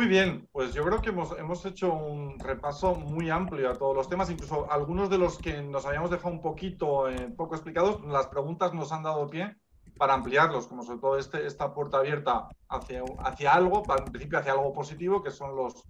Muy 0.00 0.08
bien, 0.08 0.48
pues 0.50 0.72
yo 0.72 0.82
creo 0.82 1.02
que 1.02 1.10
hemos, 1.10 1.38
hemos, 1.38 1.62
hecho 1.66 1.92
un 1.92 2.38
repaso 2.38 2.94
muy 2.94 3.28
amplio 3.28 3.68
a 3.68 3.74
todos 3.74 3.94
los 3.94 4.08
temas, 4.08 4.30
incluso 4.30 4.66
algunos 4.72 5.10
de 5.10 5.18
los 5.18 5.36
que 5.36 5.60
nos 5.60 5.84
habíamos 5.84 6.10
dejado 6.10 6.32
un 6.32 6.40
poquito 6.40 7.04
poco 7.36 7.54
explicados, 7.54 8.02
las 8.06 8.28
preguntas 8.28 8.72
nos 8.72 8.92
han 8.92 9.02
dado 9.02 9.28
pie 9.28 9.54
para 9.98 10.14
ampliarlos, 10.14 10.68
como 10.68 10.84
sobre 10.84 11.00
todo 11.00 11.18
este, 11.18 11.46
esta 11.46 11.74
puerta 11.74 11.98
abierta 11.98 12.48
hacia, 12.70 13.02
hacia 13.18 13.52
algo, 13.52 13.82
en 13.94 14.04
principio 14.06 14.38
hacia 14.38 14.52
algo 14.52 14.72
positivo, 14.72 15.22
que 15.22 15.30
son 15.30 15.54
los, 15.54 15.84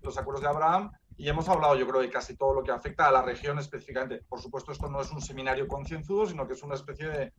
los 0.00 0.16
acuerdos 0.16 0.40
de 0.40 0.48
Abraham, 0.48 0.92
y 1.18 1.28
hemos 1.28 1.46
hablado, 1.46 1.76
yo 1.76 1.86
creo, 1.86 2.00
de 2.00 2.08
casi 2.08 2.38
todo 2.38 2.54
lo 2.54 2.62
que 2.62 2.72
afecta 2.72 3.08
a 3.08 3.12
la 3.12 3.20
región 3.20 3.58
específicamente. 3.58 4.22
Por 4.26 4.40
supuesto, 4.40 4.72
esto 4.72 4.88
no 4.88 5.02
es 5.02 5.12
un 5.12 5.20
seminario 5.20 5.68
concienzudo, 5.68 6.24
sino 6.24 6.46
que 6.46 6.54
es 6.54 6.62
una 6.62 6.76
especie 6.76 7.08
de, 7.08 7.32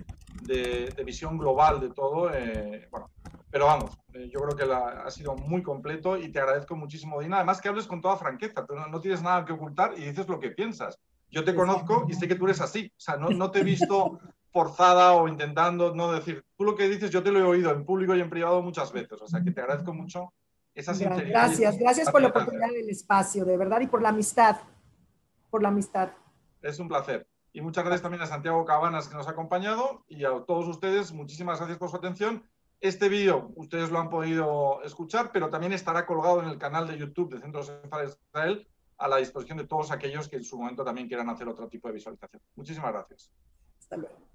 de, 0.96 1.04
visión 1.04 1.36
global 1.36 1.80
de 1.80 1.90
todo. 1.90 2.32
Eh, 2.32 2.88
bueno, 2.92 3.10
pero 3.56 3.68
vamos, 3.68 3.98
eh, 4.14 4.30
yo 4.30 4.42
creo 4.42 4.58
que 4.58 4.74
ha 4.74 5.10
sido 5.10 5.34
muy 5.34 5.64
completo 5.64 6.18
y 6.18 6.28
te 6.28 6.40
agradezco 6.40 6.76
muchísimo, 6.76 7.22
Dina. 7.22 7.38
Además, 7.38 7.62
que 7.62 7.70
hables 7.70 7.88
con 7.88 8.02
toda 8.02 8.18
franqueza, 8.18 8.66
tú 8.66 8.76
no, 8.76 8.86
no, 8.88 9.00
tienes 9.00 9.22
nada 9.22 9.46
que 9.46 9.54
ocultar 9.54 9.94
y 9.96 10.04
dices 10.04 10.28
lo 10.28 10.42
que 10.42 10.52
piensas. 10.52 11.00
Yo 11.32 11.46
te 11.46 11.56
conozco 11.56 12.06
y 12.10 12.16
sé 12.16 12.28
que 12.28 12.36
tú 12.36 12.44
eres 12.48 12.60
así. 12.60 12.92
O 12.98 13.00
sea, 13.00 13.16
no, 13.16 13.30
no 13.30 13.52
te 13.52 13.60
he 13.60 13.64
visto 13.74 14.20
forzada 14.52 15.14
o 15.14 15.30
intentando 15.30 15.96
no 15.96 16.12
decir, 16.12 16.44
tú 16.58 16.66
lo 16.66 16.76
que 16.76 16.90
dices 16.90 17.12
yo 17.12 17.24
te 17.24 17.32
lo 17.32 17.40
he 17.40 17.44
oído 17.44 17.72
en 17.72 17.86
público 17.86 18.14
y 18.14 18.20
en 18.20 18.30
privado 18.30 18.62
muchas 18.62 18.92
veces, 18.92 19.22
o 19.22 19.28
sea 19.28 19.42
que 19.42 19.52
te 19.52 19.62
agradezco 19.62 19.94
mucho 19.94 20.34
esa 20.74 20.94
sinceridad. 20.94 21.30
Gracias, 21.30 21.78
gracias 21.78 22.12
por 22.12 22.22
la 22.22 22.28
oportunidad 22.28 22.72
del 22.74 22.90
espacio, 22.90 23.46
de 23.46 23.56
verdad, 23.56 23.80
y 23.80 23.88
por 23.88 24.02
la 24.02 24.10
amistad, 24.10 24.58
por 25.50 25.62
la 25.62 25.70
amistad. 25.70 26.10
Es 26.62 26.78
un 26.78 26.90
placer. 26.90 27.26
Y 27.54 27.62
muchas 27.62 27.86
gracias 27.86 28.02
también 28.02 28.22
a 28.22 28.26
Santiago 28.26 28.66
Cabanas 28.66 29.08
que 29.08 29.16
nos 29.16 29.30
ha 29.30 29.32
acompañado 29.32 30.04
y 30.10 30.26
a 30.26 30.44
todos 30.46 30.68
ustedes, 30.68 31.14
muchísimas 31.14 31.60
gracias 31.60 31.78
por 31.78 31.90
su 31.90 31.96
atención. 31.96 32.44
Este 32.86 33.10
vídeo 33.10 33.52
ustedes 33.56 33.90
lo 33.90 33.98
han 33.98 34.12
podido 34.12 34.84
escuchar, 34.84 35.32
pero 35.32 35.50
también 35.50 35.74
estará 35.74 36.06
colgado 36.06 36.44
en 36.44 36.50
el 36.50 36.60
canal 36.60 36.88
de 36.88 37.00
YouTube 37.00 37.34
de 37.34 37.42
Centro 37.42 37.66
de 37.66 38.06
Israel 38.06 38.68
a 39.00 39.08
la 39.08 39.18
disposición 39.18 39.58
de 39.58 39.66
todos 39.66 39.90
aquellos 39.90 40.30
que 40.30 40.36
en 40.36 40.44
su 40.44 40.56
momento 40.56 40.84
también 40.84 41.08
quieran 41.08 41.28
hacer 41.32 41.48
otro 41.48 41.68
tipo 41.68 41.88
de 41.88 41.96
visualización. 41.96 42.44
Muchísimas 42.56 42.94
gracias. 42.94 43.32
Hasta 43.80 43.98
luego. 43.98 44.35